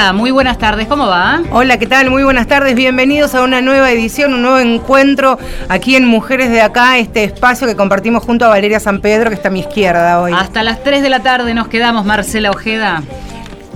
Hola, 0.00 0.14
muy 0.14 0.30
buenas 0.30 0.56
tardes, 0.56 0.86
¿cómo 0.88 1.06
va? 1.06 1.42
Hola, 1.52 1.78
¿qué 1.78 1.86
tal? 1.86 2.08
Muy 2.08 2.24
buenas 2.24 2.46
tardes, 2.46 2.74
bienvenidos 2.74 3.34
a 3.34 3.42
una 3.42 3.60
nueva 3.60 3.90
edición, 3.90 4.32
un 4.32 4.40
nuevo 4.40 4.58
encuentro 4.58 5.38
aquí 5.68 5.94
en 5.94 6.06
Mujeres 6.06 6.48
de 6.48 6.62
Acá, 6.62 6.96
este 6.96 7.22
espacio 7.22 7.66
que 7.66 7.76
compartimos 7.76 8.24
junto 8.24 8.46
a 8.46 8.48
Valeria 8.48 8.80
San 8.80 9.02
Pedro, 9.02 9.28
que 9.28 9.34
está 9.34 9.48
a 9.48 9.50
mi 9.52 9.60
izquierda 9.60 10.22
hoy. 10.22 10.32
Hasta 10.34 10.62
las 10.62 10.82
3 10.82 11.02
de 11.02 11.10
la 11.10 11.20
tarde 11.20 11.52
nos 11.52 11.68
quedamos, 11.68 12.06
Marcela 12.06 12.50
Ojeda. 12.50 13.02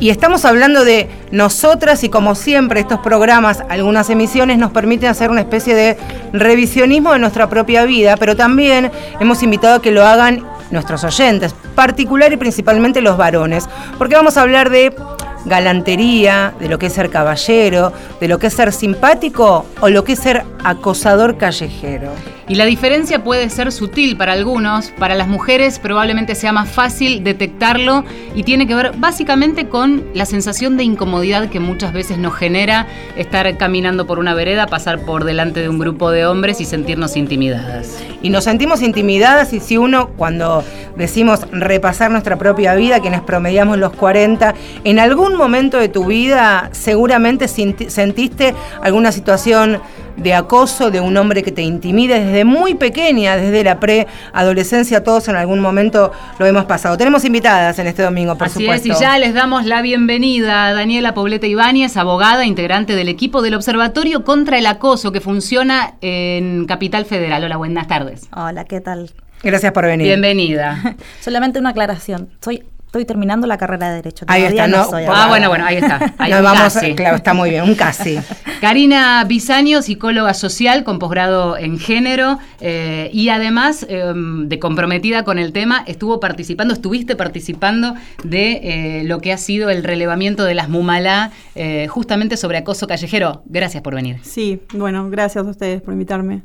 Y 0.00 0.08
estamos 0.08 0.46
hablando 0.46 0.82
de 0.86 1.10
nosotras 1.30 2.02
y 2.04 2.08
como 2.08 2.34
siempre 2.34 2.80
estos 2.80 3.00
programas, 3.00 3.62
algunas 3.68 4.08
emisiones 4.08 4.56
nos 4.56 4.70
permiten 4.70 5.10
hacer 5.10 5.30
una 5.30 5.42
especie 5.42 5.74
de 5.74 5.98
revisionismo 6.32 7.12
de 7.12 7.18
nuestra 7.18 7.50
propia 7.50 7.84
vida, 7.84 8.16
pero 8.16 8.34
también 8.34 8.91
hemos 9.20 9.42
invitado 9.42 9.74
a 9.74 9.82
que 9.82 9.91
lo 9.91 10.06
hagan 10.06 10.42
nuestros 10.70 11.04
oyentes, 11.04 11.54
particular 11.74 12.32
y 12.32 12.38
principalmente 12.38 13.02
los 13.02 13.18
varones, 13.18 13.68
porque 13.98 14.14
vamos 14.14 14.38
a 14.38 14.41
hablar 14.41 14.70
de 14.70 14.96
galantería, 15.44 16.54
de 16.58 16.68
lo 16.68 16.78
que 16.78 16.86
es 16.86 16.92
ser 16.92 17.10
caballero, 17.10 17.92
de 18.20 18.28
lo 18.28 18.38
que 18.38 18.48
es 18.48 18.54
ser 18.54 18.72
simpático 18.72 19.66
o 19.80 19.88
lo 19.88 20.04
que 20.04 20.12
es 20.12 20.18
ser 20.18 20.44
acosador 20.62 21.36
callejero. 21.36 22.10
Y 22.46 22.56
la 22.56 22.66
diferencia 22.66 23.24
puede 23.24 23.48
ser 23.48 23.72
sutil 23.72 24.16
para 24.16 24.32
algunos, 24.32 24.90
para 24.98 25.14
las 25.14 25.28
mujeres 25.28 25.78
probablemente 25.78 26.34
sea 26.34 26.52
más 26.52 26.69
fácil 26.69 27.24
detectarlo 27.24 28.05
y 28.34 28.42
tiene 28.42 28.66
que 28.66 28.74
ver 28.74 28.92
básicamente 28.98 29.69
con 29.69 30.05
la 30.12 30.27
sensación 30.27 30.77
de 30.77 30.84
incomodidad 30.84 31.48
que 31.48 31.58
muchas 31.58 31.94
veces 31.94 32.19
nos 32.19 32.34
genera 32.34 32.86
estar 33.16 33.56
caminando 33.56 34.06
por 34.06 34.19
una 34.19 34.34
vereda, 34.34 34.66
pasar 34.66 35.00
por 35.00 35.24
delante 35.24 35.60
de 35.60 35.70
un 35.70 35.78
grupo 35.78 36.10
de 36.10 36.27
hombres 36.27 36.60
y 36.60 36.66
sentirnos 36.66 37.16
intimidadas. 37.16 38.02
Y 38.22 38.30
nos 38.30 38.44
sentimos 38.44 38.82
intimidadas 38.82 39.52
y 39.54 39.60
si 39.60 39.78
uno 39.78 40.10
cuando 40.16 40.64
decimos 40.97 41.47
repasar 41.50 42.10
nuestra 42.10 42.36
propia 42.36 42.74
vida, 42.74 43.00
quienes 43.00 43.22
promediamos 43.22 43.78
los 43.78 43.92
40, 43.92 44.54
en 44.84 44.98
algún 44.98 45.36
momento 45.36 45.78
de 45.78 45.88
tu 45.88 46.06
vida 46.06 46.69
seguramente 46.72 47.48
sentiste 47.48 48.54
alguna 48.82 49.12
situación 49.12 49.80
de 50.16 50.34
acoso 50.34 50.90
de 50.90 51.00
un 51.00 51.16
hombre 51.16 51.42
que 51.42 51.52
te 51.52 51.62
intimide 51.62 52.24
desde 52.24 52.44
muy 52.44 52.74
pequeña, 52.74 53.36
desde 53.36 53.64
la 53.64 53.80
preadolescencia, 53.80 55.02
todos 55.02 55.28
en 55.28 55.36
algún 55.36 55.60
momento 55.60 56.12
lo 56.38 56.46
hemos 56.46 56.64
pasado. 56.64 56.96
Tenemos 56.96 57.24
invitadas 57.24 57.78
en 57.78 57.86
este 57.86 58.02
domingo, 58.02 58.36
por 58.36 58.46
Así 58.46 58.60
supuesto. 58.60 58.92
es, 58.92 58.98
y 58.98 59.00
ya 59.00 59.18
les 59.18 59.34
damos 59.34 59.64
la 59.66 59.82
bienvenida 59.82 60.66
a 60.66 60.72
Daniela 60.72 61.14
Pobleta 61.14 61.46
Ibáñez, 61.46 61.96
abogada, 61.96 62.44
integrante 62.44 62.94
del 62.94 63.08
equipo 63.08 63.42
del 63.42 63.54
Observatorio 63.54 64.24
contra 64.24 64.58
el 64.58 64.66
Acoso 64.66 65.12
que 65.12 65.20
funciona 65.20 65.94
en 66.00 66.66
Capital 66.66 67.04
Federal. 67.04 67.44
Hola, 67.44 67.56
buenas 67.56 67.88
tardes. 67.88 68.28
Hola, 68.34 68.64
¿qué 68.64 68.80
tal? 68.80 69.10
Gracias 69.42 69.72
por 69.72 69.84
venir. 69.84 70.06
Bienvenida. 70.06 70.96
Solamente 71.20 71.58
una 71.58 71.70
aclaración. 71.70 72.30
Soy 72.40 72.64
estoy 72.95 73.05
terminando 73.06 73.48
la 73.48 73.59
carrera 73.59 73.89
de 73.89 73.97
Derecho. 73.97 74.25
Ahí 74.28 74.45
está, 74.45 74.69
no, 74.69 74.87
ah, 74.92 75.27
bueno, 75.28 75.48
bueno, 75.48 75.64
ahí 75.67 75.77
está. 75.77 76.14
Ahí 76.17 76.31
no, 76.31 76.42
vamos, 76.45 76.78
claro, 76.95 77.17
está 77.17 77.34
muy 77.34 77.50
bien, 77.50 77.64
un 77.64 77.75
casi. 77.75 78.20
Karina 78.61 79.25
Bisaño, 79.25 79.83
psicóloga 79.83 80.33
social 80.33 80.84
con 80.84 81.00
posgrado 81.00 81.56
en 81.59 81.81
género 81.81 82.39
eh, 82.61 83.11
y 83.12 83.31
además 83.31 83.84
eh, 83.89 84.12
de 84.15 84.59
comprometida 84.61 85.25
con 85.25 85.41
el 85.41 85.53
tema, 85.53 85.83
estuvo 85.89 86.20
participando, 86.20 86.72
estuviste 86.72 87.17
participando 87.17 87.95
de 88.22 89.00
eh, 89.00 89.05
lo 89.05 89.20
que 89.20 89.33
ha 89.33 89.39
sido 89.39 89.70
el 89.70 89.83
relevamiento 89.83 90.45
de 90.45 90.54
las 90.54 90.69
Mumalá 90.69 91.33
eh, 91.56 91.88
justamente 91.88 92.37
sobre 92.37 92.59
acoso 92.59 92.87
callejero. 92.87 93.43
Gracias 93.47 93.83
por 93.83 93.97
venir. 93.97 94.19
Sí, 94.22 94.60
bueno, 94.72 95.10
gracias 95.10 95.44
a 95.44 95.50
ustedes 95.50 95.83
por 95.83 95.94
invitarme. 95.94 96.43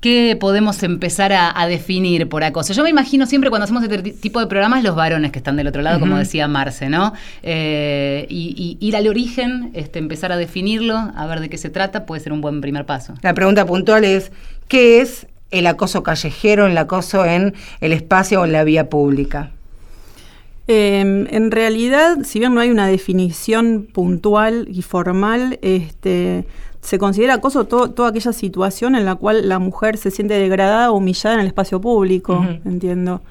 ¿Qué 0.00 0.36
podemos 0.38 0.82
empezar 0.82 1.32
a, 1.32 1.58
a, 1.58 1.66
definir 1.66 2.28
por 2.28 2.44
acoso? 2.44 2.74
Yo 2.74 2.82
me 2.82 2.90
imagino 2.90 3.26
siempre 3.26 3.48
cuando 3.48 3.64
hacemos 3.64 3.82
este 3.82 4.12
tipo 4.12 4.40
de 4.40 4.46
programas 4.46 4.84
los 4.84 4.94
varones 4.94 5.32
que 5.32 5.38
están 5.38 5.56
del 5.56 5.66
otro 5.68 5.80
lado, 5.80 5.96
uh 5.96 5.98
-huh. 5.98 6.02
como 6.02 6.18
decía 6.18 6.46
Marce, 6.48 6.90
¿no? 6.90 7.14
Eh, 7.42 8.26
y, 8.28 8.76
y, 8.80 8.86
ir 8.86 8.94
al 8.94 9.08
origen, 9.08 9.70
este, 9.72 9.98
empezar 9.98 10.32
a 10.32 10.36
definirlo, 10.36 10.96
a 10.96 11.26
ver 11.26 11.40
de 11.40 11.48
qué 11.48 11.56
se 11.56 11.70
trata, 11.70 12.04
puede 12.04 12.20
ser 12.20 12.32
un 12.32 12.42
buen 12.42 12.60
primer 12.60 12.84
paso. 12.84 13.14
La 13.22 13.32
pregunta 13.32 13.64
puntual 13.64 14.04
es, 14.04 14.32
¿qué 14.68 15.00
es 15.00 15.26
el 15.50 15.66
acoso 15.66 16.02
callejero, 16.02 16.66
el 16.66 16.76
acoso 16.76 17.24
en 17.24 17.54
el 17.80 17.92
espacio 17.92 18.42
o 18.42 18.44
en 18.44 18.52
la 18.52 18.64
vía 18.64 18.90
pública? 18.90 19.50
Eh, 20.68 21.00
en 21.00 21.50
realidad, 21.50 22.18
si 22.24 22.38
bien 22.38 22.54
no 22.54 22.60
hay 22.60 22.70
una 22.70 22.88
definición 22.88 23.86
puntual 23.92 24.66
y 24.70 24.82
formal, 24.82 25.58
este, 25.62 26.44
se 26.86 27.00
considera 27.00 27.34
acoso 27.34 27.64
todo, 27.64 27.90
toda 27.90 28.10
aquella 28.10 28.32
situación 28.32 28.94
en 28.94 29.04
la 29.04 29.16
cual 29.16 29.48
la 29.48 29.58
mujer 29.58 29.96
se 29.96 30.12
siente 30.12 30.34
degradada 30.34 30.92
o 30.92 30.98
humillada 30.98 31.34
en 31.34 31.40
el 31.40 31.48
espacio 31.48 31.80
público, 31.80 32.34
uh 32.34 32.44
-huh. 32.44 32.60
entiendo. 32.64 33.22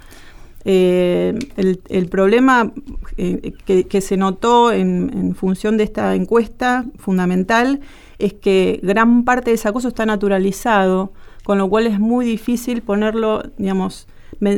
Eh, 0.65 1.39
el, 1.55 1.79
el, 1.87 2.07
problema 2.09 2.73
eh, 3.15 3.53
que, 3.65 3.85
que, 3.85 4.01
se 4.01 4.17
notó 4.17 4.73
en, 4.73 5.09
en, 5.13 5.35
función 5.35 5.77
de 5.77 5.85
esta 5.85 6.15
encuesta 6.15 6.83
fundamental 6.97 7.79
es 8.19 8.33
que 8.33 8.81
gran 8.83 9.23
parte 9.23 9.51
de 9.51 9.55
ese 9.55 9.69
acoso 9.69 9.87
está 9.87 10.05
naturalizado, 10.05 11.13
con 11.45 11.57
lo 11.57 11.69
cual 11.69 11.87
es 11.87 11.97
muy 11.97 12.25
difícil 12.25 12.81
ponerlo, 12.81 13.43
digamos, 13.57 14.07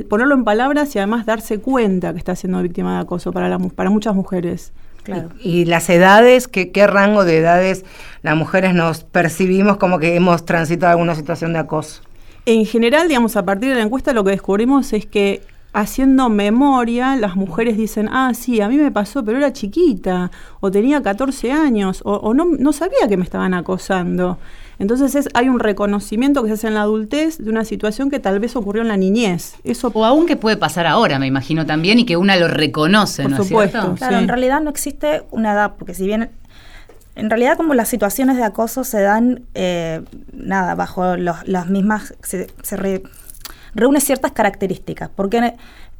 ponerlo 0.09 0.33
en 0.33 0.43
palabras 0.43 0.95
y 0.95 0.97
además 0.97 1.27
darse 1.27 1.59
cuenta 1.59 2.13
que 2.13 2.17
está 2.17 2.35
siendo 2.35 2.63
víctima 2.63 2.95
de 2.95 3.01
acoso 3.01 3.31
para, 3.31 3.47
la, 3.47 3.59
para 3.59 3.91
muchas 3.91 4.15
mujeres. 4.15 4.71
Claro. 5.07 5.29
Y, 5.39 5.61
y, 5.61 5.65
las 5.65 5.89
edades, 5.89 6.49
¿qué, 6.49 6.71
¿qué, 6.71 6.85
rango 6.85 7.23
de 7.23 7.37
edades 7.37 7.85
las 8.23 8.35
mujeres 8.35 8.73
nos 8.73 9.05
percibimos 9.05 9.77
como 9.77 9.99
que 9.99 10.15
hemos 10.15 10.43
transitado 10.43 10.91
alguna 10.91 11.15
situación 11.15 11.53
de 11.53 11.59
acoso? 11.59 12.01
En 12.45 12.65
general, 12.65 13.07
digamos, 13.07 13.37
a 13.37 13.45
partir 13.45 13.69
de 13.69 13.75
la 13.75 13.83
encuesta 13.83 14.11
lo 14.11 14.25
que 14.25 14.31
descubrimos 14.31 14.91
es 14.91 15.05
que 15.05 15.41
haciendo 15.81 16.29
memoria, 16.29 17.15
las 17.15 17.35
mujeres 17.35 17.77
dicen, 17.77 18.09
ah, 18.11 18.31
sí, 18.33 18.61
a 18.61 18.67
mí 18.67 18.77
me 18.77 18.91
pasó, 18.91 19.23
pero 19.23 19.37
era 19.37 19.53
chiquita, 19.53 20.31
o 20.59 20.71
tenía 20.71 21.03
14 21.03 21.51
años, 21.51 22.01
o, 22.03 22.13
o 22.15 22.33
no, 22.33 22.45
no 22.45 22.73
sabía 22.73 23.07
que 23.07 23.15
me 23.15 23.23
estaban 23.23 23.53
acosando. 23.53 24.39
Entonces 24.79 25.13
es, 25.13 25.29
hay 25.35 25.49
un 25.49 25.59
reconocimiento 25.59 26.41
que 26.41 26.49
se 26.49 26.53
hace 26.55 26.67
en 26.67 26.73
la 26.73 26.81
adultez 26.81 27.37
de 27.37 27.49
una 27.49 27.63
situación 27.63 28.09
que 28.09 28.19
tal 28.19 28.39
vez 28.39 28.55
ocurrió 28.55 28.81
en 28.81 28.87
la 28.87 28.97
niñez. 28.97 29.55
Eso 29.63 29.91
o 29.93 30.05
aún 30.05 30.25
que 30.25 30.35
puede 30.35 30.57
pasar 30.57 30.87
ahora, 30.87 31.19
me 31.19 31.27
imagino 31.27 31.65
también, 31.67 31.99
y 31.99 32.05
que 32.05 32.17
una 32.17 32.35
lo 32.37 32.47
reconoce, 32.47 33.23
Por 33.23 33.31
¿no 33.31 33.37
supuesto, 33.37 33.77
es 33.77 33.83
cierto? 33.83 33.95
Claro, 33.97 34.17
sí. 34.17 34.23
en 34.23 34.27
realidad 34.27 34.61
no 34.61 34.71
existe 34.71 35.23
una 35.29 35.53
edad, 35.53 35.73
porque 35.77 35.93
si 35.93 36.07
bien 36.07 36.31
en 37.15 37.29
realidad 37.29 37.57
como 37.57 37.75
las 37.75 37.87
situaciones 37.87 38.37
de 38.37 38.43
acoso 38.43 38.83
se 38.83 39.01
dan, 39.01 39.43
eh, 39.53 40.01
nada, 40.33 40.75
bajo 40.75 41.17
los, 41.17 41.47
las 41.47 41.67
mismas, 41.67 42.15
se, 42.21 42.47
se 42.61 42.77
re, 42.77 43.03
reúne 43.77 44.01
ciertas 44.01 44.31
características, 44.33 45.09
porque 45.15 45.53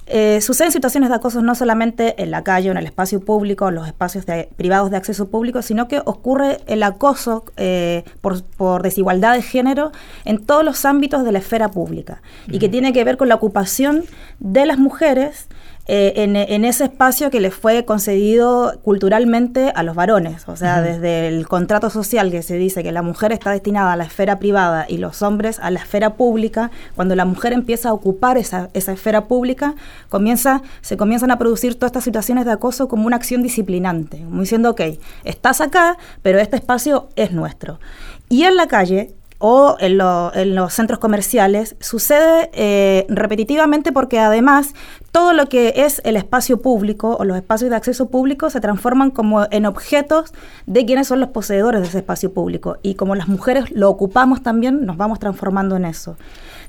eh, 0.07 0.39
suceden 0.41 0.71
situaciones 0.71 1.09
de 1.09 1.15
acoso 1.15 1.41
no 1.41 1.53
solamente 1.53 2.21
en 2.21 2.31
la 2.31 2.43
calle, 2.43 2.69
en 2.71 2.77
el 2.77 2.85
espacio 2.85 3.19
público, 3.19 3.67
en 3.67 3.75
los 3.75 3.88
espacios 3.88 4.25
de, 4.25 4.49
privados 4.55 4.89
de 4.89 4.97
acceso 4.97 5.29
público, 5.29 5.61
sino 5.61 5.88
que 5.88 6.01
ocurre 6.05 6.59
el 6.65 6.81
acoso 6.83 7.43
eh, 7.57 8.03
por, 8.21 8.43
por, 8.43 8.83
desigualdad 8.83 9.33
de 9.33 9.41
género 9.41 9.91
en 10.25 10.45
todos 10.45 10.63
los 10.63 10.85
ámbitos 10.85 11.23
de 11.23 11.31
la 11.33 11.39
esfera 11.39 11.69
pública 11.69 12.21
uh 12.21 12.51
-huh. 12.51 12.55
y 12.55 12.59
que 12.59 12.69
tiene 12.69 12.93
que 12.93 13.03
ver 13.03 13.17
con 13.17 13.27
la 13.27 13.35
ocupación 13.35 14.05
de 14.39 14.65
las 14.65 14.77
mujeres 14.77 15.47
eh, 15.89 16.13
en, 16.17 16.35
en, 16.35 16.65
ese 16.65 16.83
espacio 16.85 17.29
que 17.29 17.39
les 17.39 17.53
fue 17.53 17.85
concedido 17.85 18.77
culturalmente 18.83 19.71
a 19.73 19.83
los 19.83 19.95
varones. 19.95 20.43
O 20.47 20.57
sea, 20.57 20.75
uh 20.75 20.79
-huh. 20.79 20.83
desde 20.83 21.27
el 21.29 21.47
contrato 21.47 21.89
social 21.89 22.29
que 22.29 22.41
se 22.41 22.57
dice 22.57 22.83
que 22.83 22.91
la 22.91 23.01
mujer 23.01 23.31
está 23.31 23.51
destinada 23.51 23.93
a 23.93 23.95
la 23.95 24.03
esfera 24.03 24.37
privada 24.37 24.85
y 24.89 24.97
los 24.97 25.21
hombres 25.21 25.59
a 25.59 25.71
la 25.71 25.79
esfera 25.79 26.15
pública, 26.15 26.71
cuando 26.95 27.15
la 27.15 27.23
mujer 27.23 27.53
empieza 27.53 27.89
a 27.89 27.94
ocupar 27.94 28.38
esa, 28.38 28.69
esa 28.73 28.91
esfera 28.91 29.27
pública, 29.27 29.75
comienza, 30.09 30.62
se 30.81 30.97
comienzan 30.97 31.31
a 31.31 31.38
producir 31.38 31.75
todas 31.75 31.89
estas 31.89 32.03
situaciones 32.03 32.45
de 32.45 32.51
acoso 32.51 32.88
como 32.89 33.07
una 33.07 33.15
acción 33.15 33.41
disciplinante, 33.41 34.17
como 34.17 34.41
diciendo, 34.41 34.71
ok, 34.71 34.81
estás 35.23 35.62
acá, 35.62 35.97
pero 36.21 36.39
este 36.39 36.57
espacio 36.57 37.07
es 37.15 37.31
nuestro. 37.31 37.79
Y 38.29 38.44
en 38.44 38.57
la 38.57 38.67
calle, 38.67 39.13
o 39.39 39.77
en, 39.79 39.97
lo, 39.97 40.33
en, 40.33 40.56
los 40.56 40.73
centros 40.73 41.00
comerciales 41.00 41.75
sucede 41.79 42.50
eh, 42.53 43.06
repetitivamente 43.07 43.91
porque 43.91 44.19
además 44.19 44.73
todo 45.17 45.33
lo 45.33 45.49
que 45.49 45.73
es 45.77 45.99
el 46.05 46.15
espacio 46.15 46.61
público 46.61 47.17
o 47.19 47.25
los 47.25 47.35
espacios 47.35 47.71
de 47.71 47.75
acceso 47.75 48.07
público 48.11 48.51
se 48.51 48.61
transforman 48.61 49.09
como 49.09 49.47
en 49.49 49.65
objetos 49.65 50.31
de 50.67 50.85
quienes 50.85 51.07
son 51.07 51.19
los 51.19 51.29
poseedores 51.29 51.81
de 51.81 51.87
ese 51.87 51.97
espacio 51.97 52.31
público 52.31 52.77
y 52.83 52.93
como 52.93 53.15
las 53.15 53.27
mujeres 53.27 53.71
lo 53.71 53.89
ocupamos 53.89 54.43
también 54.43 54.85
nos 54.85 54.95
vamos 54.95 55.17
transformando 55.17 55.75
en 55.75 55.85
eso. 55.85 56.17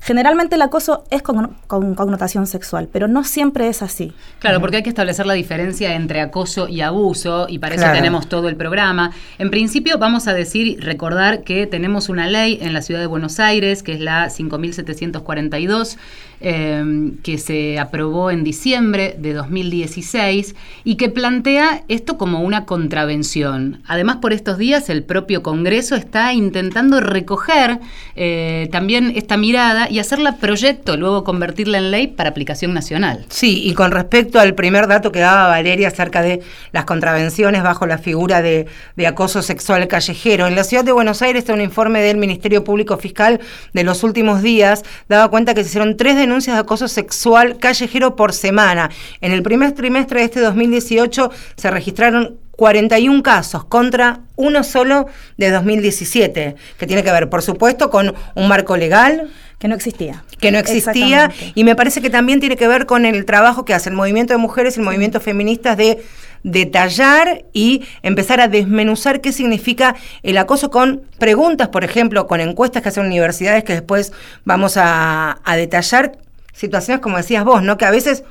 Generalmente 0.01 0.55
el 0.55 0.61
acoso 0.61 1.03
es 1.09 1.21
con, 1.21 1.57
con, 1.67 1.93
connotación 1.93 2.47
sexual, 2.47 2.87
pero 2.91 3.07
no 3.07 3.23
siempre 3.23 3.67
es 3.67 3.81
así. 3.81 4.13
Claro, 4.39 4.61
porque 4.61 4.77
hay 4.77 4.83
que 4.83 4.89
establecer 4.89 5.25
la 5.25 5.33
diferencia 5.33 5.93
entre 5.93 6.21
acoso 6.21 6.67
y 6.67 6.81
abuso, 6.81 7.47
y 7.49 7.59
para 7.59 7.75
claro. 7.75 7.91
eso 7.91 7.97
tenemos 7.97 8.29
todo 8.29 8.47
el 8.47 8.55
programa. 8.55 9.11
En 9.37 9.49
principio, 9.49 9.97
vamos 9.97 10.27
a 10.27 10.33
decir, 10.33 10.81
recordar 10.81 11.43
que 11.43 11.67
tenemos 11.67 12.07
una 12.07 12.27
ley 12.27 12.59
en 12.61 12.73
la 12.73 12.81
ciudad 12.81 13.01
de 13.01 13.07
Buenos 13.07 13.39
Aires, 13.39 13.83
que 13.83 13.93
es 13.93 13.99
la 13.99 14.29
5742, 14.29 15.97
eh, 16.41 17.11
que 17.21 17.37
se 17.37 17.77
aprobó 17.79 18.31
en 18.31 18.38
en 18.39 18.43
diciembre 18.45 19.15
de 19.19 19.33
2016 19.33 20.55
y 20.83 20.95
que 20.95 21.09
plantea 21.09 21.83
esto 21.89 22.17
como 22.17 22.41
una 22.41 22.65
contravención. 22.65 23.81
Además, 23.85 24.17
por 24.17 24.33
estos 24.33 24.57
días 24.57 24.89
el 24.89 25.03
propio 25.03 25.43
Congreso 25.43 25.95
está 25.95 26.33
intentando 26.33 26.99
recoger 27.01 27.79
eh, 28.15 28.69
también 28.71 29.13
esta 29.15 29.37
mirada 29.37 29.89
y 29.89 29.99
hacerla 29.99 30.37
proyecto, 30.37 30.97
luego 30.97 31.23
convertirla 31.23 31.77
en 31.77 31.91
ley 31.91 32.07
para 32.07 32.29
aplicación 32.29 32.73
nacional. 32.73 33.25
Sí, 33.29 33.61
y 33.63 33.73
con 33.73 33.91
respecto 33.91 34.39
al 34.39 34.55
primer 34.55 34.87
dato 34.87 35.11
que 35.11 35.19
daba 35.19 35.47
Valeria 35.47 35.89
acerca 35.89 36.21
de 36.21 36.41
las 36.71 36.85
contravenciones 36.85 37.61
bajo 37.61 37.85
la 37.85 37.97
figura 37.97 38.41
de, 38.41 38.67
de 38.95 39.07
acoso 39.07 39.41
sexual 39.41 39.87
callejero, 39.87 40.47
en 40.47 40.55
la 40.55 40.63
ciudad 40.63 40.83
de 40.83 40.91
Buenos 40.91 41.21
Aires, 41.21 41.45
un 41.49 41.61
informe 41.61 42.01
del 42.01 42.17
Ministerio 42.17 42.63
Público 42.63 42.97
Fiscal 42.97 43.39
de 43.73 43.83
los 43.83 44.03
últimos 44.03 44.41
días 44.41 44.83
daba 45.07 45.29
cuenta 45.29 45.53
que 45.53 45.63
se 45.63 45.69
hicieron 45.69 45.97
tres 45.97 46.15
denuncias 46.15 46.55
de 46.55 46.61
acoso 46.61 46.87
sexual 46.87 47.57
callejero 47.57 48.15
por 48.19 48.33
semana. 48.33 48.89
En 49.21 49.31
el 49.31 49.41
primer 49.43 49.71
trimestre 49.71 50.19
de 50.19 50.25
este 50.25 50.41
2018 50.41 51.31
se 51.55 51.71
registraron 51.71 52.37
41 52.51 53.23
casos 53.23 53.63
contra 53.63 54.19
uno 54.35 54.65
solo 54.65 55.05
de 55.37 55.49
2017, 55.49 56.55
que 56.77 56.85
tiene 56.85 57.01
que 57.01 57.13
ver, 57.13 57.29
por 57.29 57.41
supuesto, 57.41 57.89
con 57.89 58.13
un 58.35 58.47
marco 58.49 58.75
legal. 58.75 59.29
Que 59.57 59.69
no 59.69 59.75
existía. 59.75 60.25
Que 60.41 60.51
no 60.51 60.59
existía. 60.59 61.31
Y 61.55 61.63
me 61.63 61.77
parece 61.77 62.01
que 62.01 62.09
también 62.09 62.41
tiene 62.41 62.57
que 62.57 62.67
ver 62.67 62.85
con 62.85 63.05
el 63.05 63.23
trabajo 63.23 63.63
que 63.63 63.73
hace 63.73 63.87
el 63.87 63.95
movimiento 63.95 64.33
de 64.33 64.37
mujeres 64.37 64.75
y 64.75 64.81
el 64.81 64.85
movimiento 64.85 65.21
feministas 65.21 65.77
de 65.77 66.03
detallar 66.43 67.45
y 67.53 67.85
empezar 68.01 68.41
a 68.41 68.49
desmenuzar 68.49 69.21
qué 69.21 69.31
significa 69.31 69.95
el 70.23 70.37
acoso 70.37 70.69
con 70.71 71.03
preguntas, 71.19 71.69
por 71.69 71.85
ejemplo, 71.85 72.27
con 72.27 72.41
encuestas 72.41 72.83
que 72.83 72.89
hacen 72.89 73.05
universidades 73.05 73.63
que 73.63 73.71
después 73.71 74.11
vamos 74.43 74.75
a, 74.75 75.39
a 75.45 75.55
detallar 75.55 76.17
situaciones 76.59 77.01
como 77.01 77.17
decías 77.17 77.45
vos, 77.45 77.63
¿no? 77.63 77.77
Que 77.77 77.85
a 77.85 77.91
veces 77.91 78.23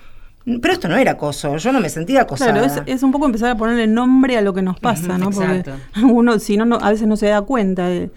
pero 0.63 0.73
esto 0.73 0.89
no 0.89 0.97
era 0.97 1.13
acoso, 1.13 1.57
yo 1.59 1.73
no 1.73 1.81
me 1.81 1.91
sentía 1.91 2.23
acosada. 2.23 2.53
Claro, 2.53 2.83
es, 2.87 3.03
un 3.03 3.13
poco 3.13 3.27
empezar 3.27 3.51
a 3.51 3.57
ponerle 3.57 3.87
nombre 3.87 4.39
a 4.39 4.41
lo 4.41 4.55
que 4.55 4.63
nos 4.63 4.81
pasa, 4.81 5.19
¿no? 5.19 5.31
Porque 5.31 5.65
uno, 6.03 6.39
si 6.39 6.57
no, 6.57 6.77
a 6.77 6.91
veces 6.91 7.07
no 7.07 7.17
se 7.17 7.27
da 7.27 7.43
cuenta 7.43 7.87
de, 7.89 8.11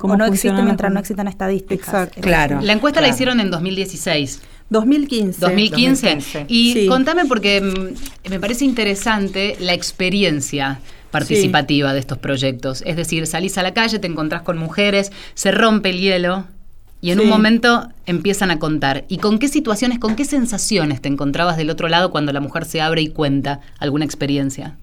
cómo 0.00 0.16
no 0.16 0.24
existe 0.24 0.62
mientras 0.62 0.90
no 0.90 0.98
existan 0.98 1.28
estadísticas. 1.28 1.86
Exacto. 1.86 2.20
Claro. 2.22 2.60
La 2.62 2.72
encuesta 2.72 3.00
la 3.02 3.08
hicieron 3.08 3.40
en 3.40 3.50
2016. 3.50 4.40
2015. 4.70 5.40
2015. 5.40 6.46
Y 6.48 6.86
contame 6.86 7.26
porque 7.26 7.60
mm, 7.60 8.30
me 8.30 8.40
parece 8.40 8.64
interesante 8.64 9.56
la 9.60 9.74
experiencia 9.74 10.80
participativa 11.10 11.92
de 11.92 12.00
estos 12.00 12.18
proyectos. 12.18 12.82
Es 12.86 12.96
decir, 12.96 13.26
salís 13.26 13.58
a 13.58 13.62
la 13.62 13.74
calle, 13.74 13.98
te 13.98 14.06
encontrás 14.06 14.42
con 14.42 14.58
mujeres, 14.58 15.12
se 15.34 15.50
rompe 15.50 15.90
el 15.90 16.00
hielo, 16.00 16.46
y 17.00 17.10
en 17.10 17.20
un 17.20 17.28
momento 17.28 17.88
empiezan 18.06 18.50
a 18.50 18.58
contar. 18.58 19.04
¿Y 19.08 19.18
con 19.18 19.38
qué 19.38 19.48
situaciones, 19.48 19.98
con 19.98 20.16
qué 20.16 20.24
sensaciones 20.24 21.00
te 21.00 21.08
encontrabas 21.08 21.56
del 21.56 21.70
otro 21.70 21.88
lado 21.88 22.10
cuando 22.10 22.32
la 22.32 22.40
mujer 22.40 22.64
se 22.64 22.80
abre 22.80 23.02
y 23.02 23.08
cuenta 23.08 23.60
alguna 23.78 24.04
experiencia? 24.04 24.76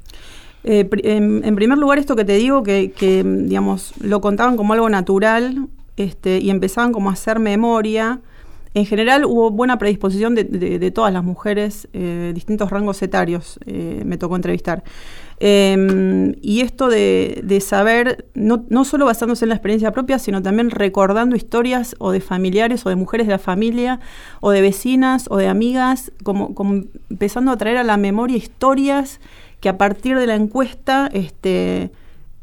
Eh, 0.64 0.88
en, 1.04 1.56
primer 1.56 1.78
lugar, 1.78 1.98
esto 1.98 2.16
que 2.16 2.24
te 2.24 2.38
digo, 2.38 2.64
que, 2.64 2.94
digamos, 3.26 3.94
lo 4.00 4.22
contaban 4.22 4.56
como 4.56 4.74
algo 4.74 4.90
natural 4.90 5.68
este, 5.98 6.40
y 6.40 6.50
empezaban 6.50 6.92
como 6.92 7.10
a 7.10 7.14
hacer 7.14 7.40
memoria. 7.40 8.22
En 8.76 8.86
general 8.88 9.26
hubo 9.26 9.52
buena 9.52 9.78
predisposición 9.78 10.34
de, 10.34 10.92
todas 10.92 11.14
las 11.14 11.24
mujeres, 11.24 11.88
eh, 11.94 12.32
distintos 12.34 12.72
rangos 12.72 13.02
etarios, 13.04 13.60
eh, 13.68 14.02
me 14.04 14.18
tocó 14.18 14.36
entrevistar. 14.36 14.84
Em, 15.40 16.36
y 16.42 16.62
esto 16.62 16.88
de, 16.88 17.60
saber, 17.62 18.26
no, 18.34 18.86
solo 18.86 19.06
basándose 19.06 19.46
en 19.46 19.50
la 19.50 19.56
experiencia 19.56 19.92
propia, 19.92 20.18
sino 20.18 20.42
también 20.42 20.72
recordando 20.72 21.36
historias 21.36 21.96
o 22.00 22.12
de 22.12 22.22
familiares 22.22 22.86
o 22.86 22.90
de 22.90 22.96
mujeres 22.96 23.28
de 23.28 23.34
la 23.34 23.40
familia 23.40 24.00
o 24.40 24.52
de 24.52 24.62
vecinas 24.62 25.28
o 25.30 25.38
de 25.38 25.48
amigas, 25.48 26.12
como, 26.24 26.56
empezando 27.10 27.52
a 27.52 27.58
traer 27.58 27.78
a 27.78 27.84
la 27.84 27.98
memoria 27.98 28.38
historias 28.38 29.20
que 29.60 29.70
a 29.70 29.78
partir 29.78 30.18
de 30.18 30.28
la 30.28 30.36
encuesta 30.36 31.10
este, 31.14 31.92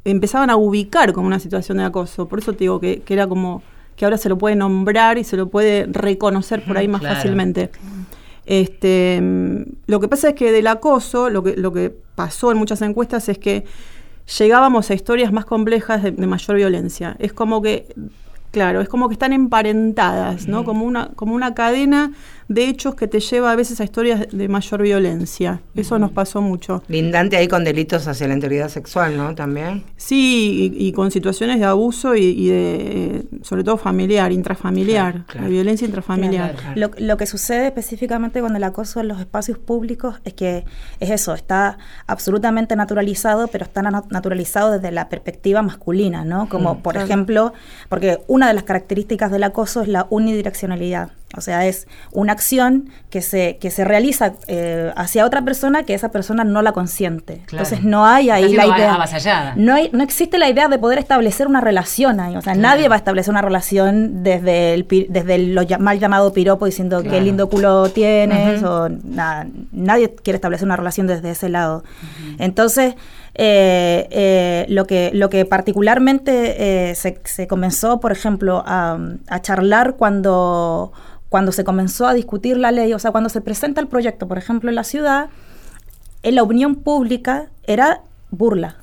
empezaban 0.05 0.51
a 0.51 0.57
ubicar 0.57 1.13
como 1.13 1.27
una 1.27 1.39
situación 1.39 1.79
de 1.79 1.85
acoso. 1.85 2.29
Por 2.29 2.39
eso 2.39 2.53
te 2.53 2.61
digo 2.61 2.81
que, 2.81 3.03
era 3.09 3.27
como 3.27 3.63
que 4.01 4.07
ahora 4.07 4.17
se 4.17 4.31
lo 4.31 4.39
puede 4.39 4.57
nombrar 4.57 5.19
y 5.19 5.25
se 5.25 5.37
lo 5.37 5.51
puede 5.51 5.85
reconocer 5.85 6.65
por 6.65 6.79
ahí 6.79 6.89
más 6.89 7.03
fácilmente. 7.03 7.71
Este, 8.47 9.21
lo 9.87 10.01
que 10.01 10.09
pasa 10.09 10.31
es 10.31 10.35
que 10.37 10.53
del 10.53 10.69
acoso, 10.69 11.29
lo 11.29 11.43
que, 11.43 11.55
lo 11.55 11.71
que 11.71 11.95
pasó 12.15 12.51
en 12.51 12.57
muchas 12.57 12.81
encuestas 12.81 13.29
es 13.29 13.37
que 13.37 13.67
llegábamos 14.39 14.91
a 14.91 14.95
historias 14.95 15.35
más 15.35 15.45
complejas 15.45 16.03
de, 16.03 16.13
de 16.13 16.27
mayor 16.27 16.57
violencia. 16.57 17.15
Es 17.19 17.35
como 17.35 17.61
que 17.61 17.95
Claro, 18.51 18.81
es 18.81 18.89
como 18.89 19.09
que 19.09 19.13
están 19.13 19.33
emparentadas, 19.33 20.49
¿no? 20.49 20.65
Como 20.65 20.85
una, 20.85 21.11
como 21.15 21.37
una 21.37 21.55
cadena 21.55 22.13
de 22.51 22.69
hechos 22.69 22.97
que 22.97 23.07
te 23.07 23.21
lleva 23.21 23.53
a 23.53 23.57
veces 23.57 23.81
a 23.81 23.85
historias 23.85 24.27
de 24.33 24.49
mayor 24.49 24.83
violencia. 24.83 25.63
Eso 25.77 26.01
nos 26.01 26.11
pasó 26.11 26.43
mucho. 26.43 26.83
Lindante 26.89 27.37
ahí 27.37 27.47
con 27.47 27.63
delitos 27.63 28.09
hacia 28.09 28.27
la 28.27 28.35
integridad 28.35 28.69
sexual, 28.69 29.17
¿no? 29.17 29.37
También. 29.37 29.85
Sí, 29.97 30.75
y, 30.77 30.93
con 30.93 31.13
situaciones 31.13 31.61
de 31.61 31.67
abuso 31.67 32.17
y, 32.17 32.49
de, 32.49 33.25
sobre 33.43 33.63
todo 33.63 33.77
familiar, 33.77 34.33
intrafamiliar, 34.33 35.27
la 35.33 35.47
violencia 35.47 35.87
intrafamiliar. 35.87 36.57
Lo, 36.75 36.91
lo, 36.99 37.17
que 37.17 37.27
sucede 37.27 37.69
específicamente 37.69 38.41
con 38.41 38.57
el 38.57 38.65
acoso 38.65 38.99
en 38.99 39.07
los 39.07 39.21
espacios 39.21 39.57
públicos 39.57 40.17
es 40.25 40.35
que 40.35 40.65
es 40.99 41.11
eso, 41.11 41.35
está 41.35 41.79
absolutamente 42.09 42.75
naturalizado, 42.75 43.47
pero 43.47 43.65
está 43.65 43.83
naturalizado 43.83 44.73
desde 44.73 44.91
la 44.91 45.09
perspectiva 45.09 45.63
masculina, 45.63 46.25
¿no? 46.25 46.49
Como, 46.49 46.75
mm, 46.75 46.83
por 46.83 46.97
ejemplo, 46.97 47.53
porque 47.89 48.19
una 48.27 48.49
de 48.49 48.55
las 48.55 48.65
características 48.65 49.31
del 49.31 49.45
acoso 49.45 49.83
es 49.83 49.89
la 49.89 50.09
unidireccionalidad. 50.11 51.13
O 51.37 51.41
sea, 51.41 51.67
es 51.67 51.87
una 52.11 52.33
acción 52.41 52.89
que 53.11 53.21
se, 53.21 53.59
que 53.61 53.71
se 53.71 53.85
realiza 53.85 54.33
eh, 54.47 54.93
hacia 54.97 55.27
otra 55.27 55.43
persona 55.43 55.83
que 55.83 55.93
esa 55.93 56.11
persona 56.11 56.43
no 56.43 56.63
la 56.63 56.73
consiente. 56.73 57.43
Entonces 57.51 57.83
no 57.85 58.07
hay 58.07 58.31
ahí 58.31 58.55
la 58.55 58.67
idea. 58.67 59.55
No, 59.57 59.75
hay, 59.75 59.91
no 59.93 60.03
existe 60.03 60.39
la 60.39 60.49
idea 60.49 60.69
de 60.69 60.79
poder 60.79 60.99
establecer 60.99 61.47
una 61.47 61.61
relación 61.61 62.19
ahí. 62.19 62.37
O 62.37 62.41
sea, 62.41 62.55
nadie 62.55 62.89
va 62.89 62.95
a 62.95 62.99
establecer 62.99 63.31
una 63.31 63.43
relación 63.43 64.23
desde 64.23 64.73
el, 64.73 64.87
desde 65.11 65.39
lo 65.39 65.63
mal 65.81 65.99
llamado 65.99 66.33
piropo 66.33 66.65
diciendo 66.65 67.03
qué 67.03 67.21
lindo 67.21 67.51
culo 67.51 67.91
tienes. 67.91 68.63
o 68.63 68.89
nada, 68.89 69.47
nadie 69.73 70.15
quiere 70.15 70.37
establecer 70.37 70.65
una 70.65 70.77
relación 70.77 71.07
desde 71.07 71.33
ese 71.33 71.51
lado. 71.51 71.85
Entonces, 72.39 72.95
eh, 73.35 74.09
eh, 74.11 74.67
lo, 74.69 74.87
que, 74.87 75.11
lo 75.13 75.29
que 75.29 75.45
particularmente 75.45 76.95
se, 76.95 77.21
se, 77.25 77.47
comenzó, 77.47 78.01
por 78.01 78.13
ejemplo, 78.13 78.63
a, 78.65 78.99
a 79.29 79.43
charlar 79.43 79.97
cuando 79.97 80.93
cuando 81.31 81.53
se 81.53 81.65
comenzó 81.65 82.07
a 82.07 82.13
discutir 82.13 82.59
la 82.59 82.73
ley, 82.73 82.93
o 82.93 82.99
sea, 82.99 83.13
cuando 83.13 83.31
se 83.31 83.41
presenta 83.41 83.81
el 83.81 83.87
proyecto, 83.87 84.29
por 84.29 84.37
ejemplo, 84.37 84.69
en 84.69 84.75
la 84.75 84.85
ciudad, 84.85 85.31
en 86.23 86.35
la 86.35 86.43
opinión 86.43 86.75
pública 86.75 87.47
era 87.65 88.03
burla. 88.31 88.77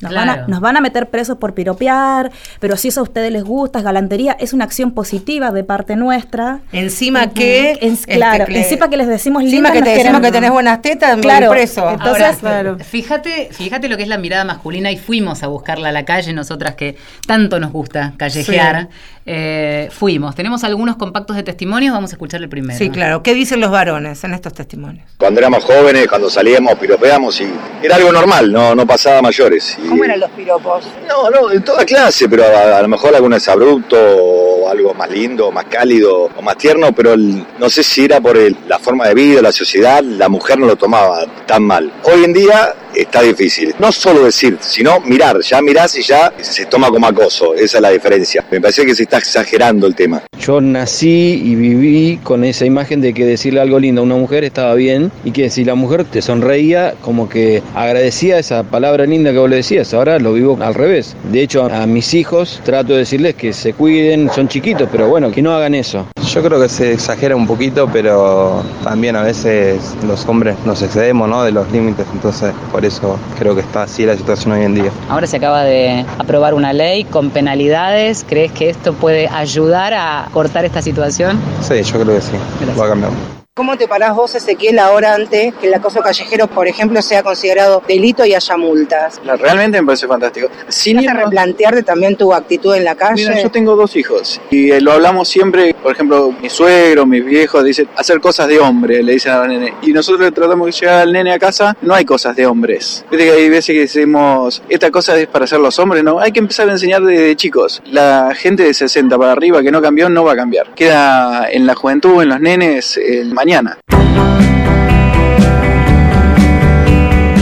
Nos, 0.00 0.60
van 0.60 0.76
a, 0.76 0.80
meter 0.80 1.08
presos 1.08 1.38
por 1.38 1.54
piropear, 1.54 2.32
pero 2.58 2.76
si 2.76 2.88
eso 2.88 3.00
a 3.00 3.02
ustedes 3.04 3.30
les 3.30 3.44
gusta, 3.44 3.78
es 3.78 3.84
galantería, 3.84 4.32
es 4.32 4.52
una 4.52 4.64
acción 4.64 4.90
positiva 4.90 5.52
de 5.52 5.62
parte 5.62 5.94
nuestra. 5.94 6.60
Encima 6.72 7.30
que... 7.30 7.78
Este, 7.80 8.16
claro, 8.16 8.44
encima 8.48 8.90
que 8.90 8.96
les 8.96 9.06
decimos 9.06 9.44
Encima 9.44 9.70
que 9.70 9.82
te 9.82 9.90
decimos 9.90 10.20
que 10.20 10.32
tenés 10.32 10.50
buenas 10.50 10.82
tetas, 10.82 11.18
claro, 11.20 11.48
preso. 11.48 11.88
Entonces, 11.88 12.38
fíjate, 12.86 13.50
fíjate 13.52 13.88
lo 13.88 13.96
que 13.96 14.02
es 14.02 14.08
la 14.08 14.18
mirada 14.18 14.44
masculina 14.44 14.90
y 14.90 14.98
fuimos 14.98 15.42
a 15.44 15.46
buscarla 15.46 15.90
a 15.90 15.92
la 15.92 16.04
calle, 16.04 16.32
nosotras 16.32 16.74
que 16.74 16.96
tanto 17.26 17.60
nos 17.60 17.72
gusta 17.72 18.14
callejear. 18.16 18.88
Eh, 19.26 19.88
fuimos. 19.90 20.34
Tenemos 20.34 20.64
algunos 20.64 20.96
compactos 20.96 21.36
de 21.36 21.42
testimonios, 21.42 21.94
vamos 21.94 22.10
a 22.10 22.14
escuchar 22.14 22.42
el 22.42 22.48
primero. 22.48 22.78
Sí, 22.78 22.90
claro. 22.90 23.22
¿Qué 23.22 23.32
dicen 23.32 23.60
los 23.60 23.70
varones 23.70 24.22
en 24.24 24.34
estos 24.34 24.52
testimonios? 24.52 25.08
Cuando 25.16 25.40
éramos 25.40 25.64
jóvenes, 25.64 26.08
cuando 26.08 26.28
salíamos, 26.28 26.74
piropeamos 26.78 27.40
y 27.40 27.46
era 27.82 27.96
algo 27.96 28.12
normal, 28.12 28.52
no, 28.52 28.74
no 28.74 28.86
pasaba 28.86 29.18
a 29.18 29.22
mayores. 29.22 29.78
¿Cómo 29.88 30.04
eran 30.04 30.20
los 30.20 30.30
piropos? 30.30 30.84
No, 31.08 31.30
no, 31.30 31.48
de 31.48 31.60
toda 31.60 31.86
clase, 31.86 32.28
pero 32.28 32.44
a, 32.44 32.82
lo 32.82 32.88
mejor 32.88 33.14
alguno 33.14 33.36
es 33.36 33.48
abrupto 33.48 33.96
o 33.98 34.68
algo 34.68 34.92
más 34.92 35.10
lindo, 35.10 35.50
más 35.50 35.64
cálido 35.66 36.30
o 36.36 36.42
más 36.42 36.58
tierno, 36.58 36.92
pero 36.92 37.16
no 37.16 37.70
sé 37.70 37.82
si 37.82 38.04
era 38.04 38.20
por 38.20 38.36
la 38.68 38.78
forma 38.78 39.08
de 39.08 39.14
vida, 39.14 39.40
la 39.40 39.52
sociedad, 39.52 40.02
la 40.02 40.28
mujer 40.28 40.58
no 40.58 40.66
lo 40.66 40.76
tomaba 40.76 41.24
tan 41.46 41.62
mal. 41.62 41.90
Hoy 42.04 42.24
en 42.24 42.32
día 42.32 42.74
está 42.94 43.22
difícil. 43.22 43.74
No 43.78 43.92
solo 43.92 44.24
decir, 44.24 44.58
sino 44.60 45.00
mirar. 45.00 45.40
Ya 45.40 45.60
mirás 45.60 45.96
y 45.96 46.02
ya 46.02 46.32
se 46.40 46.66
toma 46.66 46.88
como 46.88 47.06
acoso. 47.06 47.54
Esa 47.54 47.78
es 47.78 47.82
la 47.82 47.90
diferencia. 47.90 48.44
Me 48.50 48.60
parece 48.60 48.86
que 48.86 48.94
se 48.94 49.04
está 49.04 49.13
exagerando 49.18 49.86
el 49.86 49.94
tema. 49.94 50.22
Yo 50.40 50.60
nací 50.60 51.40
y 51.42 51.54
viví 51.54 52.18
con 52.22 52.44
esa 52.44 52.66
imagen 52.66 53.00
de 53.00 53.14
que 53.14 53.24
decirle 53.24 53.60
algo 53.60 53.78
lindo 53.78 54.02
a 54.02 54.04
una 54.04 54.16
mujer 54.16 54.44
estaba 54.44 54.74
bien 54.74 55.10
y 55.24 55.30
que 55.30 55.48
si 55.48 55.64
la 55.64 55.74
mujer 55.74 56.04
te 56.04 56.20
sonreía, 56.20 56.94
como 57.00 57.28
que 57.28 57.62
agradecía 57.74 58.38
esa 58.38 58.62
palabra 58.62 59.06
linda 59.06 59.32
que 59.32 59.38
vos 59.38 59.48
le 59.48 59.56
decías. 59.56 59.94
Ahora 59.94 60.18
lo 60.18 60.32
vivo 60.32 60.58
al 60.60 60.74
revés. 60.74 61.16
De 61.32 61.40
hecho, 61.42 61.64
a 61.64 61.86
mis 61.86 62.12
hijos 62.14 62.60
trato 62.64 62.92
de 62.92 63.00
decirles 63.00 63.34
que 63.36 63.52
se 63.52 63.72
cuiden, 63.72 64.30
son 64.34 64.48
chiquitos, 64.48 64.88
pero 64.90 65.08
bueno, 65.08 65.30
que 65.30 65.40
no 65.40 65.54
hagan 65.54 65.74
eso. 65.74 66.06
Yo 66.32 66.42
creo 66.42 66.60
que 66.60 66.68
se 66.68 66.92
exagera 66.92 67.36
un 67.36 67.46
poquito, 67.46 67.88
pero 67.92 68.62
también 68.82 69.14
a 69.16 69.22
veces 69.22 69.94
los 70.06 70.26
hombres 70.26 70.56
nos 70.64 70.82
excedemos 70.82 71.28
¿no? 71.28 71.44
de 71.44 71.52
los 71.52 71.70
límites, 71.70 72.06
entonces 72.12 72.52
por 72.72 72.84
eso 72.84 73.18
creo 73.38 73.54
que 73.54 73.60
está 73.60 73.84
así 73.84 74.04
la 74.04 74.16
situación 74.16 74.52
hoy 74.52 74.64
en 74.64 74.74
día. 74.74 74.90
Ahora 75.08 75.26
se 75.26 75.36
acaba 75.36 75.64
de 75.64 76.04
aprobar 76.18 76.54
una 76.54 76.72
ley 76.72 77.04
con 77.04 77.30
penalidades. 77.30 78.24
¿Crees 78.28 78.52
que 78.52 78.68
esto 78.68 78.94
puede 79.04 79.28
ayudar 79.28 79.92
a 79.92 80.30
cortar 80.32 80.64
esta 80.64 80.80
situación? 80.80 81.38
Sí, 81.60 81.82
yo 81.82 82.00
creo 82.00 82.14
que 82.14 82.22
sí. 82.22 82.32
Va 82.80 82.86
a 82.86 82.88
cambiar. 82.88 83.33
¿Cómo 83.56 83.78
te 83.78 83.86
parás 83.86 84.16
vos, 84.16 84.34
Ezequiel, 84.34 84.80
ahora 84.80 85.14
ante 85.14 85.54
que 85.60 85.68
el 85.68 85.74
acoso 85.74 86.00
callejero, 86.00 86.48
por 86.48 86.66
ejemplo, 86.66 87.00
sea 87.00 87.22
considerado 87.22 87.84
delito 87.86 88.26
y 88.26 88.34
haya 88.34 88.56
multas? 88.56 89.20
No, 89.24 89.36
realmente 89.36 89.80
me 89.80 89.86
parece 89.86 90.08
fantástico. 90.08 90.48
Sin 90.66 90.96
¿Vas 90.96 91.06
a 91.06 91.14
replantearte 91.14 91.84
también 91.84 92.16
tu 92.16 92.34
actitud 92.34 92.74
en 92.74 92.82
la 92.82 92.96
calle? 92.96 93.28
Mira, 93.28 93.40
yo 93.40 93.52
tengo 93.52 93.76
dos 93.76 93.94
hijos 93.94 94.40
y 94.50 94.72
eh, 94.72 94.80
lo 94.80 94.90
hablamos 94.90 95.28
siempre, 95.28 95.72
por 95.72 95.92
ejemplo, 95.92 96.34
mi 96.42 96.50
suegro, 96.50 97.06
mis 97.06 97.24
viejos, 97.24 97.62
dicen 97.62 97.88
hacer 97.96 98.18
cosas 98.18 98.48
de 98.48 98.58
hombre, 98.58 99.04
le 99.04 99.12
dicen 99.12 99.30
a 99.30 99.38
la 99.38 99.46
nene. 99.46 99.74
Y 99.82 99.92
nosotros 99.92 100.34
tratamos 100.34 100.66
de 100.66 100.72
llegar 100.72 101.02
al 101.02 101.12
nene 101.12 101.32
a 101.32 101.38
casa, 101.38 101.76
no 101.80 101.94
hay 101.94 102.04
cosas 102.04 102.34
de 102.34 102.48
hombres. 102.48 103.04
Viste 103.08 103.24
que 103.24 103.30
hay 103.30 103.48
veces 103.48 103.72
que 103.72 103.82
decimos, 103.82 104.64
esta 104.68 104.90
cosa 104.90 105.16
es 105.16 105.28
para 105.28 105.44
hacer 105.44 105.60
los 105.60 105.78
hombres, 105.78 106.02
no, 106.02 106.18
hay 106.18 106.32
que 106.32 106.40
empezar 106.40 106.68
a 106.68 106.72
enseñar 106.72 107.04
desde 107.04 107.36
chicos. 107.36 107.84
La 107.86 108.34
gente 108.34 108.64
de 108.64 108.74
60 108.74 109.16
para 109.16 109.30
arriba 109.30 109.62
que 109.62 109.70
no 109.70 109.80
cambió, 109.80 110.08
no 110.08 110.24
va 110.24 110.32
a 110.32 110.36
cambiar. 110.36 110.74
Queda 110.74 111.48
en 111.48 111.68
la 111.68 111.76
juventud, 111.76 112.20
en 112.20 112.30
los 112.30 112.40
nenes, 112.40 112.96
el 112.96 113.32
mañana. 113.44 113.78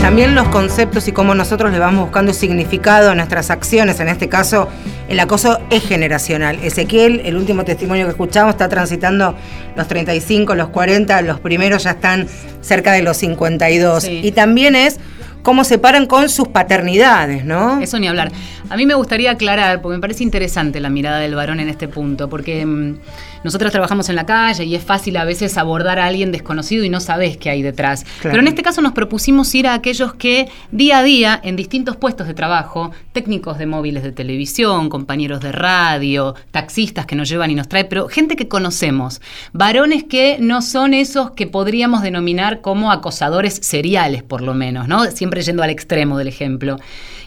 También 0.01 0.35
los 0.35 0.49
conceptos 0.49 1.07
y 1.07 1.13
cómo 1.13 1.33
nosotros 1.33 1.71
le 1.71 1.79
vamos 1.79 2.03
buscando 2.03 2.33
significado 2.33 3.11
a 3.11 3.15
nuestras 3.15 3.49
acciones, 3.49 4.01
en 4.01 4.09
este 4.09 4.27
caso 4.27 4.67
el 5.07 5.19
acoso 5.19 5.59
es 5.69 5.87
generacional. 5.87 6.59
Ezequiel, 6.61 7.21
el 7.23 7.37
último 7.37 7.63
testimonio 7.63 8.05
que 8.05 8.11
escuchamos, 8.11 8.51
está 8.51 8.67
transitando 8.67 9.35
los 9.77 9.87
35, 9.87 10.55
los 10.55 10.69
40, 10.69 11.21
los 11.21 11.39
primeros 11.39 11.83
ya 11.83 11.91
están 11.91 12.27
cerca 12.61 12.91
de 12.91 13.01
los 13.01 13.15
52. 13.17 14.05
Y 14.09 14.31
también 14.33 14.75
es 14.75 14.99
cómo 15.43 15.63
se 15.63 15.77
paran 15.77 16.07
con 16.07 16.29
sus 16.29 16.47
paternidades, 16.47 17.45
¿no? 17.45 17.79
Eso 17.81 17.99
ni 17.99 18.07
hablar. 18.07 18.31
A 18.69 18.75
mí 18.77 18.85
me 18.85 18.95
gustaría 18.95 19.31
aclarar, 19.31 19.81
porque 19.81 19.97
me 19.97 20.01
parece 20.01 20.23
interesante 20.23 20.79
la 20.79 20.89
mirada 20.89 21.19
del 21.19 21.35
varón 21.35 21.59
en 21.59 21.69
este 21.69 21.87
punto, 21.87 22.29
porque 22.29 22.65
mm, 22.65 22.95
nosotros 23.43 23.71
trabajamos 23.71 24.09
en 24.09 24.15
la 24.15 24.25
calle 24.25 24.63
y 24.65 24.75
es 24.75 24.83
fácil 24.83 25.17
a 25.17 25.25
veces 25.25 25.57
abordar 25.57 25.99
a 25.99 26.05
alguien 26.05 26.31
desconocido 26.31 26.83
y 26.83 26.89
no 26.89 26.99
sabes 26.99 27.37
qué 27.37 27.49
hay 27.49 27.61
detrás. 27.61 28.05
Pero 28.21 28.39
en 28.39 28.47
este 28.47 28.63
caso 28.63 28.81
nos 28.81 28.93
propusimos 28.93 29.53
ir 29.55 29.67
a 29.67 29.73
aquellos 29.73 30.13
que 30.13 30.47
día 30.71 30.99
a 30.99 31.03
día, 31.03 31.39
en 31.43 31.55
distintos 31.55 31.97
puestos 31.97 32.27
de 32.27 32.33
trabajo, 32.33 32.91
técnicos 33.11 33.57
de 33.57 33.65
móviles 33.65 34.03
de 34.03 34.11
televisión, 34.11 34.89
compañeros 34.89 35.41
de 35.41 35.51
radio, 35.51 36.35
taxistas 36.51 37.05
que 37.05 37.15
nos 37.15 37.29
llevan 37.29 37.51
y 37.51 37.55
nos 37.55 37.67
traen, 37.67 37.87
pero 37.89 38.07
gente 38.07 38.35
que 38.35 38.47
conocemos, 38.47 39.21
varones 39.51 40.03
que 40.03 40.37
no 40.39 40.61
son 40.61 40.93
esos 40.93 41.31
que 41.31 41.47
podríamos 41.47 42.01
denominar 42.01 42.61
como 42.61 42.91
acosadores 42.91 43.59
seriales, 43.61 44.23
por 44.23 44.41
lo 44.41 44.53
menos, 44.53 44.87
¿no? 44.87 45.05
Siempre 45.11 45.41
yendo 45.41 45.63
al 45.63 45.69
extremo 45.69 46.17
del 46.17 46.27
ejemplo. 46.27 46.77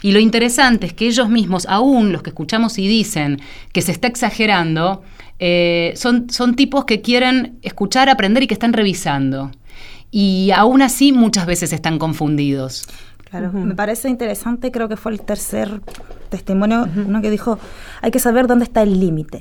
Y 0.02 0.12
lo 0.12 0.20
interesante 0.20 0.87
es 0.87 0.92
que 0.92 1.06
ellos 1.06 1.28
mismos, 1.28 1.66
aún 1.68 2.12
los 2.12 2.23
que 2.23 2.30
escuchamos 2.30 2.78
y 2.78 2.87
dicen 2.87 3.40
que 3.73 3.82
se 3.82 3.92
está 3.92 4.08
exagerando, 4.08 5.02
eh, 5.38 5.93
son, 5.97 6.31
son 6.31 6.55
tipos 6.55 6.85
que 6.85 7.02
quieren 7.02 7.59
escuchar, 7.62 8.09
aprender 8.09 8.43
y 8.43 8.47
que 8.47 8.55
están 8.55 8.73
revisando. 8.73 9.50
Y 10.11 10.50
aún 10.55 10.83
así 10.83 11.12
muchas 11.12 11.47
veces 11.47 11.73
están 11.73 11.99
confundidos. 11.99 12.87
Claro, 13.38 13.52
me 13.52 13.75
parece 13.75 14.09
interesante, 14.09 14.71
creo 14.71 14.88
que 14.88 14.97
fue 14.97 15.12
el 15.12 15.21
tercer 15.21 15.81
testimonio, 16.28 16.87
uno 17.07 17.21
que 17.21 17.31
dijo, 17.31 17.59
hay 18.02 18.11
que 18.11 18.19
saber 18.19 18.47
dónde 18.47 18.64
está 18.64 18.83
el 18.83 18.99
límite. 18.99 19.40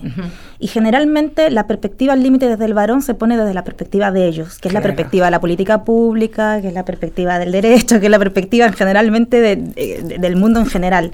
Y 0.60 0.68
generalmente 0.68 1.50
la 1.50 1.68
perspectiva 1.68 2.14
al 2.14 2.24
límite 2.24 2.48
desde 2.48 2.66
el 2.66 2.74
varón 2.74 3.02
se 3.02 3.14
pone 3.14 3.38
desde 3.38 3.54
la 3.54 3.64
perspectiva 3.64 4.12
de 4.12 4.28
ellos, 4.28 4.60
que 4.60 4.68
es 4.68 4.74
la 4.74 4.82
perspectiva 4.82 5.26
de 5.26 5.32
la 5.32 5.40
política 5.42 5.84
pública, 5.84 6.62
que 6.62 6.70
es 6.70 6.74
la 6.74 6.86
perspectiva 6.86 7.40
del 7.40 7.52
derecho, 7.52 8.00
que 8.00 8.06
es 8.06 8.12
la 8.12 8.20
perspectiva 8.20 8.72
generalmente 8.72 9.42
del 9.42 10.36
mundo 10.36 10.60
en 10.60 10.68
general. 10.68 11.12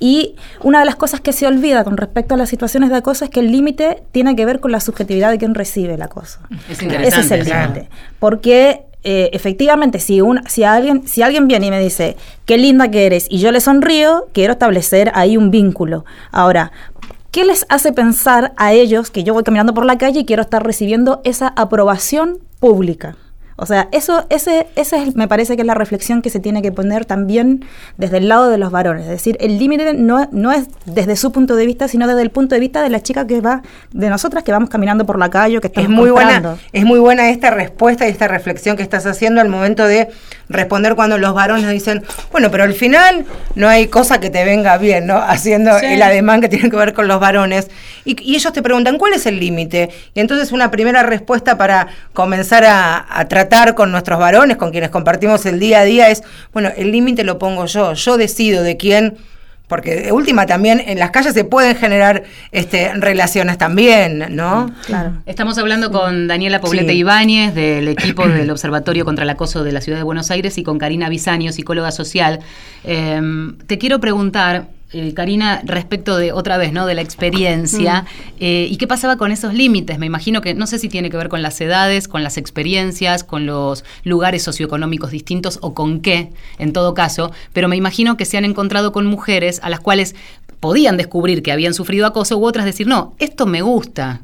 Y 0.00 0.34
una 0.60 0.80
de 0.80 0.84
las 0.84 0.96
cosas 0.96 1.20
que 1.20 1.32
se 1.32 1.46
olvida 1.46 1.84
con 1.84 1.96
respecto 1.96 2.34
a 2.34 2.36
las 2.36 2.48
situaciones 2.48 2.90
de 2.90 2.96
acoso 2.96 3.24
es 3.24 3.30
que 3.30 3.40
el 3.40 3.52
límite 3.52 4.02
tiene 4.12 4.34
que 4.34 4.44
ver 4.44 4.60
con 4.60 4.72
la 4.72 4.80
subjetividad 4.80 5.30
de 5.30 5.38
quien 5.38 5.54
recibe 5.54 5.94
el 5.94 6.02
acoso. 6.02 6.40
Es 6.68 6.82
Ese 6.82 7.20
es 7.20 7.30
el 7.30 7.44
límite. 7.44 7.88
Porque 8.18 8.86
eh, 9.04 9.30
efectivamente, 9.32 10.00
si, 10.00 10.20
un, 10.20 10.40
si, 10.48 10.64
alguien, 10.64 11.06
si 11.06 11.22
alguien 11.22 11.46
viene 11.46 11.66
y 11.66 11.70
me 11.70 11.80
dice, 11.80 12.16
qué 12.46 12.58
linda 12.58 12.90
que 12.90 13.06
eres, 13.06 13.26
y 13.30 13.38
yo 13.38 13.52
le 13.52 13.60
sonrío, 13.60 14.26
quiero 14.32 14.54
establecer 14.54 15.12
ahí 15.14 15.36
un 15.36 15.50
vínculo. 15.50 16.04
Ahora, 16.32 16.72
¿qué 17.30 17.44
les 17.44 17.66
hace 17.68 17.92
pensar 17.92 18.52
a 18.56 18.72
ellos 18.72 19.10
que 19.10 19.22
yo 19.22 19.34
voy 19.34 19.44
caminando 19.44 19.74
por 19.74 19.86
la 19.86 19.98
calle 19.98 20.20
y 20.20 20.24
quiero 20.24 20.42
estar 20.42 20.64
recibiendo 20.64 21.20
esa 21.24 21.48
aprobación 21.48 22.38
pública? 22.60 23.16
O 23.56 23.66
sea, 23.66 23.88
eso, 23.92 24.26
ese, 24.30 24.66
ese 24.74 25.12
me 25.14 25.28
parece 25.28 25.54
que 25.54 25.62
es 25.62 25.66
la 25.66 25.74
reflexión 25.74 26.22
que 26.22 26.30
se 26.30 26.40
tiene 26.40 26.60
que 26.60 26.72
poner 26.72 27.04
también 27.04 27.64
desde 27.96 28.18
el 28.18 28.28
lado 28.28 28.50
de 28.50 28.58
los 28.58 28.72
varones. 28.72 29.04
Es 29.04 29.10
decir, 29.10 29.36
el 29.38 29.58
límite 29.58 29.94
no, 29.94 30.28
no 30.32 30.50
es 30.50 30.66
desde 30.86 31.14
su 31.14 31.30
punto 31.30 31.54
de 31.54 31.64
vista, 31.64 31.86
sino 31.86 32.08
desde 32.08 32.22
el 32.22 32.30
punto 32.30 32.56
de 32.56 32.60
vista 32.60 32.82
de 32.82 32.90
la 32.90 33.00
chica 33.00 33.28
que 33.28 33.40
va, 33.40 33.62
de 33.92 34.10
nosotras 34.10 34.42
que 34.42 34.50
vamos 34.50 34.70
caminando 34.70 35.06
por 35.06 35.20
la 35.20 35.30
calle, 35.30 35.60
que 35.60 35.68
estamos 35.68 35.88
es 35.88 35.96
muy 35.96 36.10
buena 36.10 36.56
Es 36.72 36.84
muy 36.84 36.98
buena 36.98 37.30
esta 37.30 37.50
respuesta 37.50 38.08
y 38.08 38.10
esta 38.10 38.26
reflexión 38.26 38.76
que 38.76 38.82
estás 38.82 39.06
haciendo 39.06 39.40
al 39.40 39.48
momento 39.48 39.86
de 39.86 40.08
responder 40.48 40.96
cuando 40.96 41.16
los 41.16 41.32
varones 41.32 41.70
dicen, 41.70 42.02
bueno, 42.32 42.50
pero 42.50 42.64
al 42.64 42.74
final 42.74 43.24
no 43.54 43.68
hay 43.68 43.86
cosa 43.86 44.18
que 44.18 44.30
te 44.30 44.44
venga 44.44 44.76
bien, 44.78 45.06
¿no? 45.06 45.16
Haciendo 45.16 45.78
el 45.78 46.02
ademán 46.02 46.40
que 46.40 46.48
tiene 46.48 46.70
que 46.70 46.76
ver 46.76 46.92
con 46.92 47.06
los 47.06 47.20
varones. 47.20 47.70
Y, 48.04 48.34
ellos 48.34 48.52
te 48.52 48.62
preguntan, 48.62 48.98
¿cuál 48.98 49.12
es 49.12 49.26
el 49.26 49.38
límite? 49.38 49.90
Y 50.12 50.20
entonces 50.20 50.50
una 50.50 50.70
primera 50.72 51.04
respuesta 51.04 51.56
para 51.56 51.86
comenzar 52.12 52.64
a, 52.64 53.06
a 53.08 53.26
tratar 53.26 53.43
con 53.74 53.90
nuestros 53.90 54.18
varones, 54.18 54.56
con 54.56 54.70
quienes 54.70 54.90
compartimos 54.90 55.46
el 55.46 55.58
día 55.58 55.80
a 55.80 55.84
día, 55.84 56.10
es, 56.10 56.22
bueno, 56.52 56.70
el 56.76 56.92
límite 56.92 57.24
lo 57.24 57.38
pongo 57.38 57.66
yo, 57.66 57.94
yo 57.94 58.16
decido 58.16 58.62
de 58.62 58.76
quién 58.76 59.16
porque 59.68 59.96
de 59.96 60.12
última 60.12 60.44
también 60.44 60.82
en 60.86 60.98
las 60.98 61.10
calles 61.10 61.32
se 61.32 61.44
pueden 61.44 61.74
generar 61.74 62.22
este, 62.52 62.92
relaciones 62.94 63.56
también, 63.56 64.26
¿no? 64.30 64.70
Claro. 64.86 65.14
Estamos 65.24 65.56
hablando 65.56 65.90
con 65.90 66.28
Daniela 66.28 66.60
Poblete 66.60 66.92
Ibáñez 66.92 67.54
del 67.54 67.88
equipo 67.88 68.28
del 68.28 68.50
Observatorio 68.50 69.06
contra 69.06 69.24
el 69.24 69.30
Acoso 69.30 69.64
de 69.64 69.72
la 69.72 69.80
Ciudad 69.80 69.98
de 69.98 70.04
Buenos 70.04 70.30
Aires 70.30 70.58
y 70.58 70.62
con 70.62 70.78
Karina 70.78 71.08
Bisaño, 71.08 71.50
psicóloga 71.50 71.92
social. 71.92 72.40
Em, 72.84 73.56
te 73.66 73.78
quiero 73.78 74.00
preguntar, 74.00 74.68
eh, 74.94 75.12
Karina, 75.12 75.60
respecto 75.64 76.16
de 76.16 76.32
otra 76.32 76.56
vez, 76.56 76.72
¿no? 76.72 76.86
De 76.86 76.94
la 76.94 77.02
experiencia. 77.02 78.02
Mm. 78.02 78.32
Eh, 78.40 78.68
¿Y 78.70 78.76
qué 78.76 78.86
pasaba 78.86 79.16
con 79.16 79.32
esos 79.32 79.52
límites? 79.52 79.98
Me 79.98 80.06
imagino 80.06 80.40
que, 80.40 80.54
no 80.54 80.66
sé 80.66 80.78
si 80.78 80.88
tiene 80.88 81.10
que 81.10 81.16
ver 81.16 81.28
con 81.28 81.42
las 81.42 81.60
edades, 81.60 82.06
con 82.06 82.22
las 82.22 82.38
experiencias, 82.38 83.24
con 83.24 83.44
los 83.44 83.84
lugares 84.04 84.44
socioeconómicos 84.44 85.10
distintos 85.10 85.58
o 85.62 85.74
con 85.74 86.00
qué, 86.00 86.30
en 86.58 86.72
todo 86.72 86.94
caso, 86.94 87.32
pero 87.52 87.68
me 87.68 87.76
imagino 87.76 88.16
que 88.16 88.24
se 88.24 88.38
han 88.38 88.44
encontrado 88.44 88.92
con 88.92 89.06
mujeres 89.06 89.60
a 89.64 89.68
las 89.68 89.80
cuales 89.80 90.14
podían 90.60 90.96
descubrir 90.96 91.42
que 91.42 91.50
habían 91.50 91.74
sufrido 91.74 92.06
acoso 92.06 92.38
u 92.38 92.46
otras 92.46 92.64
decir, 92.64 92.86
no, 92.86 93.14
esto 93.18 93.46
me 93.46 93.62
gusta. 93.62 94.22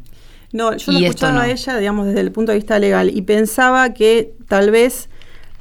No, 0.52 0.76
yo 0.76 0.92
lo 0.92 0.98
escuchaba 1.00 1.42
a 1.42 1.50
ella, 1.50 1.76
digamos, 1.78 2.06
desde 2.06 2.20
el 2.20 2.30
punto 2.30 2.52
de 2.52 2.58
vista 2.58 2.78
legal 2.78 3.10
y 3.14 3.22
pensaba 3.22 3.92
que 3.92 4.32
tal 4.48 4.70
vez 4.70 5.08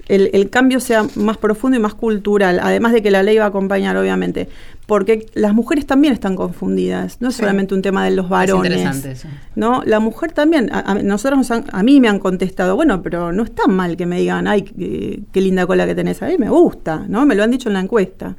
el, 0.09 0.49
cambio 0.49 0.79
sea 0.79 1.05
más 1.15 1.37
profundo 1.37 1.77
y 1.77 1.79
más 1.79 1.93
cultural, 1.93 2.59
además 2.61 2.93
de 2.93 3.03
que 3.03 3.11
la 3.11 3.21
ley 3.21 3.37
va 3.37 3.45
a 3.45 3.49
acompañar, 3.49 3.95
obviamente, 3.95 4.49
porque 4.89 5.27
las 5.35 5.53
mujeres 5.53 5.85
también 5.85 6.15
están 6.15 6.35
confundidas, 6.35 7.17
no 7.21 7.29
es 7.29 7.35
solamente 7.35 7.75
un 7.75 7.83
tema 7.83 8.03
de 8.05 8.09
los 8.09 8.27
varones. 8.27 8.71
Es 8.71 8.77
interesante 8.79 9.11
eso. 9.11 9.27
¿no? 9.55 9.83
La 9.85 9.99
mujer 9.99 10.31
también, 10.31 10.71
a, 10.73 10.95
nosotros 10.95 11.47
a 11.51 11.83
mí 11.83 11.99
me 11.99 12.07
han 12.07 12.17
contestado, 12.17 12.75
bueno, 12.75 13.03
pero 13.03 13.31
no 13.31 13.43
está 13.43 13.67
mal 13.67 13.95
que 13.97 14.07
me 14.07 14.17
digan, 14.17 14.47
ay, 14.47 14.63
qué, 14.63 15.41
linda 15.41 15.67
cola 15.67 15.85
que 15.85 15.93
tenés 15.93 16.23
ahí, 16.23 16.39
me 16.39 16.49
gusta, 16.49 17.05
¿no? 17.07 17.27
Me 17.27 17.35
lo 17.35 17.43
han 17.43 17.51
dicho 17.51 17.69
en 17.69 17.73
la 17.73 17.81
encuesta. 17.81 18.35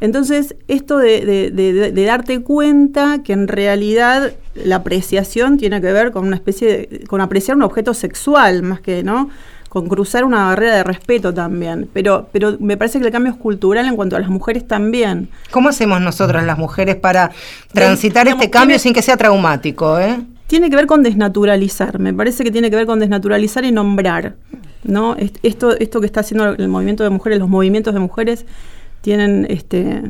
Entonces, 0.00 0.54
esto 0.68 0.98
de, 0.98 1.50
de, 1.50 2.04
darte 2.04 2.40
cuenta 2.42 3.24
que 3.24 3.32
en 3.32 3.48
realidad 3.48 4.34
la 4.54 4.76
apreciación 4.76 5.56
tiene 5.56 5.80
que 5.80 5.92
ver 5.92 6.12
con 6.12 6.24
una 6.24 6.36
especie 6.36 6.68
de, 6.68 7.04
con 7.08 7.20
apreciar 7.20 7.56
un 7.56 7.64
objeto 7.64 7.92
sexual, 7.92 8.62
más 8.62 8.80
que, 8.80 9.02
¿no? 9.02 9.30
Con 9.72 9.88
cruzar 9.88 10.22
una 10.24 10.48
barrera 10.48 10.76
de 10.76 10.84
respeto 10.84 11.32
también. 11.32 11.88
Pero, 11.94 12.28
pero 12.30 12.58
me 12.60 12.76
parece 12.76 13.00
que 13.00 13.06
el 13.06 13.10
cambio 13.10 13.32
es 13.32 13.38
cultural 13.38 13.86
en 13.86 13.96
cuanto 13.96 14.16
a 14.16 14.18
las 14.18 14.28
mujeres 14.28 14.68
también. 14.68 15.30
¿Cómo 15.50 15.70
hacemos 15.70 15.98
nosotras 16.02 16.44
las 16.44 16.58
mujeres 16.58 16.96
para 16.96 17.30
transitar 17.72 18.28
este 18.28 18.50
cambio 18.50 18.78
sin 18.78 18.92
que 18.92 19.00
sea 19.00 19.16
traumático? 19.16 19.98
Eh? 19.98 20.20
Tiene 20.46 20.68
que 20.68 20.76
ver 20.76 20.84
con 20.84 21.02
desnaturalizar, 21.02 21.98
me 21.98 22.12
parece 22.12 22.44
que 22.44 22.50
tiene 22.50 22.68
que 22.68 22.76
ver 22.76 22.84
con 22.84 22.98
desnaturalizar 22.98 23.64
y 23.64 23.72
nombrar. 23.72 24.34
¿no? 24.84 25.16
Esto, 25.42 25.74
esto 25.78 26.00
que 26.00 26.06
está 26.06 26.20
haciendo 26.20 26.50
el 26.50 26.68
movimiento 26.68 27.02
de 27.02 27.08
mujeres, 27.08 27.38
los 27.38 27.48
movimientos 27.48 27.94
de 27.94 28.00
mujeres, 28.00 28.44
tienen 29.02 29.46
este, 29.50 30.00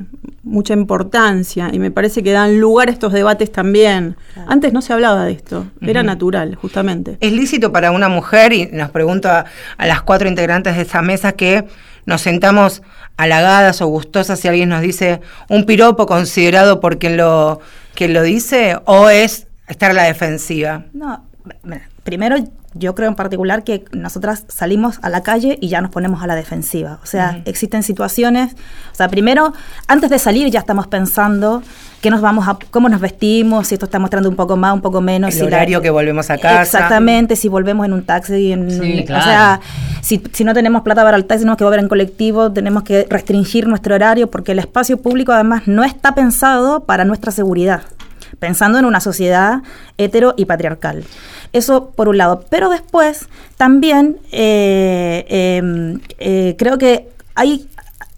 mucha 0.43 0.75
importancia 0.75 1.71
y 1.73 1.79
me 1.79 1.91
parece 1.91 2.23
que 2.23 2.31
dan 2.31 2.61
lugar 2.61 2.89
a 2.89 2.93
estos 2.93 3.13
debates 3.13 3.51
también. 3.51 4.17
Antes 4.47 4.73
no 4.73 4.83
se 4.83 4.93
hablaba 4.93 5.25
de 5.25 5.33
esto, 5.33 5.67
era 5.81 6.03
natural, 6.03 6.55
justamente. 6.55 7.17
¿Es 7.21 7.33
lícito 7.33 7.73
para 7.73 7.91
una 7.91 8.09
mujer, 8.09 8.53
y 8.53 8.67
nos 8.67 8.91
pregunto 8.91 9.29
a, 9.29 9.47
las 9.79 10.03
cuatro 10.03 10.29
integrantes 10.29 10.77
de 10.77 10.83
esa 10.83 11.03
mesa, 11.03 11.33
que 11.33 11.65
nos 12.05 12.21
sentamos 12.21 12.83
halagadas 13.17 13.81
o 13.81 13.87
gustosas 13.87 14.39
si 14.39 14.49
alguien 14.49 14.69
nos 14.69 14.83
dice 14.83 15.21
un 15.49 15.65
piropo 15.65 16.07
considerado 16.07 16.81
por 16.81 16.99
quien 16.99 17.17
lo, 17.17 17.61
quien 17.95 18.13
lo 18.13 18.23
dice, 18.23 18.77
o 18.85 19.09
es 19.09 19.47
estar 19.69 19.91
a 19.91 19.95
la 19.95 20.05
defensiva? 20.05 20.85
No, 20.93 21.25
primero 22.05 22.37
yo 22.75 22.95
creo 22.95 23.09
en 23.09 23.15
particular 23.15 23.65
que 23.65 23.85
nosotras 23.93 24.45
salimos 24.49 24.99
a 25.03 25.11
la 25.11 25.23
calle 25.23 25.59
y 25.61 25.69
ya 25.69 25.81
nos 25.81 25.91
ponemos 25.91 26.23
a 26.23 26.27
la 26.27 26.35
defensiva. 26.35 26.99
O 27.03 27.07
sea, 27.07 27.43
existen 27.45 27.83
situaciones, 27.83 28.53
o 28.93 28.95
sea, 28.95 29.09
primero, 29.09 29.53
antes 29.89 30.11
de 30.11 30.19
salir 30.19 30.51
ya 30.51 30.61
estamos 30.61 30.87
pensando 30.87 31.63
qué 32.01 32.11
nos 32.11 32.21
vamos 32.21 32.49
a, 32.49 32.59
cómo 32.71 32.89
nos 32.89 33.01
vestimos, 33.01 33.69
si 33.69 33.75
esto 33.75 33.87
está 33.87 33.99
mostrando 33.99 34.29
un 34.29 34.35
poco 34.35 34.57
más, 34.57 34.75
un 34.75 34.81
poco 34.81 35.01
menos. 35.01 35.33
El 35.35 35.41
si 35.41 35.47
horario 35.47 35.81
que 35.81 35.91
volvemos 35.91 36.31
a 36.31 36.39
casa. 36.39 36.63
Exactamente, 36.63 37.37
si 37.37 37.49
volvemos 37.49 37.87
en 37.87 37.93
un 37.93 38.05
taxi, 38.05 38.53
en 38.53 38.71
Sí, 38.71 39.05
claro. 39.07 39.23
o 39.23 39.25
sea, 39.25 39.61
si, 40.01 40.23
si 40.33 40.45
no 40.45 40.53
tenemos 40.53 40.83
plata 40.83 41.05
para 41.05 41.17
el 41.17 41.25
taxi, 41.25 41.43
tenemos 41.43 41.59
que 41.59 41.65
volver 41.65 41.81
en 41.81 41.89
colectivo, 41.89 42.53
tenemos 42.53 42.83
que 42.83 43.07
restringir 43.09 43.69
nuestro 43.69 43.95
horario 43.95 44.31
porque 44.31 44.53
el 44.53 44.59
espacio 44.59 44.97
público 45.01 45.33
además 45.33 45.63
no 45.67 45.85
está 45.85 46.15
pensado 46.15 46.85
para 46.85 47.05
nuestra 47.05 47.31
seguridad, 47.31 47.83
pensando 48.39 48.79
en 48.79 48.85
una 48.85 49.01
sociedad 49.01 49.63
hetero 49.99 50.35
y 50.37 50.45
patriarcal. 50.47 51.05
Eso 51.53 51.91
por 51.91 52.09
un 52.09 52.19
lado. 52.19 52.45
Pero 52.51 52.69
después 52.71 53.29
también 53.57 54.19
eh, 54.33 55.25
eh, 55.29 55.99
eh, 56.19 56.57
creo 56.59 56.79
que 56.79 57.09
hay, 57.35 57.69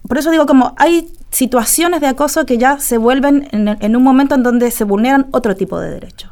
por 0.07 0.17
eso 0.17 0.31
digo 0.31 0.45
como 0.45 0.73
hay 0.77 1.07
situaciones 1.31 1.99
de 2.01 2.07
acoso 2.07 2.45
que 2.45 2.57
ya 2.57 2.79
se 2.79 2.97
vuelven 2.97 3.47
en, 3.51 3.67
en 3.79 3.95
un 3.95 4.03
momento 4.03 4.35
en 4.35 4.43
donde 4.43 4.71
se 4.71 4.83
vulneran 4.85 5.27
otro 5.31 5.55
tipo 5.55 5.79
de 5.79 5.91
derechos 5.91 6.31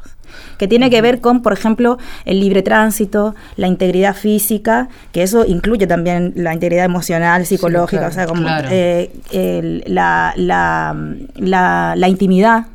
que 0.58 0.68
tiene 0.68 0.88
que 0.88 1.02
ver 1.02 1.20
con, 1.20 1.42
por 1.42 1.52
ejemplo, 1.52 1.98
el 2.24 2.38
libre 2.38 2.62
tránsito, 2.62 3.34
la 3.56 3.66
integridad 3.66 4.14
física, 4.14 4.88
que 5.10 5.24
eso 5.24 5.44
incluye 5.44 5.88
también 5.88 6.32
la 6.36 6.54
integridad 6.54 6.84
emocional, 6.84 7.44
psicológica, 7.44 7.98
claro, 8.08 8.12
o 8.12 8.14
sea, 8.14 8.26
como 8.26 8.42
claro. 8.42 8.68
eh, 8.70 9.10
el- 9.32 9.82
la, 9.88 10.32
la, 10.36 10.94
la- 11.34 11.94
la 11.96 12.08
intimidad, 12.08 12.66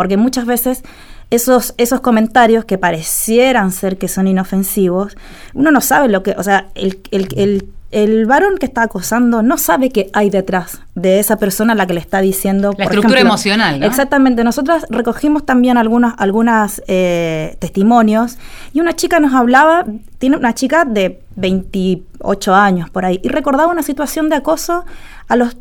porque 0.00 0.16
muchas 0.16 0.46
veces 0.46 0.82
esos, 1.28 1.74
esos 1.76 2.00
comentarios 2.00 2.64
que 2.64 2.78
parecieran 2.78 3.70
ser 3.70 3.98
que 3.98 4.08
son 4.08 4.26
inofensivos, 4.28 5.14
uno 5.52 5.70
no 5.70 5.82
sabe 5.82 6.08
lo 6.08 6.22
que, 6.22 6.30
o 6.38 6.42
sea, 6.42 6.68
el, 6.74 7.00
el, 7.10 7.28
el- 7.36 7.68
el 7.92 8.24
varón 8.24 8.56
que 8.58 8.66
está 8.66 8.82
acosando 8.84 9.42
no 9.42 9.58
sabe 9.58 9.90
qué 9.90 10.10
hay 10.12 10.30
detrás 10.30 10.80
de 10.94 11.18
esa 11.18 11.36
persona 11.38 11.72
a 11.72 11.76
la 11.76 11.86
que 11.88 11.92
le 11.94 11.98
está 12.00 12.20
diciendo. 12.20 12.68
La 12.78 12.84
por 12.84 12.94
estructura 12.94 13.14
ejemplo- 13.18 13.30
emocional, 13.32 13.80
¿no? 13.80 13.86
Exactamente. 13.86 14.44
Nosotras 14.44 14.86
recogimos 14.90 15.44
también 15.44 15.76
algunas, 15.76 16.14
algunas 16.18 16.80
eh, 16.86 17.56
testimonios 17.58 18.38
y 18.72 18.80
una 18.80 18.94
chica 18.94 19.18
nos 19.18 19.34
hablaba, 19.34 19.84
tiene 20.18 20.36
una 20.36 20.54
chica 20.54 20.84
de 20.84 21.20
28 21.34 22.54
años 22.54 22.88
por 22.90 23.04
ahí, 23.04 23.20
y 23.24 23.28
recordaba 23.28 23.70
una 23.72 23.82
situación 23.82 24.28
de 24.28 24.36
acoso 24.36 24.84
a 25.28 25.34
los 25.36 25.56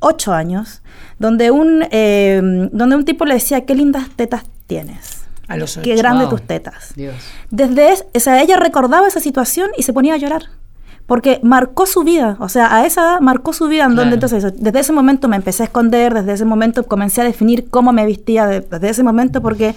8 0.00 0.32
años, 0.32 0.82
donde 1.20 1.52
un, 1.52 1.84
eh, 1.92 2.40
donde 2.72 2.96
un 2.96 3.04
tipo 3.04 3.24
le 3.24 3.34
decía, 3.34 3.64
qué 3.64 3.76
lindas 3.76 4.08
tetas 4.16 4.42
tienes. 4.66 5.20
A 5.46 5.56
los 5.56 5.76
Qué 5.82 5.92
ocho. 5.92 6.02
grandes 6.02 6.28
Wow. 6.28 6.38
tus 6.38 6.46
tetas. 6.46 6.92
Dios. 6.96 7.14
Desde 7.50 7.92
es, 7.92 8.04
o 8.14 8.18
sea, 8.20 8.40
ella 8.42 8.56
recordaba 8.56 9.06
esa 9.06 9.20
situación 9.20 9.70
y 9.76 9.82
se 9.84 9.92
ponía 9.92 10.14
a 10.14 10.16
llorar. 10.16 10.42
Porque 11.06 11.40
marcó 11.42 11.86
su 11.86 12.04
vida, 12.04 12.36
o 12.38 12.48
sea, 12.48 12.72
a 12.76 12.86
esa 12.86 13.00
edad 13.02 13.20
marcó 13.20 13.52
su 13.52 13.66
vida 13.66 13.84
en 13.84 13.96
donde 13.96 14.14
entonces, 14.14 14.44
desde 14.56 14.78
ese 14.78 14.92
momento 14.92 15.26
me 15.26 15.34
empecé 15.34 15.64
a 15.64 15.66
esconder, 15.66 16.14
desde 16.14 16.34
ese 16.34 16.44
momento 16.44 16.84
comencé 16.84 17.20
a 17.20 17.24
definir 17.24 17.68
cómo 17.68 17.92
me 17.92 18.06
vestía, 18.06 18.46
de- 18.46 18.60
desde 18.60 18.90
ese 18.90 19.02
momento 19.02 19.42
porque 19.42 19.74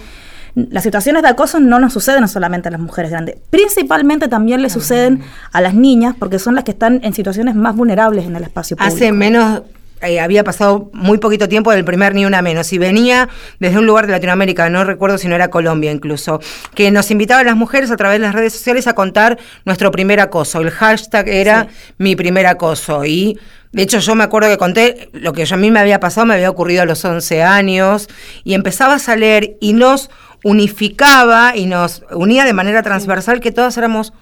las 0.54 0.84
situaciones 0.84 1.22
de 1.24 1.28
acoso 1.30 1.58
no 1.58 1.80
nos 1.80 1.92
suceden 1.92 2.28
solamente 2.28 2.68
a 2.68 2.70
las 2.70 2.80
mujeres 2.80 3.10
grandes, 3.10 3.34
principalmente 3.50 4.28
también 4.28 4.62
le 4.62 4.70
suceden 4.70 5.22
a 5.52 5.60
las 5.60 5.74
niñas 5.74 6.14
porque 6.16 6.38
son 6.38 6.54
las 6.54 6.62
que 6.62 6.70
están 6.70 7.00
en 7.02 7.12
situaciones 7.14 7.56
más 7.56 7.74
vulnerables 7.74 8.26
en 8.26 8.36
el 8.36 8.44
espacio 8.44 8.76
público. 8.76 8.94
Hace 8.94 9.10
menos, 9.10 9.62
eh, 10.06 10.20
había 10.20 10.44
pasado 10.44 10.90
muy 10.92 11.18
poquito 11.18 11.48
tiempo 11.48 11.72
del 11.72 11.84
primer 11.84 12.14
Ni 12.14 12.24
Una 12.24 12.42
Menos 12.42 12.72
y 12.72 12.78
venía 12.78 13.28
desde 13.58 13.78
un 13.78 13.86
lugar 13.86 14.06
de 14.06 14.12
Latinoamérica, 14.12 14.68
no 14.70 14.84
recuerdo 14.84 15.18
si 15.18 15.28
no 15.28 15.34
era 15.34 15.48
Colombia 15.48 15.90
incluso, 15.92 16.40
que 16.74 16.90
nos 16.90 17.10
invitaba 17.10 17.40
a 17.40 17.44
las 17.44 17.56
mujeres 17.56 17.90
a 17.90 17.96
través 17.96 18.20
de 18.20 18.26
las 18.26 18.34
redes 18.34 18.52
sociales 18.52 18.86
a 18.86 18.94
contar 18.94 19.38
nuestro 19.64 19.90
primer 19.90 20.20
acoso. 20.20 20.60
El 20.60 20.70
hashtag 20.70 21.28
era 21.28 21.68
mi 21.98 22.16
primer 22.16 22.46
acoso 22.46 23.04
y... 23.04 23.38
De 23.72 23.82
hecho, 23.82 23.98
yo 23.98 24.14
me 24.14 24.22
acuerdo 24.22 24.48
que 24.48 24.56
conté 24.56 25.08
lo 25.12 25.32
que 25.32 25.44
yo 25.44 25.56
a 25.56 25.58
mí 25.58 25.68
me 25.72 25.80
había 25.80 25.98
pasado, 25.98 26.26
me 26.26 26.34
había 26.34 26.48
ocurrido 26.48 26.82
a 26.82 26.84
los 26.84 27.04
11 27.04 27.42
años, 27.42 28.08
y 28.44 28.54
empezabas 28.54 29.08
a 29.08 29.16
leer 29.16 29.56
y 29.60 29.72
nos 29.72 30.10
unificaba 30.44 31.56
y 31.56 31.66
nos 31.66 32.04
unía 32.12 32.44
de 32.44 32.52
manera 32.52 32.84
transversal 32.84 33.40
que 33.40 33.50
todas 33.50 33.76
éramos 33.76 34.12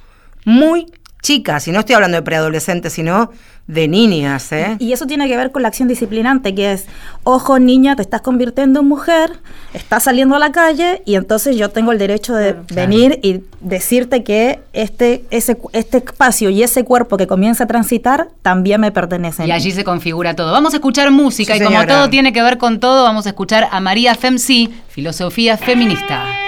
muy 0.47 0.87
chicas, 1.23 1.67
y 1.69 1.73
no 1.73 1.81
estoy 1.81 1.95
hablando 1.95 2.17
de 2.17 2.23
preadolescentes, 2.23 2.93
sino 2.93 3.31
de 3.69 3.87
niñas, 3.87 4.51
¿eh? 4.51 4.77
Y 4.81 4.93
eso 4.93 5.07
tiene 5.07 5.29
que 5.29 5.37
ver 5.37 5.53
con 5.53 5.63
la 5.63 5.69
acción 5.69 5.87
disciplinante, 5.87 6.53
que 6.53 6.73
es, 6.73 6.87
ojo 7.23 7.61
niña, 7.61 7.95
te 7.95 8.03
estás 8.03 8.21
convirtiendo 8.21 8.81
en 8.81 8.89
mujer, 8.89 9.39
estás 9.73 10.03
saliendo 10.03 10.35
a 10.35 10.41
la 10.41 10.51
calle 10.51 11.01
y 11.07 11.15
entonces 11.15 11.57
yo 11.57 11.69
tengo 11.71 11.93
el 11.93 11.99
derecho 11.99 12.35
de 12.35 12.57
venir 12.75 13.21
y 13.23 13.43
decirte 13.61 14.25
que 14.25 14.59
este, 14.73 15.25
ese, 15.31 15.57
este 15.73 15.99
espacio 15.99 16.51
y 16.51 16.65
ese 16.65 16.85
cuerpo 16.85 17.17
que 17.17 17.29
comienza 17.29 17.65
a 17.65 17.67
transitar 17.69 18.29
también 18.43 18.81
me 18.81 18.91
pertenecen. 18.91 19.47
Y 19.47 19.53
allí 19.53 19.71
se 19.71 19.85
configura 19.85 20.35
todo. 20.35 20.51
Vamos 20.51 20.75
a 20.75 20.79
escuchar 20.79 21.13
música 21.13 21.55
Sí, 21.55 21.61
y 21.61 21.65
como 21.65 21.79
señora. 21.79 21.95
todo 21.95 22.11
tiene 22.11 22.33
que 22.33 22.43
ver 22.43 22.59
con 22.59 22.81
todo, 22.81 23.05
vamos 23.05 23.27
a 23.27 23.29
escuchar 23.29 23.69
a 23.71 23.79
María 23.81 24.17
Femsi, 24.17 24.71
filosofía 24.89 25.57
feminista. 25.57 26.42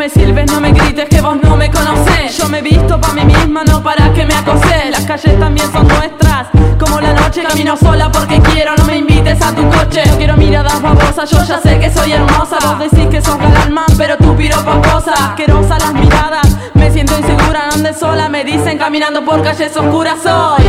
Me 0.00 0.08
sirves, 0.08 0.50
no 0.50 0.62
me 0.62 0.72
grites 0.72 1.10
que 1.10 1.20
vos 1.20 1.36
no 1.42 1.58
me 1.58 1.70
conocés. 1.70 2.34
Yo 2.38 2.48
me 2.48 2.62
visto 2.62 2.98
pa' 2.98 3.12
mí 3.12 3.22
misma, 3.22 3.64
no 3.64 3.82
para 3.82 4.10
que 4.14 4.24
me 4.24 4.34
acoses 4.34 4.90
Las 4.90 5.04
calles 5.04 5.38
también 5.38 5.70
son 5.70 5.86
nuestras 5.86 6.46
Como 6.78 7.02
la 7.02 7.12
noche 7.12 7.42
camino 7.42 7.76
sola 7.76 8.10
porque 8.10 8.40
quiero 8.40 8.74
No 8.76 8.84
me 8.84 8.96
invites 8.96 9.42
a 9.42 9.54
tu 9.54 9.68
coche. 9.68 10.02
No 10.06 10.16
quiero 10.16 10.38
miradas 10.38 10.80
babosas, 10.80 11.30
yo 11.30 11.44
ya 11.44 11.60
sé 11.60 11.78
que 11.78 11.90
soy 11.90 12.12
hermosa. 12.12 12.56
Vos 12.62 12.78
decís 12.78 13.08
que 13.10 13.20
sos 13.20 13.36
galán 13.36 13.74
pero 13.98 14.16
tú 14.16 14.34
piropa 14.34 14.80
cosa 14.90 15.12
Asquerosa 15.12 15.78
las 15.78 15.92
miradas, 15.92 16.48
me 16.72 16.90
siento 16.90 17.18
insegura 17.18 17.68
No 17.82 17.92
sola, 17.92 18.30
me 18.30 18.42
dicen 18.42 18.78
caminando 18.78 19.22
por 19.22 19.42
calles 19.42 19.76
oscuras 19.76 20.24
Hoy, 20.24 20.64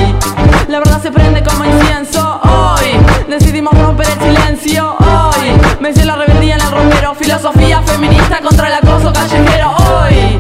la 0.68 0.80
verdad 0.80 1.02
se 1.02 1.10
prende 1.10 1.42
como 1.42 1.64
incienso 1.64 2.42
Hoy, 2.44 3.00
decidimos 3.30 3.74
romper 3.80 4.08
el 4.08 4.36
silencio 4.36 4.98
Hoy, 5.00 5.78
me 5.80 5.92
hice 5.92 6.04
la 6.04 6.18
rebeldía 6.18 6.56
en 6.56 6.62
el 6.62 6.72
romero 6.72 7.16
Filosofía 7.16 7.82
feminista 7.84 8.42
contra 8.42 8.68
el 8.68 8.74
acoso 8.74 9.14
callejero 9.22 9.76
Hoy, 9.78 10.40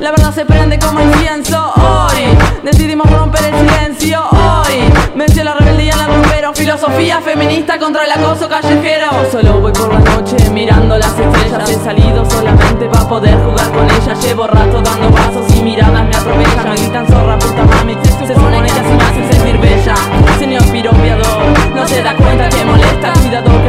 la 0.00 0.10
verdad 0.10 0.34
se 0.34 0.44
prende 0.44 0.78
como 0.78 1.00
incienso 1.00 1.72
Hoy, 1.76 2.36
decidimos 2.62 3.10
romper 3.10 3.44
el 3.44 3.68
silencio 3.68 4.22
Hoy, 4.30 5.24
hice 5.26 5.44
la 5.44 5.54
rebeldía 5.54 5.92
en 5.94 6.00
el 6.00 6.06
romero 6.06 6.54
Filosofía 6.54 7.20
feminista 7.20 7.78
contra 7.78 8.04
el 8.04 8.12
acoso 8.12 8.48
callejero. 8.48 9.06
Solo 9.30 9.60
voy 9.60 9.72
por 9.72 9.92
la 9.92 10.00
noche 10.00 10.50
mirando 10.50 10.96
las 10.98 11.18
estrellas. 11.18 11.70
He 11.70 11.74
salido 11.74 12.28
solamente 12.28 12.86
para 12.86 13.08
poder 13.08 13.34
jugar 13.36 13.70
con 13.72 13.84
ellas 13.84 14.22
Llevo 14.22 14.46
rato 14.46 14.80
dando 14.82 15.10
pasos 15.10 15.56
y 15.56 15.62
miradas 15.62 16.04
me 16.04 16.14
atropellan. 16.14 16.70
Me 16.70 16.76
gritan 16.76 17.06
zorra, 17.06 17.38
puta 17.38 17.64
mami 17.64 17.96
Se 18.02 18.34
supone 18.34 18.66
que 18.66 18.80
así 18.80 18.92
me 18.92 19.04
hacen 19.04 19.32
sentir 19.32 19.58
bella 19.58 19.94
Señor 20.38 20.64
piropiador, 20.70 21.42
no 21.74 21.86
se 21.86 22.02
da 22.02 22.14
cuenta 22.14 22.48
que 22.48 22.64
molesta. 22.64 23.12
Cuidado 23.12 23.61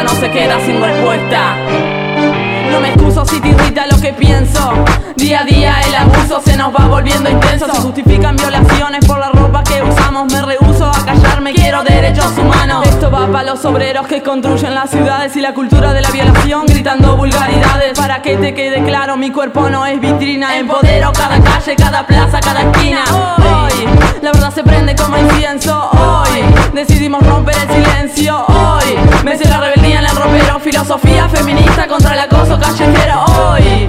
no 0.00 0.08
se 0.08 0.30
queda 0.30 0.58
sin 0.60 0.80
respuesta 0.80 2.01
no 2.72 2.80
me 2.80 2.88
excuso 2.88 3.24
si 3.26 3.38
te 3.38 3.48
irrita 3.48 3.86
lo 3.86 4.00
que 4.00 4.14
pienso. 4.14 4.72
Día 5.16 5.40
a 5.40 5.44
día 5.44 5.76
el 5.86 5.94
abuso 5.94 6.40
se 6.42 6.56
nos 6.56 6.74
va 6.74 6.86
volviendo 6.86 7.28
intenso. 7.28 7.66
Se 7.66 7.80
justifican 7.82 8.34
violaciones 8.36 9.04
por 9.04 9.18
la 9.18 9.28
ropa 9.28 9.62
que 9.62 9.82
usamos. 9.82 10.32
Me 10.32 10.40
rehuso 10.40 10.86
a 10.86 11.04
callarme, 11.04 11.52
quiero 11.52 11.84
derechos 11.84 12.32
humanos. 12.38 12.86
Esto 12.86 13.10
va 13.10 13.26
para 13.30 13.44
los 13.44 13.64
obreros 13.66 14.06
que 14.06 14.22
construyen 14.22 14.74
las 14.74 14.90
ciudades 14.90 15.36
Y 15.36 15.40
la 15.40 15.52
cultura 15.52 15.92
de 15.92 16.00
la 16.00 16.10
violación 16.10 16.64
gritando 16.66 17.16
vulgaridades. 17.16 17.98
Para 17.98 18.22
que 18.22 18.36
te 18.38 18.54
quede 18.54 18.82
claro, 18.84 19.18
mi 19.18 19.30
cuerpo 19.30 19.68
no 19.68 19.84
es 19.84 20.00
vitrina. 20.00 20.56
Empodero 20.56 21.12
cada 21.12 21.40
calle, 21.40 21.76
cada 21.76 22.06
plaza, 22.06 22.40
cada 22.40 22.62
esquina. 22.62 23.04
Hoy, 23.12 23.86
la 24.22 24.32
verdad 24.32 24.52
se 24.54 24.64
prende 24.64 24.96
como 24.96 25.18
incienso. 25.18 25.90
Hoy, 25.90 26.42
decidimos 26.72 27.22
romper 27.26 27.54
el 27.54 27.84
silencio. 27.84 28.46
Hoy, 28.46 28.96
me 29.24 29.36
la 29.36 29.60
rebeldía 29.60 29.98
en 29.98 30.06
el 30.06 30.16
ropero. 30.16 30.58
Filosofía 30.60 31.28
feminista 31.28 31.86
contra 31.86 32.14
el 32.14 32.20
acoso 32.20 32.58
callejero 32.62 33.24
Hoy, 33.24 33.88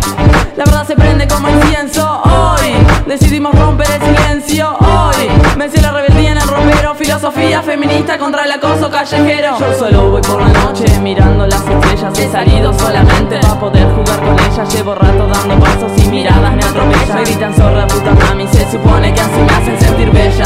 la 0.58 0.66
verdad 0.66 0.88
se 0.88 0.96
prende 0.96 1.28
como 1.28 1.50
incienso 1.50 2.22
Hoy, 2.24 2.74
decidimos 3.08 3.54
romper 3.56 3.88
el 3.92 4.02
silencio 4.02 4.76
Hoy, 4.80 5.30
hice 5.66 5.82
la 5.82 5.92
rebeldía 5.92 6.32
en 6.32 6.38
el 6.38 6.48
ropero. 6.48 6.96
Filosofía 6.96 7.62
feminista 7.62 8.18
contra 8.18 8.44
el 8.46 8.52
acoso 8.52 8.90
callejero. 8.90 9.58
Yo 9.60 9.74
solo 9.74 10.12
voy 10.12 10.22
por 10.22 10.42
la 10.42 10.50
noche 10.50 10.86
mirando 11.00 11.48
las 11.48 11.62
estrellas. 11.62 12.20
He 12.20 12.32
salido 12.32 12.74
solamente 12.78 13.40
para 13.40 13.60
poder 13.60 13.88
jugar 13.94 14.20
con 14.20 14.40
ellas. 14.40 14.74
Llevo 14.74 14.96
rato 14.96 15.28
dando 15.28 15.60
pasos 15.60 15.92
y 15.98 16.08
miradas 16.08 16.56
me 16.56 16.64
atropellan. 16.64 17.18
Me 17.18 17.24
gritan 17.24 17.54
zorra 17.54 17.88
puta 17.88 18.14
mami, 18.14 18.48
se 18.48 18.70
supone 18.72 19.14
que 19.14 19.22
así 19.22 19.40
me 19.40 19.54
hacen 19.54 19.80
sentir 19.80 20.12
bella. 20.12 20.46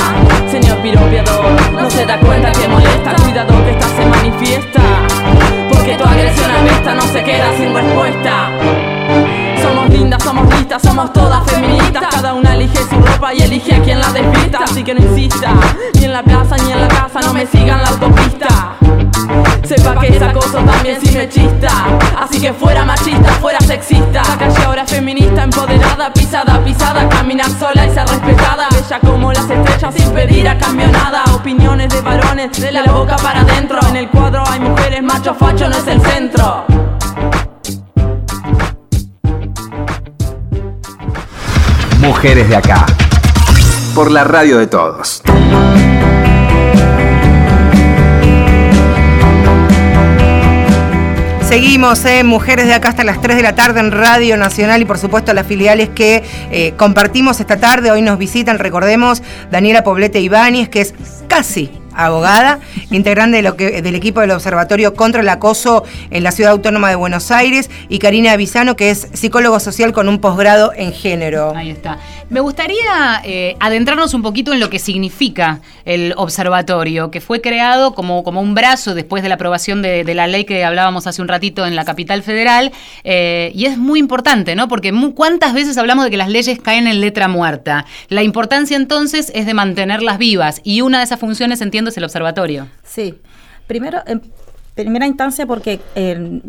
Señor 0.52 0.78
piropiador, 0.82 1.72
no 1.74 1.90
se 1.90 2.06
da 2.06 2.20
cuenta 2.20 2.52
que 2.52 2.68
molesta. 2.68 3.16
Cuidado 3.24 3.66
que 3.66 3.72
esta 3.72 3.88
se 3.88 4.06
manifiesta. 4.06 4.82
fiesta. 4.82 5.46
Porque 5.70 5.96
tu 5.96 6.04
agresión 6.04 6.52
esta 6.67 6.93
no 6.93 7.02
se 7.02 7.24
queda 7.24 7.56
sin 7.58 7.74
respuesta. 7.74 8.50
Somos 9.62 9.89
lindas, 9.89 10.24
somos 10.24 10.56
listas, 10.56 10.82
somos 10.82 11.12
todas 11.13 11.43
feministas. 11.50 12.04
Cada 12.10 12.34
una 12.34 12.56
elige 12.56 12.78
su 12.78 12.96
ropa 12.96 13.34
y 13.34 13.41
elige 13.41 13.76
a 13.76 13.82
quien 13.82 14.00
la 14.00 14.12
desvista. 14.12 14.60
Así 14.63 14.84
que 14.84 14.93
no 14.93 15.02
insista, 15.02 15.54
ni 15.96 16.06
en 16.06 16.13
la 16.13 16.24
plaza 16.24 16.58
ni 16.58 16.72
en 16.72 16.82
la 16.82 16.88
casa, 16.88 17.20
no 17.22 17.34
me 17.34 17.46
sigan 17.46 17.82
la 17.82 17.89
autopista. 17.89 18.76
Sepa 19.63 20.00
que 20.00 20.15
es 20.15 20.22
acoso 20.22 20.60
también 20.60 21.00
si 21.02 21.12
me 21.15 21.28
chista. 21.28 21.70
Así 22.20 22.39
que 22.39 22.54
fuera 22.54 22.86
machista, 22.86 23.30
fuera 23.41 23.60
sexista. 23.60 24.07
Feminista, 24.88 25.43
empoderada, 25.43 26.12
pisada, 26.13 26.63
pisada. 26.63 27.08
Caminar 27.10 27.50
sola 27.52 27.86
y 27.86 27.93
ser 27.93 28.08
respetada. 28.08 28.67
Bella 28.71 29.00
como 29.00 29.32
las 29.32 29.50
estrellas 29.50 29.93
sin 29.95 30.10
pedir 30.12 30.47
a 30.47 30.58
cambio 30.58 30.88
nada. 30.88 31.23
Opiniones 31.36 31.89
de 31.89 32.02
varones, 32.02 32.60
de 32.60 32.71
la 32.71 32.84
boca 32.84 33.15
para 33.17 33.41
adentro. 33.41 33.80
En 33.89 33.95
el 33.97 34.10
cuadro 34.10 34.43
hay 34.50 34.60
mujeres, 34.60 35.04
macho 35.04 35.34
facho 35.36 35.69
no 35.69 35.78
es 35.78 35.88
el 35.88 36.02
centro. 36.02 36.65
Mujeres 42.00 42.50
de 42.50 42.56
acá. 42.56 42.86
Por 43.93 44.12
la 44.12 44.23
radio 44.23 44.60
de 44.60 44.67
todos. 44.67 45.23
Seguimos, 51.47 52.03
eh, 52.03 52.25
Mujeres 52.25 52.65
de 52.65 52.73
acá 52.73 52.89
hasta 52.89 53.05
las 53.05 53.21
3 53.21 53.38
de 53.38 53.41
la 53.41 53.55
tarde 53.55 53.79
en 53.79 53.91
Radio 53.91 54.36
Nacional 54.36 54.81
y 54.81 54.86
por 54.86 54.97
supuesto 54.97 55.33
las 55.33 55.47
filiales 55.47 55.88
que 55.88 56.21
eh, 56.51 56.73
compartimos 56.75 57.39
esta 57.39 57.55
tarde. 57.55 57.89
Hoy 57.89 58.01
nos 58.01 58.17
visitan, 58.17 58.60
recordemos, 58.60 59.23
Daniela 59.49 59.81
Poblete 59.81 60.19
Ibáñez, 60.19 60.67
que 60.67 60.81
es 60.81 60.93
casi 61.29 61.71
abogada, 61.97 62.60
integrante 62.91 63.41
del 63.41 63.95
equipo 63.95 64.21
del 64.21 64.31
Observatorio 64.31 64.93
contra 64.93 65.21
el 65.21 65.29
Acoso 65.29 65.83
en 66.12 66.23
la 66.23 66.31
Ciudad 66.31 66.51
Autónoma 66.53 66.89
de 66.89 66.95
Buenos 66.95 67.31
Aires, 67.31 67.69
y 67.89 67.99
Karina 67.99 68.31
Avisano, 68.31 68.75
que 68.75 68.91
es 68.91 69.07
psicólogo 69.13 69.60
social 69.60 69.91
con 69.91 70.07
un 70.07 70.19
posgrado 70.19 70.71
en 70.75 70.93
género. 70.93 71.53
Ahí 71.55 71.71
está. 71.71 71.97
Me 72.29 72.41
gustaría 72.41 73.21
eh, 73.23 73.55
adentrarnos 73.60 74.13
un 74.13 74.21
poquito 74.21 74.51
en 74.51 74.60
lo 74.60 74.69
que 74.69 74.79
significa 74.79 75.62
el 75.86 76.13
observatorio, 76.17 77.10
que 77.10 77.21
fue 77.21 77.39
creado 77.39 77.93
como, 77.93 78.23
como 78.23 78.41
un 78.41 78.53
brazo 78.53 78.93
después 78.93 79.23
de 79.23 79.29
la 79.29 79.36
aprobación 79.36 79.81
de, 79.81 80.03
la 80.13 80.27
ley 80.27 80.43
que 80.43 80.65
hablábamos 80.65 81.07
hace 81.07 81.21
un 81.21 81.27
ratito 81.27 81.65
en 81.65 81.75
la 81.75 81.86
capital 81.86 82.23
federal, 82.23 82.71
eh, 83.03 83.51
y 83.55 83.65
es 83.65 83.77
muy 83.77 83.99
importante, 83.99 84.55
¿no? 84.55 84.67
Porque 84.67 84.91
cuántas 85.15 85.53
veces 85.53 85.77
hablamos 85.77 86.03
de 86.03 86.12
que 86.12 86.17
las 86.17 86.29
leyes 86.29 86.60
caen 86.60 86.88
en 86.88 86.99
letra 86.99 87.27
muerta. 87.27 87.86
La 88.10 88.23
importancia 88.23 88.75
entonces 88.75 89.31
es 89.33 89.45
de 89.45 89.53
mantenerlas 89.53 90.17
vivas, 90.17 90.60
y 90.63 90.81
una 90.81 90.97
de 90.97 91.05
esas 91.05 91.19
funciones, 91.19 91.62
entiendo, 91.62 91.87
es 91.89 91.97
el 91.97 92.04
observatorio. 92.04 92.67
Sí. 92.84 93.19
Primero, 93.67 94.00
en 94.06 94.21
primera 94.78 95.08
instancia 95.08 95.45
porque 95.45 95.82
eh, 95.95 96.41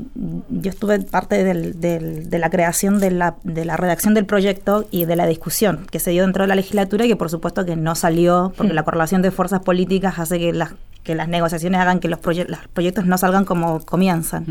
yo 0.49 0.71
estuve 0.71 1.01
parte 1.01 1.43
de 1.43 2.39
la 2.39 2.51
creación 2.51 3.01
de 3.01 3.11
la, 3.11 3.37
de 3.43 3.65
la 3.65 3.77
redacción 3.77 4.15
del 4.15 4.27
proyecto 4.27 4.87
y 4.91 5.07
de 5.07 5.17
la 5.17 5.27
discusión 5.27 5.87
que 5.91 5.99
se 5.99 6.11
dio 6.11 6.23
dentro 6.23 6.45
de 6.45 6.49
la 6.49 6.55
legislatura 6.55 7.07
y 7.07 7.09
que 7.09 7.17
por 7.17 7.31
supuesto 7.31 7.65
que 7.65 7.75
no 7.75 7.95
salió 7.95 8.53
porque 8.57 8.73
mm. 8.73 8.77
la 8.77 8.83
correlación 8.85 9.23
de 9.23 9.31
fuerzas 9.31 9.61
políticas 9.61 10.19
hace 10.19 10.39
que 10.39 10.53
las, 10.53 10.75
que 11.03 11.15
las 11.15 11.29
negociaciones 11.29 11.81
hagan 11.81 12.01
que 12.01 12.09
los, 12.09 12.21
los 12.25 12.59
proyectos 12.73 13.07
no 13.07 13.17
salgan 13.17 13.45
como 13.45 13.81
comienzan. 13.81 14.45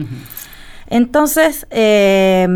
Entonces, 0.90 1.68
eh, 1.70 2.48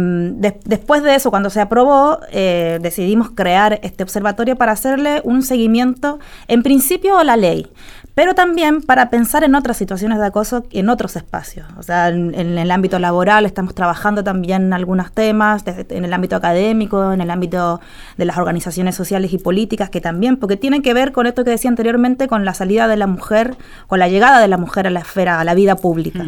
después 0.64 1.04
de 1.04 1.16
eso, 1.16 1.32
cuando 1.32 1.50
se 1.50 1.60
aprobó, 1.60 2.20
eh, 2.32 2.80
decidimos 2.82 3.30
crear 3.32 3.80
este 3.84 4.04
observatorio 4.04 4.56
para 4.56 4.72
hacerle 4.72 5.22
un 5.26 5.44
seguimiento, 5.44 6.18
en 6.48 6.64
principio, 6.64 7.18
a 7.18 7.26
la 7.26 7.36
ley 7.36 7.68
pero 8.14 8.36
también 8.36 8.82
para 8.82 9.10
pensar 9.10 9.44
en 9.44 9.56
otras 9.56 9.78
situaciones 9.78 10.20
de 10.20 10.26
acoso 10.26 10.66
en 10.72 10.90
otros 10.90 11.16
espacios. 11.16 11.66
O 11.78 11.84
sea, 11.84 12.10
en, 12.10 12.34
el 12.36 12.72
ámbito 12.72 13.00
laboral 13.00 13.46
estamos 13.46 13.74
trabajando 13.74 14.24
también 14.24 14.64
en 14.64 14.74
algunos 14.74 15.12
temas, 15.12 15.64
en 15.66 16.06
el 16.06 16.14
ámbito 16.14 16.36
académico, 16.36 17.14
en 17.14 17.22
el 17.22 17.32
ámbito 17.32 17.80
de 18.18 18.26
las 18.26 18.38
organizaciones 18.38 18.96
sociales 18.96 19.32
y 19.32 19.38
políticas, 19.38 19.90
que 19.90 20.02
también, 20.02 20.38
porque 20.38 20.58
tienen 20.58 20.82
que 20.82 20.94
ver 20.94 21.14
con 21.14 21.26
esto 21.26 21.46
que 21.46 21.52
decía 21.52 21.70
anteriormente, 21.70 22.28
con 22.28 22.44
la 22.44 22.54
salida 22.54 22.88
de 22.88 22.98
la 22.98 23.08
mujer, 23.08 23.56
con 23.88 24.00
la 24.00 24.10
llegada 24.10 24.40
de 24.40 24.48
la 24.50 24.58
mujer 24.58 24.88
a 24.88 24.90
la 24.90 25.00
esfera, 25.00 25.40
a 25.40 25.44
la 25.46 25.54
vida 25.54 25.76
pública, 25.78 26.26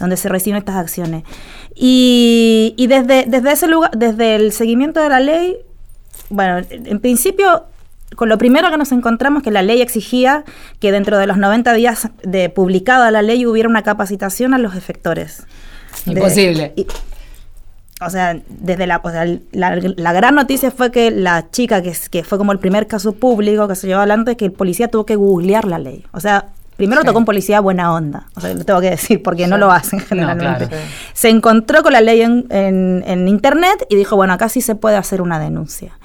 donde 0.00 0.16
se 0.16 0.28
reciben 0.30 0.58
estas 0.58 0.76
acciones. 0.76 1.24
Y, 1.74 2.74
y 2.78 2.86
desde, 2.86 3.26
desde 3.26 3.52
ese 3.52 3.66
lugar, 3.66 3.90
desde 3.96 4.36
el 4.36 4.52
seguimiento 4.52 5.00
de 5.00 5.08
la 5.10 5.20
ley, 5.20 5.58
bueno, 6.30 6.66
en 6.70 6.98
principio 7.00 7.64
con 8.14 8.28
lo 8.28 8.38
primero 8.38 8.70
que 8.70 8.76
nos 8.76 8.92
encontramos 8.92 9.42
que 9.42 9.50
la 9.50 9.62
ley 9.62 9.80
exigía 9.80 10.44
que 10.78 10.92
dentro 10.92 11.18
de 11.18 11.26
los 11.26 11.36
90 11.38 11.72
días 11.74 12.08
de 12.22 12.48
publicada 12.48 13.10
la 13.10 13.22
ley 13.22 13.46
hubiera 13.46 13.68
una 13.68 13.82
capacitación 13.82 14.54
a 14.54 14.58
los 14.58 14.74
efectores. 14.76 15.44
Imposible. 16.06 16.74
o 18.00 18.10
sea, 18.10 18.38
desde 18.48 18.86
la, 18.86 19.00
la, 19.52 20.12
gran 20.12 20.34
noticia 20.34 20.70
fue 20.70 20.92
que 20.92 21.10
la 21.10 21.50
chica, 21.50 21.82
que, 21.82 21.96
que 22.10 22.22
fue 22.22 22.38
como 22.38 22.52
el 22.52 22.58
primer 22.58 22.86
caso 22.86 23.12
público 23.12 23.66
que 23.66 23.74
se 23.74 23.86
llevó 23.86 24.00
adelante, 24.00 24.36
que 24.36 24.44
el 24.44 24.52
policía 24.52 24.88
tuvo 24.88 25.04
que 25.06 25.16
googlear 25.16 25.64
la 25.64 25.78
ley. 25.78 26.04
O 26.12 26.20
sea, 26.20 26.52
Primero 26.76 27.04
tocó 27.04 27.18
un 27.18 27.24
policía 27.24 27.60
buena 27.60 27.94
onda, 27.94 28.28
o 28.34 28.40
sea, 28.40 28.52
lo 28.52 28.64
tengo 28.64 28.80
que 28.82 28.90
decir, 28.90 29.22
porque 29.22 29.46
no 29.46 29.56
lo 29.56 29.70
hacen 29.72 29.98
generalmente. 30.08 30.68
Se 31.14 31.30
encontró 31.30 31.82
con 31.82 31.92
la 31.94 32.02
ley 32.02 32.20
en, 32.20 32.46
en, 32.50 33.28
internet 33.28 33.86
y 33.88 33.96
dijo, 33.96 34.14
bueno, 34.14 34.34
acá 34.34 34.50
sí 34.50 34.60
se 34.60 34.74
puede 34.74 34.96
hacer 34.96 35.22
una 35.22 35.38
denuncia. 35.38 35.98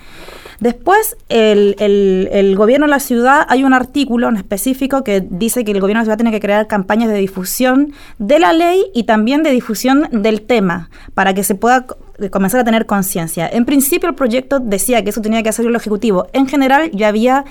Después, 0.62 1.18
el, 1.28 2.56
gobierno 2.56 2.86
de 2.86 2.92
la 2.92 3.00
ciudad, 3.00 3.48
hay 3.50 3.64
un 3.64 3.74
artículo 3.74 4.30
en 4.30 4.38
específico 4.38 5.04
que 5.04 5.20
dice 5.28 5.66
que 5.66 5.72
el 5.72 5.82
gobierno 5.82 6.02
de 6.02 6.04
la 6.04 6.06
ciudad 6.06 6.18
tiene 6.18 6.30
que 6.32 6.40
crear 6.40 6.68
campañas 6.68 7.10
de 7.10 7.16
difusión 7.16 7.94
de 8.20 8.38
la 8.38 8.54
ley 8.54 8.86
y 8.94 9.06
también 9.06 9.42
de 9.42 9.50
difusión 9.50 10.08
del 10.12 10.44
tema, 10.44 10.92
para 11.16 11.34
que 11.34 11.44
se 11.44 11.56
pueda 11.56 11.88
comenzar 12.30 12.60
a 12.60 12.64
tener 12.64 12.86
conciencia. 12.86 13.50
En 13.52 13.66
principio, 13.66 14.08
el 14.08 14.14
proyecto 14.14 14.60
decía 14.60 15.04
que 15.04 15.10
eso 15.10 15.20
tenía 15.20 15.42
que 15.42 15.50
hacer 15.50 15.66
el 15.66 15.76
Ejecutivo. 15.76 16.28
En 16.32 16.48
general, 16.48 16.92
ya 16.94 17.08
había 17.08 17.44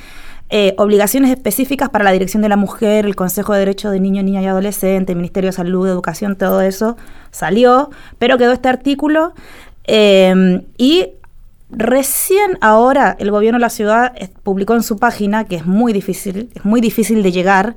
eh, 0.49 0.77
obligaciones 0.79 1.33
específicas 1.33 1.89
para 1.89 2.05
la 2.05 2.13
Dirección 2.13 2.45
de 2.45 2.49
la 2.49 2.57
Mujer, 2.57 3.07
el 3.07 3.17
Consejo 3.17 3.55
de 3.55 3.59
Derechos 3.59 3.91
de 3.91 3.99
Niños, 3.99 4.23
Niñas 4.23 4.45
y 4.45 4.47
Adolescentes, 4.47 5.15
el 5.15 5.17
Ministerio 5.17 5.49
de 5.49 5.57
Salud, 5.57 5.89
Educación, 5.89 6.37
todo 6.37 6.61
eso 6.61 6.97
salió, 7.33 7.91
pero 8.21 8.39
quedó 8.39 8.53
este 8.53 8.69
artículo. 8.69 9.35
Eh, 9.85 10.63
y 10.79 11.09
Recién 11.73 12.59
ahora 12.61 13.17
el 13.19 13.31
gobierno 13.31 13.59
de 13.59 13.63
la 13.63 13.71
ciudad 13.71 14.13
publicó 14.43 14.75
en 14.75 14.83
su 14.83 14.99
página, 14.99 15.45
que 15.45 15.57
es 15.57 15.67
muy 15.67 15.93
difícil, 15.93 16.51
es 16.55 16.65
muy 16.65 16.81
difícil 16.81 17.23
de 17.23 17.31
llegar, 17.31 17.77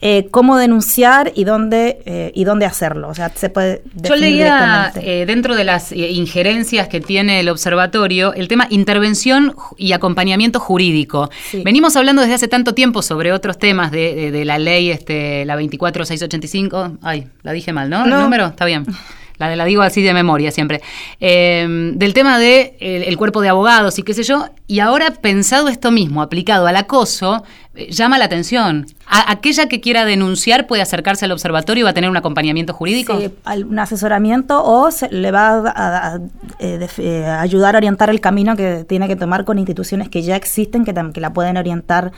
eh, 0.00 0.28
cómo 0.30 0.56
denunciar 0.56 1.32
y 1.34 1.44
dónde 1.44 2.02
eh, 2.06 2.32
y 2.34 2.44
dónde 2.44 2.66
hacerlo. 2.66 3.08
O 3.08 3.14
sea, 3.14 3.30
se 3.34 3.50
puede. 3.50 3.82
Yo 3.94 4.16
leía 4.16 4.92
eh, 4.96 5.24
dentro 5.26 5.54
de 5.54 5.64
las 5.64 5.92
injerencias 5.92 6.88
que 6.88 7.00
tiene 7.00 7.40
el 7.40 7.48
observatorio 7.48 8.34
el 8.34 8.48
tema 8.48 8.66
intervención 8.70 9.54
y 9.76 9.92
acompañamiento 9.92 10.58
jurídico. 10.58 11.30
Venimos 11.52 11.96
hablando 11.96 12.22
desde 12.22 12.34
hace 12.34 12.48
tanto 12.48 12.74
tiempo 12.74 13.02
sobre 13.02 13.32
otros 13.32 13.58
temas 13.58 13.90
de, 13.90 14.42
la 14.44 14.58
ley, 14.58 14.90
este, 14.90 15.44
la 15.44 15.56
24685. 15.56 16.98
Ay, 17.02 17.28
la 17.42 17.52
dije 17.52 17.72
mal, 17.72 17.90
¿no? 17.90 18.04
¿El 18.04 18.10
número? 18.10 18.46
Está 18.46 18.64
bien. 18.64 18.86
la, 19.38 19.54
la 19.56 19.64
digo 19.64 19.82
así 19.82 20.02
de 20.02 20.14
memoria 20.14 20.50
siempre, 20.50 20.80
em, 21.20 21.96
del 21.98 22.14
tema 22.14 22.38
de 22.38 22.76
el, 22.80 23.16
cuerpo 23.16 23.40
de 23.40 23.48
abogados 23.48 23.98
y 23.98 24.02
qué 24.02 24.14
sé 24.14 24.22
yo, 24.22 24.46
y 24.66 24.80
ahora 24.80 25.10
pensado 25.10 25.68
esto 25.68 25.90
mismo, 25.90 26.22
aplicado 26.22 26.66
al 26.66 26.76
acoso, 26.76 27.44
eh, 27.74 27.90
llama 27.90 28.18
la 28.18 28.26
atención. 28.26 28.86
aquella 29.06 29.66
que 29.68 29.80
quiera 29.80 30.04
denunciar 30.04 30.66
puede 30.66 30.82
acercarse 30.82 31.24
al 31.24 31.32
observatorio 31.32 31.82
y 31.82 31.84
va 31.84 31.90
a 31.90 31.94
tener 31.94 32.10
un 32.10 32.16
acompañamiento 32.16 32.72
jurídico. 32.72 33.18
Sí, 33.18 33.30
un 33.62 33.78
asesoramiento 33.78 34.64
o 34.64 34.90
se, 34.90 35.08
le 35.10 35.30
va 35.30 35.62
a, 35.66 36.18
eh, 36.60 36.86
eh, 36.98 37.24
ayudar 37.26 37.74
a 37.74 37.78
orientar 37.78 38.10
el 38.10 38.20
camino 38.20 38.56
que 38.56 38.84
tiene 38.84 39.08
que 39.08 39.16
tomar 39.16 39.44
con 39.44 39.58
instituciones 39.58 40.08
que 40.08 40.22
ya 40.22 40.36
existen, 40.36 40.84
que, 40.84 40.94
que 41.12 41.20
la 41.20 41.32
pueden 41.32 41.56
orientar 41.56 42.12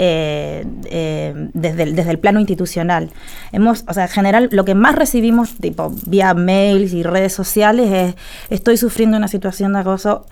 eh, 0.00 0.64
eh, 0.84 1.34
desde, 1.54 1.82
el, 1.82 1.96
desde 1.96 2.12
el 2.12 2.20
plano 2.20 2.38
institucional. 2.38 3.10
Hemos, 3.50 3.84
o 3.88 3.92
sea, 3.92 4.04
en 4.04 4.10
general, 4.10 4.48
lo 4.52 4.64
que 4.64 4.76
más 4.76 4.94
recibimos, 4.94 5.56
tipo, 5.56 5.92
vía 6.06 6.34
mails 6.34 6.92
y 6.92 7.02
redes 7.02 7.32
sociales, 7.32 7.90
es 7.90 8.14
estoy 8.48 8.76
sufriendo 8.76 9.16
una 9.16 9.26
situación 9.26 9.72
de 9.72 9.80
acoso. 9.80 10.24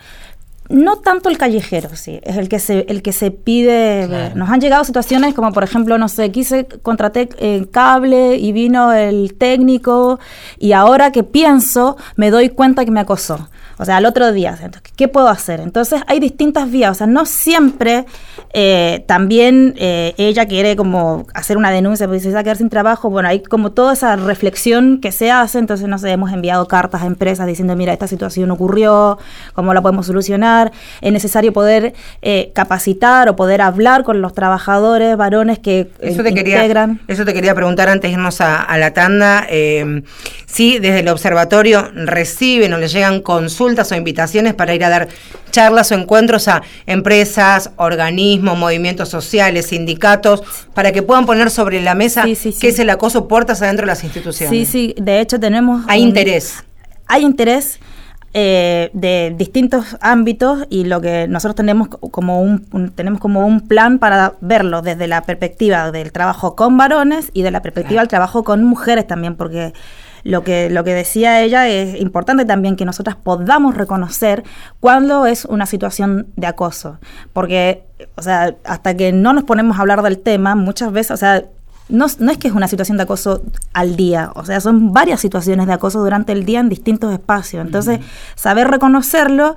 No 0.69 0.99
tanto 0.99 1.27
el 1.27 1.37
callejero, 1.37 1.89
sí, 1.95 2.21
es 2.23 2.37
el 2.37 2.47
que 2.47 2.59
se, 2.59 2.85
el 2.87 3.01
que 3.01 3.11
se 3.11 3.31
pide. 3.31 4.31
Nos 4.35 4.49
han 4.49 4.61
llegado 4.61 4.85
situaciones 4.85 5.33
como, 5.33 5.51
por 5.51 5.65
ejemplo, 5.65 5.97
no 5.97 6.07
sé, 6.07 6.31
quise, 6.31 6.65
contraté 6.65 7.27
eh, 7.39 7.67
cable 7.69 8.37
y 8.37 8.53
vino 8.53 8.93
el 8.93 9.33
técnico 9.33 10.17
y 10.59 10.71
ahora 10.71 11.11
que 11.11 11.23
pienso 11.23 11.97
me 12.15 12.31
doy 12.31 12.49
cuenta 12.49 12.85
que 12.85 12.91
me 12.91 13.01
acosó 13.01 13.49
o 13.79 13.85
sea, 13.85 13.97
al 13.97 14.05
otro 14.05 14.31
día, 14.31 14.57
entonces, 14.59 14.91
¿qué 14.95 15.07
puedo 15.07 15.27
hacer? 15.27 15.59
Entonces 15.59 16.01
hay 16.07 16.19
distintas 16.19 16.71
vías, 16.71 16.91
o 16.91 16.95
sea, 16.95 17.05
no 17.05 17.27
siempre 17.27 18.05
eh, 18.53 19.03
también 19.05 19.75
eh, 19.77 20.15
ella 20.17 20.47
quiere 20.47 20.75
como 20.75 21.27
hacer 21.35 21.57
una 21.57 21.69
denuncia 21.69 22.07
porque 22.07 22.19
se 22.19 22.31
va 22.31 22.39
a 22.39 22.43
quedar 22.43 22.57
sin 22.57 22.69
trabajo, 22.69 23.11
bueno, 23.11 23.29
hay 23.29 23.43
como 23.43 23.73
toda 23.73 23.93
esa 23.93 24.15
reflexión 24.15 24.99
que 24.99 25.11
se 25.11 25.29
hace, 25.29 25.59
entonces 25.59 25.87
no 25.87 25.99
sé, 25.99 26.09
hemos 26.09 26.33
enviado 26.33 26.67
cartas 26.67 27.03
a 27.03 27.05
empresas 27.05 27.45
diciendo, 27.45 27.75
mira, 27.75 27.93
esta 27.93 28.07
situación 28.07 28.49
ocurrió, 28.49 29.19
cómo 29.53 29.75
la 29.75 29.81
podemos 29.83 30.07
solucionar, 30.07 30.71
es 31.01 31.13
necesario 31.13 31.53
poder 31.53 31.93
eh, 32.23 32.51
capacitar 32.55 33.29
o 33.29 33.35
poder 33.35 33.61
hablar 33.61 34.03
con 34.03 34.23
los 34.23 34.33
trabajadores 34.33 35.15
varones 35.17 35.59
que 35.59 35.91
eso 35.99 36.23
te 36.23 36.29
integran. 36.29 36.97
Quería, 36.97 37.13
eso 37.13 37.25
te 37.25 37.33
quería 37.33 37.53
preguntar 37.53 37.89
antes 37.89 38.09
de 38.09 38.13
irnos 38.13 38.41
a, 38.41 38.63
a 38.63 38.77
la 38.79 38.93
tanda, 38.93 39.45
si 40.47 40.79
desde 40.79 41.01
el 41.01 41.09
observatorio 41.09 41.91
reciben 41.93 42.73
o 42.73 42.79
les 42.79 42.91
llegan 42.91 43.21
consultas 43.21 43.66
o 43.91 43.95
invitaciones 43.95 44.53
para 44.53 44.73
ir 44.73 44.83
a 44.83 44.89
dar 44.89 45.07
charlas 45.51 45.91
o 45.91 45.95
encuentros 45.95 46.47
a 46.47 46.61
empresas, 46.85 47.71
organismos, 47.75 48.57
movimientos 48.57 49.09
sociales, 49.09 49.67
sindicatos, 49.67 50.43
para 50.73 50.91
que 50.91 51.03
puedan 51.03 51.25
poner 51.25 51.49
sobre 51.51 51.81
la 51.81 51.95
mesa 51.95 52.23
qué 52.23 52.67
es 52.69 52.79
el 52.79 52.89
acoso 52.89 53.27
puertas 53.27 53.61
adentro 53.61 53.85
de 53.85 53.87
las 53.87 54.03
instituciones. 54.03 54.49
Sí, 54.49 54.65
sí, 54.65 54.95
de 55.01 55.19
hecho 55.19 55.39
tenemos... 55.39 55.83
Hay 55.87 56.01
interés. 56.01 56.63
Hay 57.07 57.23
interés. 57.23 57.79
Eh, 58.33 58.91
de 58.93 59.33
distintos 59.35 59.97
ámbitos 60.01 60.67
y 60.69 60.83
lo 60.83 61.01
que 61.01 61.27
nosotros 61.27 61.55
tenemos 61.55 61.87
como 61.87 62.41
un, 62.41 62.91
tenemos 62.93 63.19
como 63.19 63.47
un 63.47 63.61
plan 63.61 63.97
para 63.97 64.33
verlo 64.41 64.81
desde 64.83 65.07
la 65.07 65.21
perspectiva 65.21 65.91
del 65.91 66.11
trabajo 66.11 66.55
con 66.55 66.77
varones 66.77 67.31
y 67.33 67.41
de 67.41 67.51
la 67.51 67.63
perspectiva 67.63 68.01
del 68.01 68.09
trabajo 68.09 68.43
con 68.43 68.63
mujeres 68.63 69.07
también 69.07 69.35
porque 69.35 69.73
lo 70.27 70.43
que, 70.43 70.69
lo 70.69 70.83
que 70.83 70.93
decía 70.93 71.41
ella 71.41 71.69
es 71.69 71.99
importante 72.01 72.43
también 72.43 72.75
que 72.75 72.83
nosotras 72.83 73.15
podamos 73.15 73.75
reconocer 73.75 74.43
cuándo 74.81 75.25
es 75.25 75.45
una 75.45 75.65
situación 75.65 76.27
de 76.35 76.47
acoso. 76.47 76.99
Porque, 77.31 77.85
o 78.15 78.21
sea, 78.21 78.55
hasta 78.65 78.97
que 78.97 79.13
no 79.13 79.31
nos 79.31 79.45
ponemos 79.45 79.77
a 79.77 79.81
hablar 79.81 80.01
del 80.01 80.19
tema, 80.19 80.53
muchas 80.55 80.91
veces, 80.91 81.11
o 81.11 81.17
sea, 81.17 81.45
no, 81.87 82.07
no, 82.19 82.31
es 82.31 82.37
que 82.37 82.49
es 82.49 82.53
una 82.53 82.67
situación 82.67 82.97
de 82.97 83.03
acoso 83.03 83.41
al 83.71 83.95
día, 83.95 84.31
o 84.35 84.43
sea, 84.43 84.59
son 84.59 84.91
varias 84.91 85.21
situaciones 85.21 85.65
de 85.65 85.73
acoso 85.73 85.99
durante 85.99 86.33
el 86.33 86.43
día 86.43 86.59
en 86.59 86.67
distintos 86.67 87.13
espacios. 87.13 87.65
Entonces, 87.65 88.01
saber 88.35 88.67
reconocerlo 88.67 89.55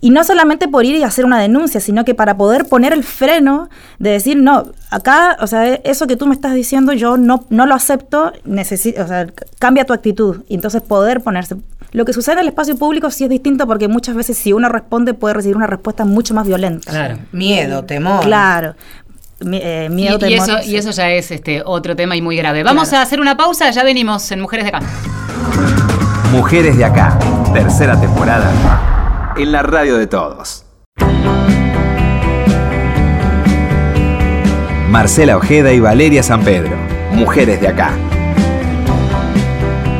y 0.00 0.10
no 0.10 0.24
solamente 0.24 0.68
por 0.68 0.84
ir 0.84 0.96
y 0.96 1.02
hacer 1.02 1.24
una 1.24 1.40
denuncia, 1.40 1.80
sino 1.80 2.04
que 2.04 2.14
para 2.14 2.36
poder 2.36 2.66
poner 2.66 2.92
el 2.92 3.02
freno 3.02 3.68
de 3.98 4.10
decir, 4.10 4.36
no, 4.36 4.72
acá, 4.90 5.36
o 5.40 5.46
sea, 5.46 5.74
eso 5.74 6.06
que 6.06 6.16
tú 6.16 6.26
me 6.26 6.34
estás 6.34 6.54
diciendo 6.54 6.92
yo 6.92 7.16
no, 7.16 7.44
no 7.48 7.66
lo 7.66 7.74
acepto, 7.74 8.32
necesito, 8.44 9.02
o 9.02 9.06
sea, 9.06 9.26
cambia 9.58 9.84
tu 9.84 9.92
actitud. 9.92 10.42
Y 10.48 10.54
entonces 10.54 10.82
poder 10.82 11.22
ponerse... 11.22 11.56
Lo 11.92 12.04
que 12.04 12.12
sucede 12.12 12.34
en 12.34 12.40
el 12.40 12.48
espacio 12.48 12.76
público 12.76 13.10
sí 13.10 13.24
es 13.24 13.30
distinto 13.30 13.66
porque 13.66 13.88
muchas 13.88 14.14
veces 14.14 14.36
si 14.36 14.52
uno 14.52 14.68
responde 14.68 15.14
puede 15.14 15.34
recibir 15.34 15.56
una 15.56 15.66
respuesta 15.66 16.04
mucho 16.04 16.34
más 16.34 16.46
violenta. 16.46 16.90
Claro, 16.90 17.18
miedo, 17.32 17.84
temor. 17.84 18.20
Claro. 18.22 18.74
Eh, 19.40 19.88
miedo, 19.90 20.18
y, 20.28 20.34
eso, 20.34 20.58
y 20.64 20.76
eso 20.76 20.90
ya 20.90 21.10
es 21.10 21.30
este 21.30 21.62
otro 21.64 21.96
tema 21.96 22.16
y 22.16 22.22
muy 22.22 22.36
grave. 22.36 22.62
Vamos 22.64 22.92
a 22.92 23.02
hacer 23.02 23.20
una 23.20 23.36
pausa, 23.36 23.70
ya 23.70 23.82
venimos 23.82 24.30
en 24.30 24.40
Mujeres 24.40 24.64
de 24.64 24.76
Acá. 24.76 24.86
Mujeres 26.32 26.76
de 26.76 26.84
Acá, 26.84 27.18
tercera 27.54 27.98
temporada 27.98 28.50
en 29.38 29.52
la 29.52 29.62
radio 29.62 29.98
de 29.98 30.06
todos. 30.06 30.64
Marcela 34.88 35.36
Ojeda 35.36 35.72
y 35.72 35.80
Valeria 35.80 36.22
San 36.22 36.42
Pedro, 36.42 36.76
mujeres 37.12 37.60
de 37.60 37.68
acá. 37.68 37.92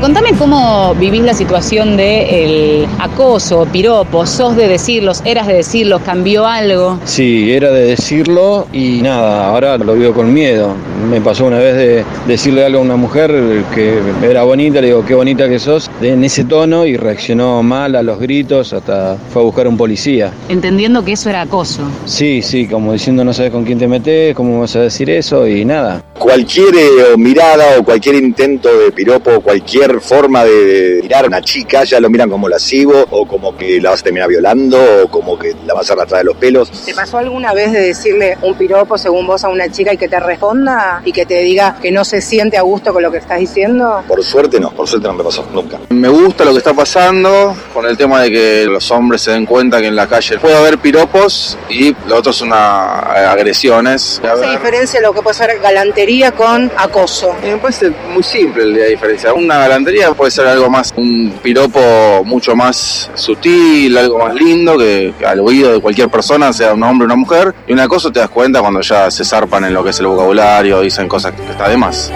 Contame 0.01 0.33
cómo 0.39 0.95
vivís 0.95 1.23
la 1.23 1.33
situación 1.33 1.97
de 1.97 2.45
el 2.45 2.87
acoso, 2.99 3.67
piropos, 3.73 4.29
sos 4.29 4.55
de 4.55 4.69
decirlos, 4.69 5.23
eras 5.25 5.47
de 5.47 5.55
decirlos, 5.55 6.03
cambió 6.03 6.47
algo. 6.47 6.99
Sí, 7.05 7.51
era 7.51 7.71
de 7.71 7.87
decirlo 7.87 8.67
y 8.75 9.01
nada, 9.01 9.49
ahora 9.49 9.79
lo 9.79 9.95
vivo 9.95 10.13
con 10.13 10.33
miedo. 10.35 10.75
Me 11.11 11.21
pasó 11.23 11.47
una 11.47 11.59
vez 11.59 11.77
de 11.77 12.05
decirle 12.27 12.65
algo 12.67 12.81
a 12.81 12.83
una 12.83 12.97
mujer 12.97 13.33
que 13.75 13.99
era 14.23 14.43
bonita, 14.43 14.83
le 14.83 14.89
digo, 14.89 15.05
qué 15.05 15.15
bonita 15.15 15.49
que 15.49 15.59
sos, 15.59 15.91
en 16.03 16.23
ese 16.23 16.45
tono 16.45 16.85
y 16.85 16.97
reaccionó 16.99 17.63
mal 17.63 17.97
a 17.97 18.03
los 18.03 18.19
gritos, 18.19 18.75
hasta 18.75 19.17
fue 19.33 19.41
a 19.41 19.45
buscar 19.47 19.65
a 19.65 19.71
un 19.71 19.79
policía. 19.79 20.31
Entendiendo 20.51 21.05
que 21.05 21.13
eso 21.13 21.31
era 21.31 21.41
acoso. 21.41 21.83
Sí, 22.05 22.43
sí, 22.43 22.67
como 22.67 22.93
diciendo 22.93 23.25
no 23.25 23.33
sabes 23.33 23.51
con 23.51 23.65
quién 23.65 23.79
te 23.79 23.89
metes, 23.89 24.35
cómo 24.35 24.61
vas 24.61 24.77
a 24.77 24.81
decir 24.81 25.09
eso 25.09 25.49
y 25.49 25.65
nada. 25.65 26.03
Cualquier 26.19 26.75
eh, 26.75 27.17
mirada 27.17 27.79
o 27.79 27.85
cualquier 27.85 28.17
intento 28.17 28.69
de 28.77 28.91
piropo, 28.91 29.41
cualquier 29.41 29.86
forma 30.01 30.45
de, 30.45 31.01
mirar 31.03 31.25
a 31.25 31.29
una 31.29 31.41
chica, 31.41 31.85
ya 31.85 32.01
lo 32.01 32.11
miran 32.11 32.31
como 32.31 32.49
lascivo 32.49 33.05
o 33.11 33.27
como 33.27 33.57
que 33.57 33.81
la 33.81 33.91
vas 33.91 34.01
a 34.01 34.05
terminar 34.05 34.29
violando 34.29 34.79
o 35.05 35.09
como 35.09 35.39
que 35.39 35.55
la 35.67 35.75
vas 35.75 35.91
a 35.91 35.95
arrastrar 35.95 36.21
de 36.21 36.25
los 36.25 36.37
pelos. 36.37 36.71
¿Te 36.85 36.95
pasó 36.95 37.19
alguna 37.19 37.53
vez 37.53 37.73
de 37.73 37.81
decirle 37.81 38.39
un 38.43 38.55
piropo 38.55 38.99
según 38.99 39.27
vos 39.27 39.45
a 39.45 39.49
una 39.49 39.71
chica 39.71 39.93
y 39.93 39.97
que 39.97 40.09
te 40.09 40.21
responda 40.21 41.03
y 41.05 41.13
que 41.13 41.27
te 41.27 41.41
diga 41.41 41.79
que 41.81 41.91
no 41.91 42.05
se 42.05 42.21
siente 42.21 42.57
a 42.57 42.63
gusto 42.63 42.93
con 42.93 43.03
lo 43.03 43.11
que 43.11 43.19
estás 43.19 43.39
diciendo? 43.39 44.03
Por 44.07 44.23
suerte 44.23 44.61
no, 44.61 44.71
por 44.71 44.89
suerte 44.89 45.09
no 45.09 45.15
me 45.15 45.25
pasó 45.25 45.47
nunca. 45.53 45.79
Me 45.91 46.09
gusta 46.09 46.45
lo 46.45 46.53
que 46.53 46.59
está 46.59 46.75
pasando 46.75 47.57
con 47.73 47.87
el 47.87 47.97
tema 47.97 48.23
de 48.23 48.31
que 48.31 48.65
los 48.67 48.91
hombres 48.91 49.23
se 49.23 49.33
den 49.33 49.47
cuenta 49.47 49.81
que 49.81 49.87
en 49.87 49.97
la 49.97 50.07
calle 50.07 50.39
puede 50.39 50.57
haber 50.57 50.79
piropos 50.79 51.59
y 51.69 51.95
lo 52.07 52.17
otro 52.17 52.33
son 52.33 52.53
agresiones. 52.53 54.21
¿Cómo 54.23 54.37
se 54.37 54.51
diferencia 54.51 55.01
lo 55.01 55.13
que 55.13 55.23
puede 55.23 55.35
ser 55.35 55.59
galantería 55.61 56.33
con 56.33 56.71
acoso? 56.77 57.35
Eh, 57.43 57.53
me 57.53 57.59
parece 57.59 57.91
muy 58.13 58.23
simple 58.23 58.65
la 58.67 58.87
diferencia. 58.87 59.33
Una 59.35 59.59
galantería 59.77 60.15
puede 60.15 60.31
ser 60.31 60.47
algo 60.47 60.71
más, 60.71 60.95
un 60.97 61.35
piropo 61.43 62.23
mucho 62.25 62.57
más 62.57 63.11
sutil, 63.15 63.97
algo 63.99 64.19
más 64.19 64.35
lindo 64.35 64.79
que, 64.79 65.13
al 65.27 65.41
oído 65.41 65.73
de 65.73 65.81
cualquier 65.81 66.09
persona, 66.09 66.51
sea 66.55 66.73
un 66.73 66.83
hombre 66.83 67.05
o 67.05 67.07
una 67.07 67.17
mujer. 67.17 67.55
Y 67.67 67.75
una 67.75 67.87
cosa 67.87 68.11
te 68.11 68.21
das 68.21 68.31
cuenta 68.31 68.61
cuando 68.61 68.81
ya 68.81 69.11
se 69.11 69.23
zarpan 69.23 69.65
en 69.65 69.75
lo 69.75 69.85
que 69.85 69.91
es 69.91 70.01
el 70.01 70.07
vocabulario, 70.07 70.81
dicen 70.81 71.09
cosas 71.09 71.33
que 71.33 71.43
está 71.51 71.69
de 71.69 71.77
más. 71.77 72.11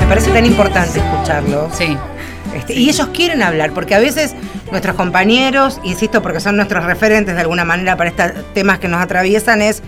Me 0.00 0.06
parece 0.06 0.30
tan 0.30 0.46
importante 0.46 1.00
escucharlo. 1.00 1.68
Sí. 1.72 1.96
Este, 2.54 2.74
y 2.74 2.88
ellos 2.88 3.08
quieren 3.12 3.42
hablar, 3.42 3.72
porque 3.72 3.96
a 3.96 3.98
veces 3.98 4.34
nuestros 4.70 4.94
compañeros, 4.94 5.80
insisto, 5.82 6.22
porque 6.22 6.38
son 6.38 6.56
nuestros 6.56 6.84
referentes 6.84 7.34
de 7.34 7.40
alguna 7.40 7.64
manera 7.64 7.96
para 7.96 8.10
estos 8.10 8.30
temas 8.54 8.78
que 8.78 8.86
nos 8.86 9.02
atraviesan, 9.02 9.60
es 9.60 9.82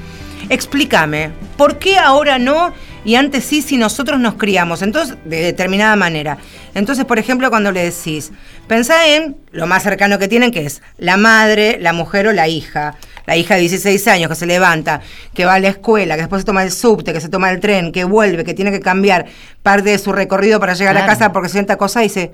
explícame, 0.49 1.31
¿por 1.57 1.79
qué 1.79 1.97
ahora 1.97 2.39
no 2.39 2.73
y 3.05 3.15
antes 3.15 3.45
sí 3.45 3.63
si 3.63 3.77
nosotros 3.77 4.21
nos 4.21 4.35
criamos, 4.35 4.83
entonces 4.83 5.17
de 5.25 5.43
determinada 5.43 5.97
manera. 5.97 6.39
Entonces, 6.75 7.05
por 7.05 7.19
ejemplo, 7.19 7.51
cuando 7.51 7.73
le 7.73 7.85
decís, 7.85 8.33
pensá 8.67 9.09
en 9.09 9.37
lo 9.53 9.67
más 9.67 9.83
cercano 9.83 10.19
que 10.19 10.29
tienen, 10.29 10.51
que 10.51 10.67
es 10.67 10.83
la 10.99 11.17
madre, 11.17 11.79
la 11.81 11.93
mujer 11.93 12.29
o 12.29 12.33
la 12.33 12.49
hija. 12.49 12.97
La 13.27 13.37
hija 13.37 13.55
de 13.55 13.61
16 13.61 14.09
años 14.09 14.29
que 14.29 14.35
se 14.35 14.47
levanta, 14.47 15.03
que 15.35 15.45
va 15.45 15.55
a 15.55 15.61
la 15.61 15.69
escuela, 15.69 16.17
que 16.17 16.23
después 16.23 16.43
se 16.43 16.47
toma 16.47 16.65
el 16.65 16.73
subte, 16.73 17.13
que 17.13 17.21
se 17.21 17.29
toma 17.29 17.51
el 17.51 17.61
tren, 17.61 17.93
que 17.93 18.03
vuelve, 18.03 18.45
que 18.45 18.55
tiene 18.55 18.73
que 18.73 18.81
cambiar 18.81 19.27
parte 19.63 19.91
de 19.91 19.99
su 19.99 20.11
recorrido 20.11 20.59
para 20.59 20.75
llegar 20.75 20.97
a 20.97 21.07
casa 21.07 21.31
porque 21.31 21.49
sienta 21.49 21.77
cosa 21.77 22.01
y 22.01 22.09
dice, 22.09 22.33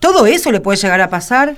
¿todo 0.00 0.26
eso 0.26 0.50
le 0.50 0.60
puede 0.60 0.78
llegar 0.78 1.00
a 1.00 1.08
pasar? 1.08 1.56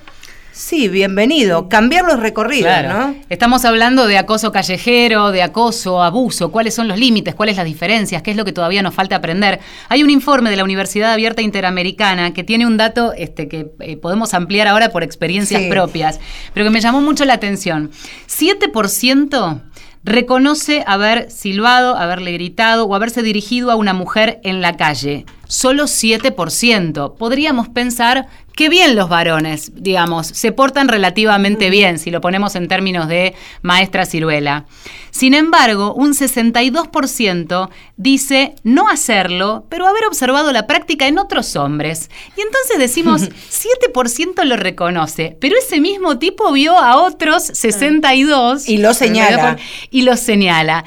Sí, 0.56 0.88
bienvenido. 0.88 1.68
Cambiar 1.68 2.06
los 2.06 2.18
recorridos, 2.18 2.72
¿no? 2.88 3.14
Estamos 3.28 3.66
hablando 3.66 4.06
de 4.06 4.16
acoso 4.16 4.52
callejero, 4.52 5.30
de 5.30 5.42
acoso, 5.42 6.02
abuso. 6.02 6.50
¿Cuáles 6.50 6.74
son 6.74 6.88
los 6.88 6.98
límites? 6.98 7.34
¿Cuáles 7.34 7.58
las 7.58 7.66
diferencias? 7.66 8.22
¿Qué 8.22 8.30
es 8.30 8.38
lo 8.38 8.46
que 8.46 8.52
todavía 8.52 8.82
nos 8.82 8.94
falta 8.94 9.16
aprender? 9.16 9.60
Hay 9.90 10.02
un 10.02 10.08
informe 10.08 10.48
de 10.48 10.56
la 10.56 10.64
Universidad 10.64 11.12
Abierta 11.12 11.42
Interamericana 11.42 12.32
que 12.32 12.42
tiene 12.42 12.66
un 12.66 12.78
dato 12.78 13.12
este, 13.12 13.48
que 13.48 13.70
eh, 13.80 13.98
podemos 13.98 14.32
ampliar 14.32 14.66
ahora 14.66 14.88
por 14.88 15.02
experiencias 15.02 15.62
propias, 15.64 16.20
pero 16.54 16.64
que 16.64 16.70
me 16.70 16.80
llamó 16.80 17.02
mucho 17.02 17.26
la 17.26 17.34
atención. 17.34 17.90
7% 18.26 19.60
reconoce 20.04 20.84
haber 20.86 21.30
silbado, 21.30 21.96
haberle 21.96 22.32
gritado 22.32 22.86
o 22.86 22.94
haberse 22.94 23.22
dirigido 23.22 23.70
a 23.70 23.76
una 23.76 23.92
mujer 23.92 24.40
en 24.42 24.62
la 24.62 24.78
calle. 24.78 25.26
Solo 25.48 25.84
7%. 25.84 27.16
Podríamos 27.16 27.68
pensar 27.68 28.28
que 28.56 28.70
bien 28.70 28.96
los 28.96 29.10
varones, 29.10 29.70
digamos, 29.74 30.28
se 30.28 30.50
portan 30.50 30.88
relativamente 30.88 31.68
bien 31.68 31.98
si 31.98 32.10
lo 32.10 32.22
ponemos 32.22 32.56
en 32.56 32.68
términos 32.68 33.06
de 33.06 33.34
maestra 33.60 34.06
ciruela. 34.06 34.64
Sin 35.10 35.34
embargo, 35.34 35.92
un 35.94 36.14
62% 36.14 37.68
dice 37.98 38.54
no 38.64 38.88
hacerlo, 38.88 39.66
pero 39.68 39.86
haber 39.86 40.06
observado 40.06 40.52
la 40.52 40.66
práctica 40.66 41.06
en 41.06 41.18
otros 41.18 41.54
hombres. 41.54 42.10
Y 42.34 42.40
entonces 42.40 42.78
decimos, 42.78 43.28
7% 43.94 44.44
lo 44.44 44.56
reconoce, 44.56 45.36
pero 45.38 45.54
ese 45.58 45.78
mismo 45.78 46.18
tipo 46.18 46.50
vio 46.52 46.78
a 46.78 46.96
otros 46.96 47.42
62 47.44 48.68
y 48.68 48.78
lo 48.78 48.94
señala. 48.94 49.58
Y 49.90 50.02
lo 50.02 50.16
señala. 50.16 50.84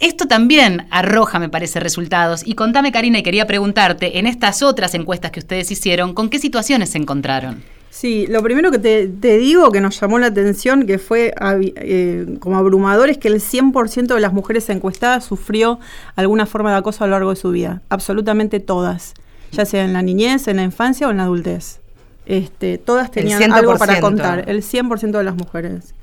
Esto 0.00 0.28
también 0.28 0.86
arroja, 0.90 1.40
me 1.40 1.48
parece, 1.48 1.80
resultados. 1.80 2.46
Y 2.46 2.54
contame, 2.54 2.92
Karina, 2.92 3.18
y 3.18 3.22
quería 3.22 3.46
preguntarte, 3.46 4.18
en 4.18 4.26
estas 4.26 4.62
otras 4.62 4.94
encuestas 4.94 5.32
que 5.32 5.40
ustedes 5.40 5.70
hicieron, 5.72 6.14
¿con 6.14 6.30
qué 6.30 6.38
situaciones 6.38 6.90
se 6.90 6.98
encontraron? 6.98 7.64
Sí, 7.90 8.28
lo 8.28 8.40
primero 8.42 8.70
que 8.70 8.78
te, 8.78 9.38
digo 9.38 9.72
que 9.72 9.80
nos 9.80 9.98
llamó 10.00 10.20
la 10.20 10.28
atención, 10.28 10.86
que 10.86 10.98
fue 10.98 11.34
eh, 11.74 12.36
como 12.38 12.56
abrumador, 12.56 13.10
es 13.10 13.18
que 13.18 13.26
el 13.26 13.40
100% 13.40 14.14
de 14.14 14.20
las 14.20 14.32
mujeres 14.32 14.68
encuestadas 14.70 15.24
sufrió 15.24 15.80
alguna 16.14 16.46
forma 16.46 16.70
de 16.70 16.76
acoso 16.76 17.02
a 17.02 17.08
lo 17.08 17.12
largo 17.12 17.30
de 17.30 17.36
su 17.36 17.50
vida. 17.50 17.82
Absolutamente 17.88 18.60
todas. 18.60 19.14
ya 19.50 19.64
sea 19.64 19.84
en 19.84 19.94
la 19.94 20.02
niñez, 20.02 20.46
en 20.46 20.58
la 20.58 20.62
infancia 20.62 21.08
o 21.08 21.10
en 21.10 21.16
la 21.16 21.24
adultez. 21.24 21.80
Este, 22.26 22.78
todas 22.78 23.10
tenían 23.10 23.40
100%. 23.40 23.52
algo 23.52 23.76
para 23.76 24.00
contar, 24.00 24.44
el 24.48 24.62
100% 24.62 25.18
de 25.18 25.24
las 25.24 25.34
mujeres. 25.34 25.94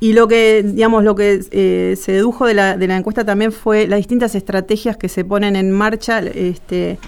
Y 0.00 0.14
lo 0.14 0.28
que, 0.28 0.62
digamos, 0.64 1.04
lo 1.04 1.14
que 1.14 1.40
eh, 1.50 1.94
se 2.00 2.12
dedujo 2.12 2.46
de 2.46 2.54
la, 2.54 2.72
encuesta 2.96 3.24
también 3.24 3.52
fue 3.52 3.86
las 3.86 3.98
distintas 3.98 4.34
estrategias 4.34 4.96
que 4.96 5.10
se 5.10 5.26
ponen 5.26 5.56
en 5.56 5.70
marcha 5.70 6.20
este, 6.20 6.98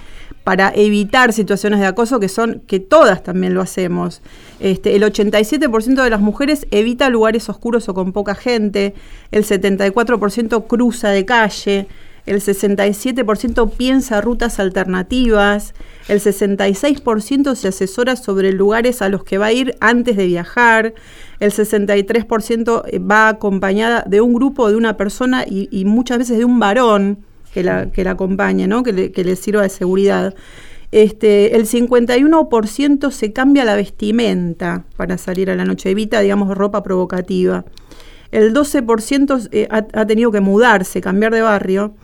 para 0.44 0.72
evitar 0.74 1.33
situaciones 1.33 1.81
de 1.81 1.87
acoso, 1.87 2.20
que 2.20 2.28
son, 2.28 2.62
que 2.66 2.81
todas 2.81 3.22
también 3.22 3.55
lo 3.55 3.62
hacemos. 3.62 4.20
Este, 4.61 4.94
el 4.94 5.02
87% 5.05 6.02
de 6.02 6.11
las 6.11 6.20
mujeres 6.20 6.66
evita 6.70 7.09
lugares 7.09 7.48
oscuros 7.48 7.88
o 7.88 7.94
con 7.94 8.12
poca 8.12 8.35
gente, 8.35 8.94
el 9.31 9.44
74% 9.44 10.66
cruza 10.66 11.09
de 11.09 11.24
calle, 11.24 11.88
el 12.26 12.40
67% 12.40 13.70
piensa 13.72 14.20
rutas 14.20 14.61
alternativas, 14.61 15.74
el 16.09 16.20
66% 16.20 17.55
se 17.57 17.68
asesora 17.68 18.16
sobre 18.16 18.52
lugares 18.52 19.02
a 19.02 19.09
los 19.09 19.24
que 19.24 19.38
va 19.38 19.46
a 19.46 19.52
ir 19.52 19.76
antes 19.81 20.16
de 20.16 20.26
viajar, 20.26 20.94
el 21.42 21.50
63% 21.50 22.85
va 23.00 23.28
acompañada 23.28 24.05
de 24.07 24.20
un 24.20 24.33
grupo, 24.33 24.70
de 24.70 24.76
una 24.76 24.96
persona 24.96 25.44
y, 25.44 25.68
y 25.72 25.85
muchas 25.85 26.18
veces 26.18 26.38
de 26.38 26.44
un 26.44 26.61
varón 26.61 27.18
que 27.52 27.64
la, 27.64 27.90
que 27.90 28.05
la 28.05 28.12
acompañe, 28.12 28.68
¿no? 28.68 28.85
que, 28.85 28.92
le, 28.92 29.11
que 29.11 29.24
le 29.24 29.35
sirva 29.35 29.62
de 29.62 29.68
seguridad. 29.68 30.37
Este, 30.92 31.57
el 31.57 31.66
51% 31.66 33.11
se 33.11 33.33
cambia 33.33 33.64
la 33.64 33.74
vestimenta 33.74 34.85
para 34.96 35.18
salir 35.18 35.50
a 35.50 35.57
la 35.57 35.64
noche, 35.64 35.90
evita, 35.90 36.20
digamos, 36.20 36.57
ropa 36.57 36.85
provocativa. 36.85 37.64
El 38.31 38.55
12% 38.55 39.48
eh, 39.50 39.66
ha, 39.68 39.85
ha 39.94 40.07
tenido 40.07 40.31
que 40.31 40.40
mudarse, 40.40 41.00
cambiar 41.00 41.35
de 41.35 41.40
barrio. 41.40 41.94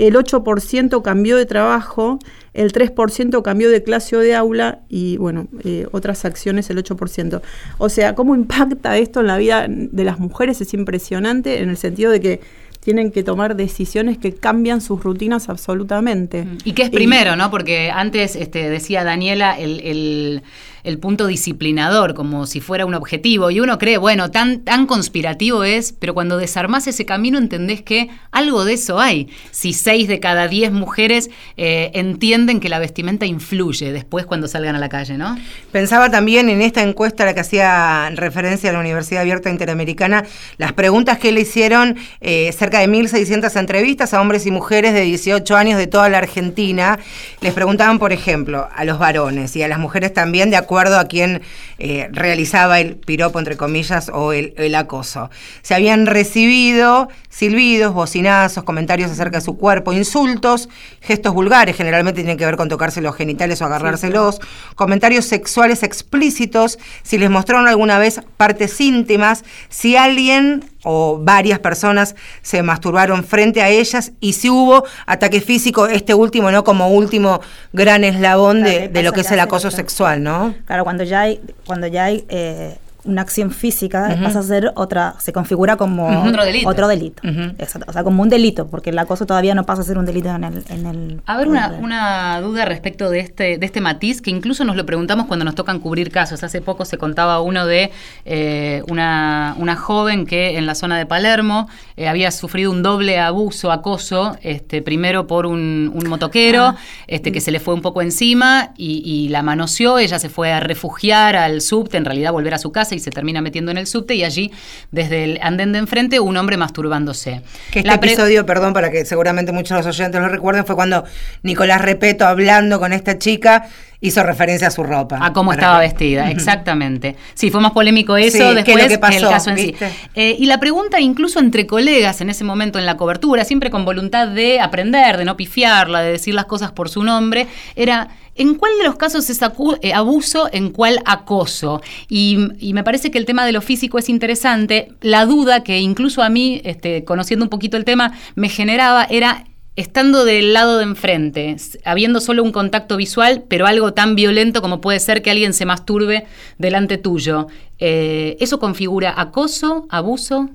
El 0.00 0.14
8% 0.14 1.02
cambió 1.02 1.36
de 1.36 1.44
trabajo, 1.44 2.18
el 2.54 2.72
3% 2.72 3.42
cambió 3.42 3.68
de 3.68 3.82
clase 3.82 4.16
o 4.16 4.20
de 4.20 4.34
aula 4.34 4.78
y, 4.88 5.18
bueno, 5.18 5.46
eh, 5.62 5.86
otras 5.92 6.24
acciones 6.24 6.70
el 6.70 6.82
8%. 6.82 7.42
O 7.76 7.90
sea, 7.90 8.14
cómo 8.14 8.34
impacta 8.34 8.96
esto 8.96 9.20
en 9.20 9.26
la 9.26 9.36
vida 9.36 9.66
de 9.68 10.04
las 10.04 10.18
mujeres 10.18 10.58
es 10.62 10.72
impresionante 10.72 11.60
en 11.60 11.68
el 11.68 11.76
sentido 11.76 12.10
de 12.10 12.20
que 12.20 12.40
tienen 12.80 13.12
que 13.12 13.22
tomar 13.22 13.56
decisiones 13.56 14.16
que 14.16 14.34
cambian 14.34 14.80
sus 14.80 15.02
rutinas 15.02 15.50
absolutamente. 15.50 16.46
Y 16.64 16.72
que 16.72 16.84
es 16.84 16.90
primero, 16.90 17.36
¿no? 17.36 17.50
Porque 17.50 17.90
antes 17.90 18.36
este, 18.36 18.70
decía 18.70 19.04
Daniela 19.04 19.58
el, 19.58 19.80
el, 19.80 20.42
el, 20.82 20.98
punto 20.98 21.26
disciplinador, 21.26 22.14
como 22.14 22.46
si 22.46 22.60
fuera 22.60 22.86
un 22.86 22.94
objetivo. 22.94 23.50
Y 23.50 23.60
uno 23.60 23.78
cree, 23.78 23.98
bueno, 23.98 24.30
tan, 24.30 24.60
tan 24.60 24.86
conspirativo 24.86 25.64
es, 25.64 25.92
pero 25.92 26.14
cuando 26.14 26.36
desarmás 26.36 26.86
ese 26.86 27.06
camino 27.06 27.38
entendés 27.38 27.82
que 27.82 28.10
algo 28.30 28.64
de 28.64 28.74
eso 28.74 29.00
hay. 29.00 29.28
Si 29.50 29.72
seis 29.72 30.08
de 30.08 30.20
cada 30.20 30.48
diez 30.48 30.72
mujeres 30.72 31.30
eh, 31.56 31.90
entienden 31.94 32.60
que 32.60 32.68
la 32.68 32.78
vestimenta 32.78 33.26
influye 33.26 33.92
después 33.92 34.26
cuando 34.26 34.48
salgan 34.48 34.76
a 34.76 34.78
la 34.78 34.88
calle, 34.88 35.16
¿no? 35.16 35.38
Pensaba 35.72 36.10
también 36.10 36.48
en 36.48 36.62
esta 36.62 36.82
encuesta 36.82 37.22
a 37.22 37.26
la 37.26 37.34
que 37.34 37.40
hacía 37.40 38.10
referencia 38.14 38.70
a 38.70 38.72
la 38.72 38.80
Universidad 38.80 39.22
Abierta 39.22 39.50
Interamericana, 39.50 40.24
las 40.58 40.72
preguntas 40.72 41.18
que 41.18 41.32
le 41.32 41.42
hicieron 41.42 41.96
eh, 42.20 42.52
cerca 42.56 42.80
de 42.80 42.88
1.600 42.88 43.58
entrevistas 43.58 44.14
a 44.14 44.20
hombres 44.20 44.46
y 44.46 44.50
mujeres 44.50 44.94
de 44.94 45.02
18 45.02 45.56
años 45.56 45.78
de 45.78 45.86
toda 45.86 46.08
la 46.08 46.18
Argentina. 46.18 46.98
Les 47.40 47.52
preguntaban, 47.52 47.98
por 47.98 48.12
ejemplo, 48.12 48.68
a 48.74 48.84
los 48.84 48.98
varones 48.98 49.54
y 49.56 49.62
a 49.62 49.68
las 49.68 49.78
mujeres 49.78 50.12
también, 50.12 50.50
de 50.50 50.56
acuerdo 50.56 50.69
a 50.78 51.04
quién 51.04 51.42
eh, 51.78 52.08
realizaba 52.12 52.80
el 52.80 52.96
piropo, 52.96 53.38
entre 53.38 53.56
comillas, 53.56 54.10
o 54.12 54.32
el, 54.32 54.54
el 54.56 54.74
acoso. 54.74 55.30
Se 55.62 55.74
habían 55.74 56.06
recibido 56.06 57.08
silbidos, 57.28 57.94
bocinazos, 57.94 58.64
comentarios 58.64 59.10
acerca 59.10 59.38
de 59.38 59.44
su 59.44 59.56
cuerpo, 59.56 59.92
insultos, 59.92 60.68
gestos 61.00 61.32
vulgares, 61.32 61.76
generalmente 61.76 62.20
tienen 62.20 62.36
que 62.36 62.44
ver 62.44 62.56
con 62.56 62.68
tocarse 62.68 63.00
los 63.00 63.16
genitales 63.16 63.62
o 63.62 63.64
agarrárselos, 63.64 64.36
sí, 64.36 64.40
claro. 64.40 64.74
comentarios 64.74 65.24
sexuales 65.24 65.82
explícitos, 65.82 66.78
si 67.02 67.18
les 67.18 67.30
mostraron 67.30 67.68
alguna 67.68 67.98
vez 67.98 68.20
partes 68.36 68.80
íntimas, 68.80 69.44
si 69.68 69.96
alguien 69.96 70.64
o 70.84 71.18
varias 71.20 71.58
personas 71.58 72.14
se 72.42 72.62
masturbaron 72.62 73.24
frente 73.24 73.62
a 73.62 73.68
ellas 73.68 74.12
y 74.20 74.32
si 74.34 74.50
hubo 74.50 74.84
ataque 75.06 75.40
físico, 75.40 75.86
este 75.86 76.14
último, 76.14 76.50
¿no? 76.50 76.64
Como 76.64 76.88
último 76.88 77.40
gran 77.72 78.04
eslabón 78.04 78.60
claro, 78.60 78.80
de, 78.80 78.88
de, 78.88 79.02
lo 79.02 79.12
que 79.12 79.20
es 79.20 79.30
el 79.30 79.40
acoso 79.40 79.70
sexual, 79.70 80.22
¿no? 80.22 80.54
Claro, 80.66 80.84
cuando 80.84 81.04
ya 81.04 81.22
hay, 81.22 81.40
cuando 81.66 81.86
ya 81.86 82.04
hay 82.04 82.24
eh, 82.28 82.76
una 83.04 83.22
acción 83.22 83.50
física 83.50 84.08
uh 84.08 84.12
-huh. 84.12 84.22
pasa 84.24 84.40
a 84.40 84.42
ser 84.42 84.72
otra, 84.76 85.14
se 85.18 85.32
configura 85.32 85.76
como 85.76 86.06
uh 86.06 86.10
-huh. 86.10 86.28
otro 86.28 86.44
delito. 86.44 86.68
Otro 86.68 86.88
delito. 86.88 87.22
Uh 87.24 87.30
-huh. 87.30 87.54
Exacto, 87.58 87.86
o 87.88 87.92
sea, 87.92 88.04
como 88.04 88.22
un 88.22 88.28
delito, 88.28 88.68
porque 88.68 88.90
el 88.90 88.98
acoso 88.98 89.26
todavía 89.26 89.54
no 89.54 89.64
pasa 89.64 89.82
a 89.82 89.84
ser 89.84 89.98
un 89.98 90.06
delito 90.06 90.28
en 90.28 90.44
el... 90.44 90.64
En 90.68 90.86
el 90.86 91.22
a 91.26 91.36
ver, 91.36 91.48
una, 91.48 91.78
una, 91.80 92.40
duda 92.40 92.64
respecto 92.64 93.10
de 93.10 93.20
este, 93.20 93.58
de 93.58 93.66
este 93.66 93.80
matiz, 93.80 94.20
que 94.20 94.30
incluso 94.30 94.64
nos 94.64 94.76
lo 94.76 94.84
preguntamos 94.86 95.26
cuando 95.26 95.44
nos 95.44 95.54
tocan 95.54 95.78
cubrir 95.78 96.10
casos. 96.10 96.42
Hace 96.42 96.60
poco 96.60 96.84
se 96.84 96.98
contaba 96.98 97.40
uno 97.40 97.66
de 97.66 97.90
eh, 98.24 98.82
una, 98.88 99.54
una 99.58 99.76
joven 99.76 100.26
que 100.26 100.58
en 100.58 100.66
la 100.66 100.74
zona 100.74 100.98
de 100.98 101.06
Palermo 101.06 101.68
eh, 102.00 102.08
había 102.08 102.30
sufrido 102.30 102.70
un 102.70 102.82
doble 102.82 103.18
abuso, 103.18 103.70
acoso, 103.70 104.38
este, 104.40 104.80
primero 104.80 105.26
por 105.26 105.44
un, 105.44 105.92
un 105.94 106.08
motoquero, 106.08 106.62
ah. 106.68 106.76
este, 107.06 107.30
que 107.30 107.42
se 107.42 107.50
le 107.50 107.60
fue 107.60 107.74
un 107.74 107.82
poco 107.82 108.00
encima 108.00 108.72
y, 108.78 109.02
y 109.04 109.28
la 109.28 109.42
manoseó, 109.42 109.98
ella 109.98 110.18
se 110.18 110.30
fue 110.30 110.50
a 110.50 110.60
refugiar 110.60 111.36
al 111.36 111.60
subte, 111.60 111.98
en 111.98 112.06
realidad 112.06 112.32
volver 112.32 112.54
a 112.54 112.58
su 112.58 112.72
casa 112.72 112.94
y 112.94 113.00
se 113.00 113.10
termina 113.10 113.42
metiendo 113.42 113.70
en 113.70 113.76
el 113.76 113.86
subte 113.86 114.14
y 114.14 114.24
allí, 114.24 114.50
desde 114.90 115.24
el 115.24 115.38
andén 115.42 115.72
de 115.72 115.78
enfrente, 115.78 116.20
un 116.20 116.38
hombre 116.38 116.56
masturbándose. 116.56 117.42
Que 117.70 117.80
este 117.80 117.92
episodio, 117.92 118.46
perdón, 118.46 118.72
para 118.72 118.90
que 118.90 119.04
seguramente 119.04 119.52
muchos 119.52 119.76
de 119.76 119.84
los 119.84 119.86
oyentes 119.94 120.22
lo 120.22 120.28
recuerden, 120.30 120.64
fue 120.64 120.76
cuando 120.76 121.04
Nicolás 121.42 121.82
Repeto, 121.82 122.26
hablando 122.26 122.80
con 122.80 122.94
esta 122.94 123.18
chica, 123.18 123.68
hizo 124.00 124.22
referencia 124.22 124.68
a 124.68 124.70
su 124.70 124.82
ropa. 124.82 125.18
A 125.24 125.32
cómo 125.32 125.52
estaba 125.52 125.80
que... 125.80 125.86
vestida, 125.86 126.30
exactamente. 126.30 127.16
Sí, 127.34 127.50
fue 127.50 127.60
más 127.60 127.72
polémico 127.72 128.16
eso 128.16 128.50
sí, 128.50 128.54
después 128.54 128.88
que, 128.88 128.98
pasó, 128.98 129.26
el 129.26 129.32
caso 129.32 129.50
en 129.50 129.56
¿viste? 129.56 129.90
sí. 129.90 129.96
Eh, 130.14 130.36
y 130.38 130.46
la 130.46 130.58
pregunta, 130.58 131.00
incluso 131.00 131.38
entre 131.38 131.66
colegas 131.66 132.20
en 132.20 132.30
ese 132.30 132.44
momento 132.44 132.78
en 132.78 132.86
la 132.86 132.96
cobertura, 132.96 133.44
siempre 133.44 133.70
con 133.70 133.84
voluntad 133.84 134.28
de 134.28 134.60
aprender, 134.60 135.16
de 135.16 135.24
no 135.24 135.36
pifiarla, 135.36 136.00
de 136.00 136.12
decir 136.12 136.34
las 136.34 136.46
cosas 136.46 136.72
por 136.72 136.88
su 136.88 137.02
nombre, 137.02 137.46
era 137.76 138.08
¿En 138.36 138.54
cuál 138.54 138.72
de 138.78 138.84
los 138.84 138.96
casos 138.96 139.28
es 139.28 139.40
eh, 139.82 139.92
abuso, 139.92 140.48
en 140.52 140.70
cuál 140.70 141.02
acoso? 141.04 141.82
Y, 142.08 142.38
y, 142.58 142.72
me 142.72 142.82
parece 142.82 143.10
que 143.10 143.18
el 143.18 143.26
tema 143.26 143.44
de 143.44 143.52
lo 143.52 143.60
físico 143.60 143.98
es 143.98 144.08
interesante. 144.08 144.92
La 145.02 145.26
duda 145.26 145.62
que 145.62 145.80
incluso 145.80 146.22
a 146.22 146.30
mí, 146.30 146.62
este, 146.64 147.04
conociendo 147.04 147.44
un 147.44 147.50
poquito 147.50 147.76
el 147.76 147.84
tema, 147.84 148.12
me 148.36 148.48
generaba 148.48 149.04
era 149.04 149.44
estando 149.76 150.24
del 150.24 150.52
lado 150.52 150.78
de 150.78 150.84
enfrente, 150.84 151.56
habiendo 151.84 152.20
solo 152.20 152.42
un 152.42 152.52
contacto 152.52 152.96
visual, 152.96 153.44
pero 153.48 153.66
algo 153.66 153.92
tan 153.92 154.14
violento 154.14 154.60
como 154.60 154.80
puede 154.80 155.00
ser 155.00 155.22
que 155.22 155.30
alguien 155.30 155.52
se 155.52 155.64
masturbe 155.64 156.26
delante 156.58 156.98
tuyo. 156.98 157.46
Eh, 157.78 158.36
¿Eso 158.40 158.58
configura 158.58 159.14
acoso, 159.16 159.86
abuso? 159.88 160.50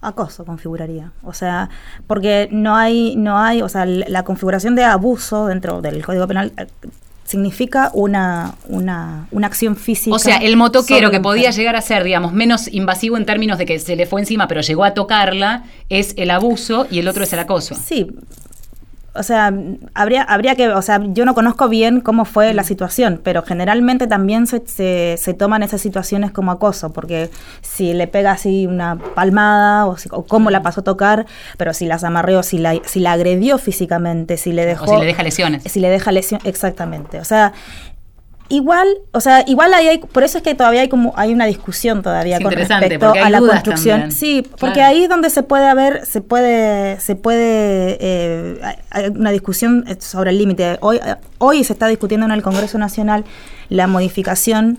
acoso 0.00 0.44
configuraría. 0.44 1.12
O 1.22 1.32
sea, 1.32 1.70
porque 2.06 2.48
no 2.50 2.76
hay, 2.76 3.16
no 3.16 3.38
hay, 3.38 3.62
o 3.62 3.68
sea, 3.68 3.84
la 3.84 4.24
configuración 4.24 4.74
de 4.74 4.84
abuso 4.84 5.46
dentro 5.46 5.80
del 5.82 6.04
Código 6.04 6.26
Penal 6.26 6.52
eh, 6.56 6.66
significa 7.24 7.90
una, 7.92 8.54
una, 8.68 9.26
una, 9.30 9.46
acción 9.46 9.76
física. 9.76 10.14
O 10.14 10.18
sea, 10.18 10.38
el 10.38 10.56
motoquero 10.56 11.10
que 11.10 11.20
podía 11.20 11.50
llegar 11.50 11.76
a 11.76 11.82
ser, 11.82 12.04
digamos, 12.04 12.32
menos 12.32 12.72
invasivo 12.72 13.16
en 13.16 13.26
términos 13.26 13.58
de 13.58 13.66
que 13.66 13.78
se 13.78 13.96
le 13.96 14.06
fue 14.06 14.20
encima, 14.20 14.48
pero 14.48 14.60
llegó 14.60 14.84
a 14.84 14.94
tocarla, 14.94 15.64
es 15.88 16.14
el 16.16 16.30
abuso 16.30 16.86
y 16.90 17.00
el 17.00 17.08
otro 17.08 17.24
es 17.24 17.32
el 17.32 17.40
acoso. 17.40 17.74
Sí. 17.74 18.06
O 19.14 19.22
sea, 19.22 19.52
habría, 19.94 20.22
habría 20.22 20.54
que, 20.54 20.68
o 20.68 20.82
sea, 20.82 21.00
yo 21.02 21.24
no 21.24 21.34
conozco 21.34 21.68
bien 21.68 22.00
cómo 22.00 22.24
fue 22.24 22.54
la 22.54 22.62
situación, 22.62 23.20
pero 23.24 23.42
generalmente 23.42 24.06
también 24.06 24.46
se, 24.46 24.62
se, 24.66 25.16
se 25.18 25.34
toman 25.34 25.62
esas 25.62 25.80
situaciones 25.80 26.30
como 26.30 26.52
acoso, 26.52 26.92
porque 26.92 27.30
si 27.60 27.94
le 27.94 28.06
pega 28.06 28.32
así 28.32 28.66
una 28.66 28.96
palmada 29.14 29.86
o, 29.86 29.96
si, 29.96 30.08
o 30.12 30.24
cómo 30.24 30.50
la 30.50 30.62
pasó 30.62 30.82
a 30.82 30.84
tocar, 30.84 31.26
pero 31.56 31.74
si 31.74 31.86
las 31.86 32.04
amarreó, 32.04 32.42
si 32.42 32.58
la, 32.58 32.78
si 32.84 33.00
la 33.00 33.12
agredió 33.12 33.58
físicamente, 33.58 34.36
si 34.36 34.52
le 34.52 34.66
dejó... 34.66 34.84
O 34.84 34.94
si 34.94 35.00
le 35.00 35.06
deja 35.06 35.22
lesiones. 35.22 35.62
Si 35.64 35.80
le 35.80 35.88
deja 35.88 36.12
lesiones, 36.12 36.46
exactamente. 36.46 37.18
O 37.18 37.24
sea, 37.24 37.54
Igual, 38.50 38.88
o 39.12 39.20
sea, 39.20 39.44
igual 39.46 39.74
ahí 39.74 39.88
hay, 39.88 39.98
por 39.98 40.22
eso 40.22 40.38
es 40.38 40.44
que 40.44 40.54
todavía 40.54 40.80
hay 40.80 40.88
como 40.88 41.12
hay 41.16 41.34
una 41.34 41.44
discusión 41.44 42.02
todavía 42.02 42.38
es 42.38 42.42
con 42.42 42.52
respecto 42.52 43.12
a 43.12 43.28
la 43.28 43.40
construcción. 43.40 44.00
También. 44.00 44.18
Sí, 44.18 44.42
porque 44.58 44.74
claro. 44.74 44.90
ahí 44.90 45.02
es 45.02 45.08
donde 45.10 45.28
se 45.28 45.42
puede 45.42 45.66
haber, 45.66 46.06
se 46.06 46.22
puede, 46.22 46.98
se 46.98 47.14
puede, 47.14 47.98
eh, 48.00 48.60
hay 48.90 49.08
una 49.08 49.32
discusión 49.32 49.84
sobre 49.98 50.30
el 50.30 50.38
límite. 50.38 50.78
Hoy, 50.80 50.98
hoy 51.36 51.62
se 51.62 51.74
está 51.74 51.88
discutiendo 51.88 52.24
en 52.24 52.32
el 52.32 52.42
Congreso 52.42 52.78
Nacional 52.78 53.24
la 53.68 53.86
modificación 53.86 54.78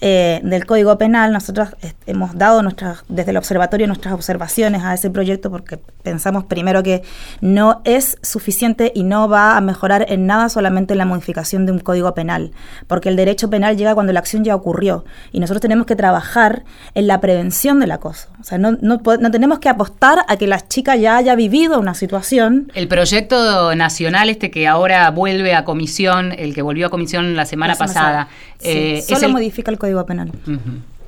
eh, 0.00 0.40
del 0.42 0.64
Código 0.64 0.96
Penal, 0.96 1.32
nosotros 1.32 1.70
eh, 1.82 1.92
hemos 2.06 2.36
dado 2.36 2.62
nuestras, 2.62 3.04
desde 3.08 3.32
el 3.32 3.36
observatorio 3.36 3.86
nuestras 3.86 4.14
observaciones 4.14 4.82
a 4.82 4.94
ese 4.94 5.10
proyecto 5.10 5.50
porque 5.50 5.78
pensamos 6.02 6.44
primero 6.44 6.82
que 6.82 7.02
no 7.42 7.82
es 7.84 8.16
suficiente 8.22 8.92
y 8.94 9.02
no 9.02 9.28
va 9.28 9.56
a 9.58 9.60
mejorar 9.60 10.06
en 10.08 10.26
nada 10.26 10.48
solamente 10.48 10.94
la 10.94 11.04
modificación 11.04 11.66
de 11.66 11.72
un 11.72 11.80
Código 11.80 12.14
Penal, 12.14 12.52
porque 12.86 13.10
el 13.10 13.16
derecho 13.16 13.50
penal 13.50 13.76
llega 13.76 13.94
cuando 13.94 14.12
la 14.12 14.20
acción 14.20 14.42
ya 14.42 14.54
ocurrió 14.54 15.04
y 15.32 15.40
nosotros 15.40 15.60
tenemos 15.60 15.86
que 15.86 15.96
trabajar 15.96 16.64
en 16.94 17.06
la 17.06 17.20
prevención 17.20 17.80
del 17.80 17.92
acoso. 17.92 18.28
O 18.40 18.44
sea, 18.44 18.56
no, 18.56 18.72
no, 18.80 19.00
no 19.20 19.30
tenemos 19.30 19.58
que 19.58 19.68
apostar 19.68 20.24
a 20.28 20.36
que 20.36 20.46
la 20.46 20.66
chica 20.66 20.96
ya 20.96 21.16
haya 21.16 21.34
vivido 21.34 21.78
una 21.78 21.94
situación. 21.94 22.72
El 22.74 22.88
proyecto 22.88 23.74
nacional 23.74 24.30
este 24.30 24.50
que 24.50 24.66
ahora 24.66 25.10
vuelve 25.10 25.54
a 25.54 25.64
comisión, 25.64 26.32
el 26.32 26.54
que 26.54 26.62
volvió 26.62 26.86
a 26.86 26.90
comisión 26.90 27.36
la 27.36 27.44
semana 27.44 27.74
pasada, 27.74 28.28
eh, 28.62 29.02
solo 29.06 29.28
modifica 29.28 29.70
el 29.70 29.78
Código 29.78 29.89
Penal. 30.06 30.32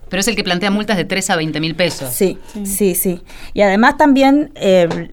Pero 0.08 0.20
es 0.20 0.28
el 0.28 0.36
que 0.36 0.44
plantea 0.44 0.70
multas 0.70 0.98
de 0.98 1.06
3 1.06 1.30
a 1.30 1.36
20 1.36 1.60
mil 1.60 1.74
pesos. 1.74 2.10
Sí, 2.10 2.38
sí, 2.64 2.94
sí, 2.94 3.22
Y 3.54 3.62
además 3.62 3.96
también 3.96 4.52
eh, 4.56 5.08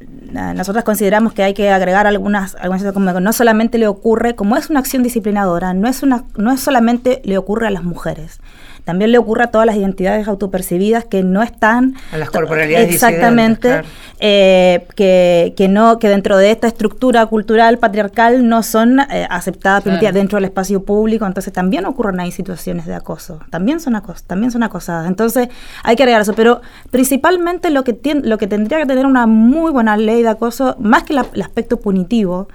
nosotros 0.55 0.83
consideramos 0.83 1.33
que 1.33 1.43
hay 1.43 1.53
que 1.53 1.69
agregar 1.69 2.05
algunas, 2.05 2.55
algunas 2.55 2.83
como 2.93 3.19
no 3.19 3.33
solamente 3.33 3.77
le 3.77 3.87
ocurre, 3.87 4.35
como 4.35 4.57
es 4.57 4.69
una 4.69 4.79
acción 4.79 5.01
disciplinadora, 5.03 5.73
no 5.73 5.87
es, 5.87 6.03
una, 6.03 6.25
no 6.35 6.51
es 6.51 6.59
solamente 6.59 7.21
le 7.23 7.37
ocurre 7.37 7.67
a 7.67 7.71
las 7.71 7.83
mujeres 7.83 8.41
también 8.89 9.11
le 9.11 9.19
ocurre 9.19 9.43
a 9.43 9.47
todas 9.51 9.67
las 9.67 9.75
identidades 9.75 10.27
autopercibidas 10.27 11.05
que 11.05 11.21
no 11.21 11.43
están 11.43 11.93
a 12.11 12.17
las 12.17 12.31
corporalidades 12.31 12.91
exactamente 12.91 13.83
eh, 14.19 14.87
que, 14.95 15.53
que, 15.55 15.67
no 15.67 15.99
que 15.99 16.09
dentro 16.09 16.37
de 16.37 16.49
esta 16.49 16.65
estructura 16.65 17.23
cultural 17.27 17.77
patriarcal 17.77 18.49
no 18.49 18.63
son 18.63 18.99
eh, 18.99 19.27
aceptadas 19.29 19.83
permitidas 19.83 20.15
dentro 20.15 20.37
del 20.37 20.45
espacio 20.45 20.83
público 20.83 21.27
entonces 21.27 21.53
también 21.53 21.85
ocurren 21.85 22.19
ahí 22.19 22.31
situaciones 22.31 22.87
de 22.87 22.95
acoso 22.95 23.41
también 23.51 23.79
son 23.79 23.95
acos 23.95 24.23
también 24.23 24.49
son 24.49 24.63
acosadas. 24.63 25.07
Entonces 25.07 25.49
hay 25.83 25.95
que 25.95 26.01
agregar 26.01 26.23
eso 26.23 26.33
pero 26.33 26.61
principalmente 26.89 27.69
lo 27.69 27.83
que 27.83 27.95
lo 28.23 28.39
que 28.39 28.47
tendría 28.47 28.79
que 28.79 28.87
tener 28.87 29.05
una 29.05 29.27
muy 29.27 29.71
buena 29.71 29.97
ley 29.97 30.23
de 30.23 30.29
acoso 30.29 30.77
más 30.79 31.03
que 31.03 31.13
el 31.13 31.41
aspecto 31.43 31.77
punitivo 31.77 32.47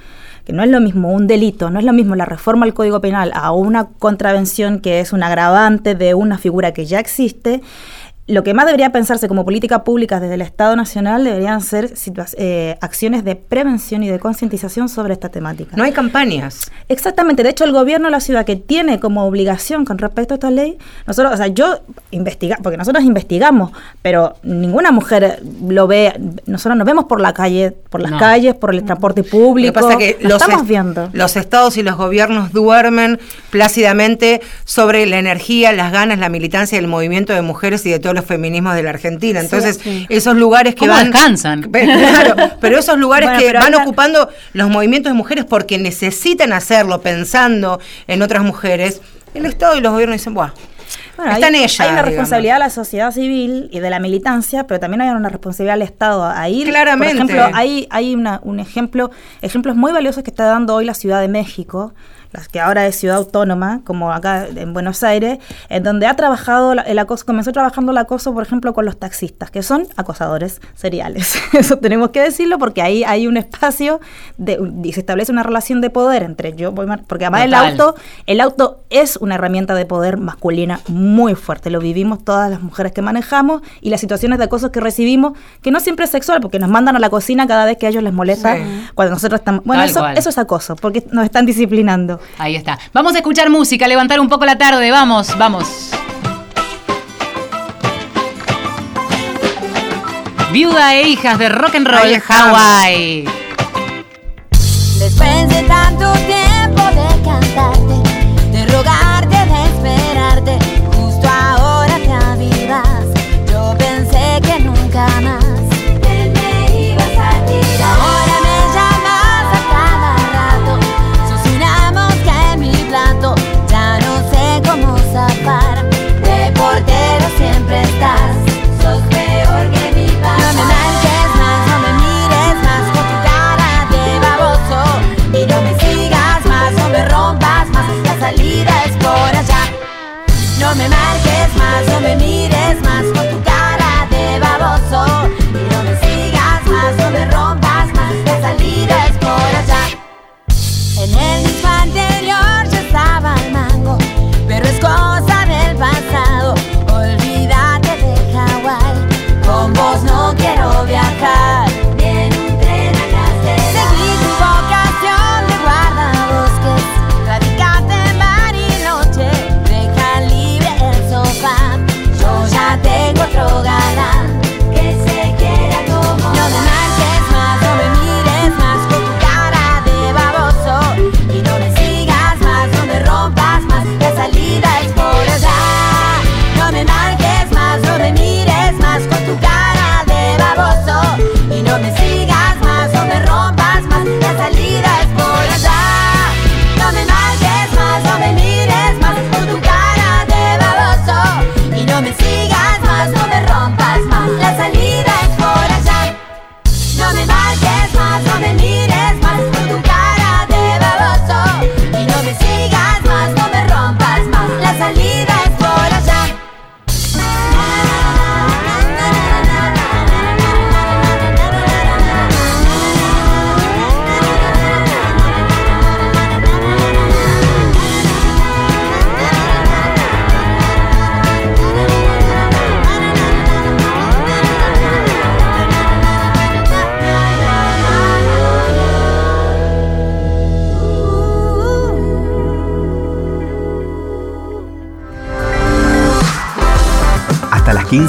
que 0.45 0.53
no 0.53 0.63
es 0.63 0.71
lo 0.71 0.81
mismo 0.81 1.13
un 1.13 1.27
delito, 1.27 1.71
no 1.71 1.79
es 1.79 1.85
lo 1.85 1.93
mismo 1.93 2.15
la 2.15 2.27
reforma 2.27 2.67
al 2.67 2.75
Código 2.75 3.01
Penal 3.01 3.33
a 3.35 3.53
una 3.53 3.89
contravención 3.99 4.81
que 4.81 5.01
es 5.01 5.13
un 5.13 5.23
agravante 5.23 5.95
de 5.95 6.15
una 6.15 6.39
figura 6.39 6.73
que 6.73 6.87
ya 6.87 7.01
existe, 7.01 7.63
lo 8.27 8.43
que 8.43 8.55
más 8.55 8.64
debería 8.64 8.91
pensarse 8.91 9.29
como 9.29 9.45
política 9.45 9.85
pública 9.85 10.18
desde 10.18 10.35
el 10.35 10.41
Estado 10.41 10.77
Nacional 10.77 11.25
deberían 11.25 11.61
ser 11.61 11.93
eh, 12.39 12.79
acciones 12.81 13.22
de 13.22 13.37
prevención 13.37 14.03
y 14.03 14.09
de 14.09 14.18
concientización 14.18 14.89
sobre 14.89 15.12
esta 15.12 15.29
temática. 15.29 15.77
No 15.77 15.85
hay 15.85 15.93
campañas. 15.93 16.70
Exactamente. 16.89 17.43
De 17.43 17.51
hecho, 17.51 17.64
el 17.64 17.72
gobierno 17.72 18.07
de 18.07 18.12
la 18.12 18.20
ciudad 18.20 18.47
que 18.47 18.57
tiene 18.57 18.99
como 18.99 19.27
obligación 19.27 19.85
con 19.85 19.99
respecto 19.99 20.33
a 20.33 20.37
esta 20.37 20.51
ley, 20.51 20.79
nosotros, 21.07 21.35
o 21.35 21.37
sea, 21.37 21.49
yo 21.49 21.81
investiga, 22.12 22.57
porque 22.62 22.79
nosotros 22.79 23.05
investigamos, 23.05 23.72
pero 24.01 24.37
ninguna 24.43 24.91
mujer 24.91 25.43
lo 25.68 25.87
ve. 25.87 26.18
Nosotros 26.47 26.79
nos 26.79 26.87
vemos 26.87 27.05
por 27.05 27.20
la 27.20 27.35
calle, 27.35 27.72
por 27.72 28.01
las 28.01 28.18
calles, 28.18 28.55
por 28.55 28.75
el 28.75 28.85
transporte 28.85 29.22
público. 29.22 29.81
Lo 29.81 29.89
que 29.89 29.95
pasa 29.95 29.99
que 29.99 30.27
los 30.27 30.41
estamos 30.41 30.66
viendo. 30.66 31.11
Los 31.12 31.37
estados 31.37 31.77
y 31.77 31.83
los 31.83 31.97
gobiernos 31.97 32.53
duermen 32.53 33.20
plácidamente 33.51 34.41
sobre 34.64 35.05
la 35.05 35.18
energía, 35.18 35.72
las 35.72 35.93
ganas, 35.93 36.18
la 36.18 36.31
militancia 36.31 36.79
del 36.79 36.89
movimiento 36.89 37.35
de 37.35 37.43
mujeres 37.43 37.85
y 37.85 37.91
de 37.91 37.99
todo 37.99 38.14
los 38.15 38.25
feminismos 38.25 38.75
de 38.75 38.83
la 38.83 38.91
Argentina. 38.91 39.41
Entonces, 39.41 39.81
esos 40.09 40.37
lugares 40.37 40.75
que 40.75 40.89
van. 40.89 41.12
Claro, 41.15 42.37
pero 42.61 42.79
esos 42.79 42.99
lugares 42.99 43.31
que 43.39 43.53
van 43.53 43.75
ocupando 43.75 44.29
los 44.53 44.69
movimientos 44.71 45.11
de 45.11 45.17
mujeres 45.17 45.45
porque 45.45 45.79
necesitan 45.79 46.53
hacerlo 46.53 47.01
pensando 47.01 47.81
en 48.07 48.23
otras 48.23 48.43
mujeres, 48.43 49.01
el 49.35 49.47
Estado 49.47 49.77
y 49.77 49.81
los 49.81 49.93
gobiernos 49.93 50.19
dicen, 50.19 50.35
¡buah! 50.35 50.53
Están 51.17 51.55
hay, 51.55 51.67
Hay 51.79 51.91
una 51.91 52.03
responsabilidad 52.03 52.55
de 52.55 52.59
la 52.59 52.71
sociedad 52.71 53.12
civil 53.12 53.69
y 53.71 53.79
de 53.79 53.89
la 53.89 54.01
militancia, 54.01 54.67
pero 54.67 54.81
también 54.81 55.01
hay 55.01 55.11
una 55.11 55.29
responsabilidad 55.29 55.75
del 55.75 55.83
Estado 55.83 56.25
a 56.25 56.49
ir. 56.49 56.69
Claramente. 56.69 57.17
Por 57.17 57.31
ejemplo, 57.31 57.57
hay, 57.57 57.87
hay 57.91 58.15
una, 58.15 58.41
un 58.43 58.59
ejemplo, 58.59 59.11
ejemplos 59.41 59.77
muy 59.77 59.93
valiosos 59.93 60.25
que 60.25 60.31
está 60.31 60.45
dando 60.45 60.75
hoy 60.75 60.85
la 60.85 60.95
Ciudad 60.95 61.21
de 61.21 61.29
México, 61.29 61.95
que 62.51 62.61
ahora 62.61 62.87
es 62.87 62.97
ciudad 62.97 63.16
autónoma, 63.16 63.80
como 63.85 64.12
acá 64.12 64.47
en 64.55 64.72
Buenos 64.72 65.03
Aires, 65.03 65.39
en 65.68 65.82
donde 65.82 66.07
ha 66.07 66.16
trabajado 66.16 66.72
el 66.72 66.99
acoso, 66.99 67.24
comenzó 67.26 67.53
trabajando 67.53 67.93
el 67.93 67.99
acoso, 67.99 68.35
por 68.35 68.43
ejemplo, 68.43 68.74
con 68.74 68.85
los 68.85 68.99
taxistas, 68.99 69.51
que 69.51 69.62
son 69.62 69.87
acosadores 69.97 70.61
seriales. 70.74 71.37
Eso 71.53 71.78
tenemos 71.78 72.11
que 72.11 72.20
decirlo 72.20 72.59
porque 72.59 72.82
ahí 72.82 73.05
hay 73.05 73.26
un 73.26 73.37
espacio 73.37 74.01
de, 74.37 74.59
y 74.82 74.93
se 74.93 75.01
establece 75.01 75.32
una 75.32 75.43
relación 75.43 75.80
de 75.80 75.91
poder 75.91 76.22
entre 76.22 76.55
yo, 76.55 76.74
porque 76.74 77.24
además 77.24 77.45
el 77.45 77.55
auto, 77.55 77.95
el 78.26 78.41
auto 78.41 78.80
es 78.91 79.16
una 79.16 79.37
herramienta 79.37 79.74
de 79.74 79.87
poder 79.87 80.16
masculina 80.16 80.80
muy 80.89 81.35
fuerte. 81.35 81.70
Lo 81.70 81.80
vivimos 81.80 82.24
todas 82.24 82.51
las 82.51 82.61
mujeres 82.61 82.93
que 82.93 83.03
manejamos 83.03 83.62
y 83.80 83.91
las 83.91 84.01
situaciones 84.01 84.39
de 84.39 84.45
acoso 84.45 84.72
que 84.72 84.80
recibimos, 84.80 85.39
que 85.62 85.70
no 85.70 85.80
siempre 85.80 86.05
es 86.05 86.11
sexual, 86.11 86.41
porque 86.41 86.59
nos 86.59 86.68
mandan 86.68 86.97
a 86.97 86.99
la 86.99 87.11
cocina 87.11 87.47
cada 87.47 87.64
vez 87.64 87.76
que 87.76 87.87
a 87.87 87.91
ellos 87.91 88.03
les 88.03 88.12
molesta 88.12 88.57
cuando 88.95 89.14
nosotros 89.14 89.41
estamos. 89.41 89.64
Bueno, 89.64 89.82
eso, 89.82 90.07
eso 90.09 90.28
es 90.30 90.39
acoso, 90.39 90.76
porque 90.76 91.05
nos 91.11 91.24
están 91.24 91.47
disciplinando. 91.47 92.20
Ahí 92.39 92.57
está. 92.57 92.79
Vamos 92.93 93.14
a 93.14 93.18
escuchar 93.18 93.51
música, 93.51 93.87
levantar 93.87 94.20
un 94.20 94.29
poco 94.29 94.45
la 94.45 94.59
tarde. 94.59 94.91
Vamos, 94.91 95.37
vamos. 95.39 95.91
Viuda 100.53 100.95
e 100.95 101.09
hijas 101.09 101.37
de 101.39 101.49
rock 101.49 101.75
and 101.75 101.87
roll 101.89 102.22
Hawaii. 102.29 103.25
Después 104.99 105.49
de 105.49 105.62
tanto 105.64 106.12
tiempo 106.12 106.83
de 106.91 107.22
cantarte, 107.25 107.74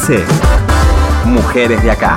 15. 0.06 0.24
Mujeres 1.26 1.82
de 1.82 1.90
acá. 1.90 2.16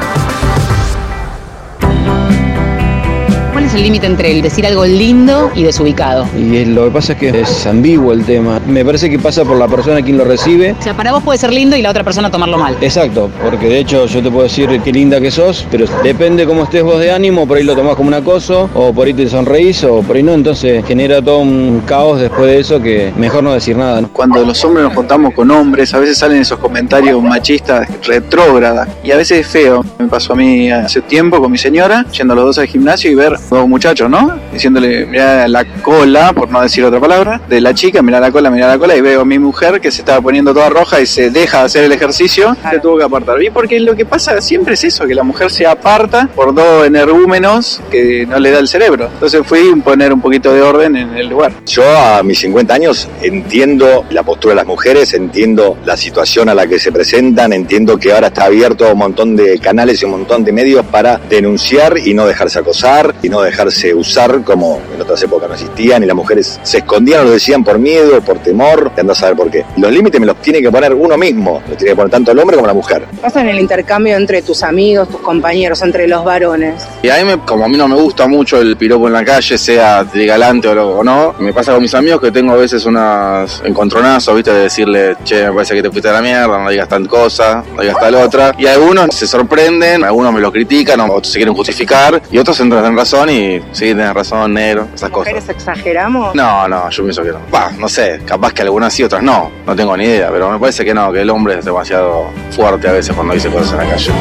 Es 3.69 3.75
el 3.75 3.83
límite 3.83 4.07
entre 4.07 4.31
el 4.31 4.41
decir 4.41 4.67
algo 4.67 4.87
lindo 4.87 5.51
y 5.55 5.63
desubicado? 5.63 6.27
Y 6.37 6.65
lo 6.65 6.87
que 6.87 6.91
pasa 6.91 7.13
es 7.13 7.19
que 7.19 7.41
es 7.41 7.67
ambiguo 7.67 8.13
el 8.13 8.25
tema. 8.25 8.61
Me 8.67 8.83
parece 8.85 9.11
que 9.11 9.19
pasa 9.19 9.45
por 9.45 9.59
la 9.59 9.69
persona 9.69 10.01
quien 10.01 10.17
lo 10.17 10.25
recibe. 10.25 10.75
O 10.79 10.83
sea, 10.83 10.95
para 10.95 11.13
vos 11.13 11.23
puede 11.23 11.39
ser 11.39 11.53
lindo 11.53 11.77
y 11.77 11.83
la 11.83 11.91
otra 11.91 12.03
persona 12.03 12.31
tomarlo 12.31 12.57
mal. 12.57 12.77
Exacto, 12.81 13.31
porque 13.43 13.69
de 13.69 13.81
hecho 13.81 14.07
yo 14.07 14.23
te 14.23 14.31
puedo 14.31 14.45
decir 14.45 14.81
qué 14.83 14.91
linda 14.91 15.21
que 15.21 15.31
sos, 15.31 15.67
pero 15.71 15.85
depende 16.03 16.47
cómo 16.47 16.65
estés 16.65 16.83
vos 16.83 16.99
de 16.99 17.13
ánimo, 17.13 17.47
por 17.47 17.59
ahí 17.59 17.65
lo 17.65 17.77
tomás 17.77 17.95
como 17.97 18.09
un 18.09 18.15
acoso, 18.15 18.71
o 18.75 18.93
por 18.93 19.07
ahí 19.07 19.13
te 19.13 19.29
sonreís, 19.29 19.85
o 19.85 20.03
por 20.03 20.17
ahí 20.17 20.23
no, 20.23 20.33
entonces 20.33 20.85
genera 20.87 21.21
todo 21.21 21.41
un 21.41 21.83
caos 21.85 22.21
después 22.21 22.47
de 22.47 22.61
eso 22.61 22.81
que 22.81 23.13
mejor 23.17 23.45
no 23.45 23.53
decir 23.53 23.77
nada. 23.77 24.01
¿no? 24.01 24.09
Cuando 24.09 24.43
los 24.45 24.65
hombres 24.65 24.85
nos 24.85 24.95
juntamos 24.95 25.35
con 25.35 25.51
hombres, 25.51 25.93
a 25.93 25.99
veces 25.99 26.17
salen 26.17 26.41
esos 26.41 26.59
comentarios 26.59 27.23
machistas 27.23 27.87
retrógradas 28.07 28.89
y 29.05 29.11
a 29.11 29.17
veces 29.17 29.41
es 29.41 29.47
feo. 29.47 29.85
Me 29.99 30.07
pasó 30.07 30.33
a 30.33 30.37
mí 30.37 30.71
hace 30.71 31.03
tiempo 31.03 31.39
con 31.39 31.53
mi 31.53 31.59
señora, 31.59 32.07
yendo 32.17 32.35
los 32.35 32.45
dos 32.45 32.59
al 32.59 32.67
gimnasio 32.67 33.11
y 33.11 33.15
ver 33.15 33.37
muchachos, 33.67 34.09
¿no? 34.11 34.39
Diciéndole, 34.59 35.07
mira 35.07 35.47
la 35.47 35.65
cola, 35.83 36.33
por 36.33 36.51
no 36.51 36.61
decir 36.61 36.85
otra 36.85 36.99
palabra, 36.99 37.41
de 37.49 37.61
la 37.61 37.73
chica, 37.75 38.03
mira 38.03 38.19
la 38.19 38.33
cola, 38.33 38.51
mira 38.51 38.67
la 38.67 38.77
cola, 38.77 38.97
y 38.97 39.01
veo 39.01 39.21
a 39.21 39.25
mi 39.25 39.39
mujer 39.39 39.81
que 39.81 39.93
se 39.93 40.01
estaba 40.01 40.21
poniendo 40.21 40.53
toda 40.53 40.69
roja 40.69 41.01
y 41.01 41.07
se 41.07 41.31
deja 41.31 41.59
de 41.61 41.65
hacer 41.67 41.85
el 41.85 41.93
ejercicio, 41.93 42.57
se 42.69 42.81
tuvo 42.81 42.99
que 42.99 43.05
apartar. 43.05 43.41
Y 43.41 43.51
porque 43.51 43.79
lo 43.79 43.95
que 43.95 44.05
pasa 44.05 44.41
siempre 44.41 44.75
es 44.75 44.83
eso, 44.83 45.07
que 45.07 45.15
la 45.15 45.23
mujer 45.23 45.53
se 45.53 45.65
aparta 45.65 46.29
por 46.35 46.53
dos 46.53 46.85
energúmenos 46.85 47.81
que 47.89 48.27
no 48.27 48.41
le 48.41 48.51
da 48.51 48.59
el 48.59 48.67
cerebro. 48.67 49.09
Entonces 49.13 49.43
fui 49.47 49.61
a 49.61 49.85
poner 49.85 50.13
un 50.13 50.21
poquito 50.21 50.53
de 50.53 50.61
orden 50.61 50.97
en 50.97 51.17
el 51.17 51.29
lugar. 51.29 51.53
Yo 51.65 51.85
a 51.97 52.25
mis 52.25 52.41
50 52.41 52.75
años 52.75 53.09
entiendo 53.23 54.07
la 54.11 54.25
postura 54.25 54.55
de 54.55 54.57
las 54.57 54.67
mujeres, 54.67 55.15
entiendo 55.15 55.79
la 55.85 55.97
situación 55.97 56.49
a 56.49 56.55
la 56.55 56.67
que 56.67 56.81
se 56.81 56.91
presentan, 56.91 57.53
entiendo 57.53 57.97
que 57.97 58.13
ahora 58.13 58.27
está 58.27 58.47
abierto 58.47 58.91
un 58.91 58.99
montón 58.99 59.37
de 59.37 59.61
canales 59.61 60.03
y 60.03 60.05
un 60.07 60.11
montón 60.11 60.43
de 60.43 60.51
medios 60.51 60.85
para 60.87 61.19
denunciar 61.19 61.97
y 61.97 62.13
no 62.13 62.27
dejarse 62.27 62.59
acosar 62.59 63.15
y 63.23 63.29
no 63.29 63.41
dejarse 63.41 63.95
usar 63.95 64.43
como 64.49 64.81
en 64.95 65.01
otras 65.03 65.23
épocas 65.23 65.47
no 65.49 65.55
existían 65.55 66.03
y 66.03 66.07
las 66.07 66.17
mujeres 66.17 66.59
se 66.63 66.79
escondían 66.79 67.21
o 67.21 67.25
lo 67.25 67.31
decían 67.33 67.63
por 67.63 67.79
miedo, 67.79 68.21
por 68.23 68.39
temor, 68.39 68.91
y 68.97 69.01
ando 69.01 69.13
a 69.13 69.17
saber 69.17 69.37
por 69.37 69.51
qué. 69.51 69.65
Los 69.77 69.93
límites 69.93 70.19
me 70.19 70.27
los 70.27 70.37
tiene 70.41 70.63
que 70.63 70.71
poner 70.71 70.95
uno 70.95 71.19
mismo, 71.19 71.63
los 71.69 71.77
tiene 71.77 71.93
que 71.93 71.97
poner 71.97 72.11
tanto 72.11 72.33
el 72.33 72.39
hombre 72.39 72.57
como 72.57 72.67
la 72.67 72.73
mujer. 72.73 73.05
Pasa 73.21 73.43
en 73.43 73.49
el 73.51 73.59
intercambio 73.61 74.17
entre 74.17 74.41
tus 74.41 74.63
amigos, 74.63 75.09
tus 75.11 75.21
compañeros, 75.21 75.83
entre 75.83 76.09
los 76.09 76.25
varones. 76.25 76.83
Y 77.03 77.11
a 77.11 77.17
mí, 77.19 77.25
me- 77.25 77.39
como 77.45 77.65
a 77.67 77.69
mí 77.69 77.77
no 77.77 77.87
me 77.89 77.97
gusta 77.97 78.27
mucho 78.27 78.59
el 78.61 78.77
piropo 78.79 79.07
en 79.07 79.13
la 79.13 79.25
calle, 79.25 79.59
sea 79.59 80.03
de 80.05 80.25
galante 80.27 80.69
o, 80.69 80.75
lo- 80.75 80.99
o 81.01 81.05
no, 81.05 81.35
me 81.39 81.53
pasa 81.53 81.73
con 81.75 81.83
mis 81.83 81.95
amigos 81.95 82.21
que 82.23 82.31
tengo 82.33 82.53
a 82.55 82.57
veces 82.57 82.87
unas 82.87 83.61
encontronazos, 83.65 84.35
¿viste? 84.35 84.53
De 84.53 84.61
decirle, 84.63 85.17
che, 85.25 85.45
me 85.49 85.53
parece 85.53 85.75
que 85.75 85.83
te 85.83 85.91
fuiste 85.91 86.09
a 86.09 86.13
la 86.13 86.23
mierda, 86.23 86.59
no 86.59 86.71
digas 86.71 86.89
tal 86.89 87.07
cosa, 87.07 87.63
no 87.77 87.83
digas 87.83 87.99
tal 88.01 88.15
otra. 88.15 88.55
Y 88.59 88.67
algunos 88.67 89.15
se 89.15 89.27
sorprenden, 89.27 90.05
algunos 90.05 90.33
me 90.33 90.41
lo 90.41 90.51
critican, 90.51 91.01
o 91.01 91.23
se 91.23 91.39
quieren 91.39 91.55
justificar, 91.55 92.23
y 92.31 92.39
otros 92.39 92.59
entran 92.61 92.85
en 92.87 92.97
razón 92.97 93.29
y 93.31 93.61
sí, 93.73 93.87
tienen 93.87 94.15
razón, 94.15 94.38
negro, 94.47 94.89
esas 94.95 95.11
cosas. 95.11 95.33
¿Mujeres 95.33 95.49
exageramos? 95.49 96.35
No, 96.35 96.69
no, 96.69 96.91
yo 96.91 97.03
pienso 97.03 97.23
que 97.23 97.31
no. 97.31 97.41
Va, 97.53 97.71
no 97.79 97.89
sé, 97.89 98.21
capaz 98.25 98.53
que 98.53 98.63
algunas 98.63 98.93
sí, 98.93 99.03
otras 99.03 99.23
no. 99.23 99.51
No 99.67 99.75
tengo 99.75 99.97
ni 99.97 100.05
idea, 100.05 100.31
pero 100.31 100.51
me 100.51 100.59
parece 100.59 100.85
que 100.85 100.95
no, 100.95 101.11
que 101.13 101.23
el 101.23 101.31
hombre 101.31 101.59
es 101.59 101.65
demasiado 101.65 102.31
fuerte 102.51 102.89
a 102.89 102.93
veces 102.93 103.15
cuando 103.15 103.35
dice 103.35 103.49
cosas 103.51 103.73
en 103.73 103.79
la 103.79 103.91
calle. 103.91 104.13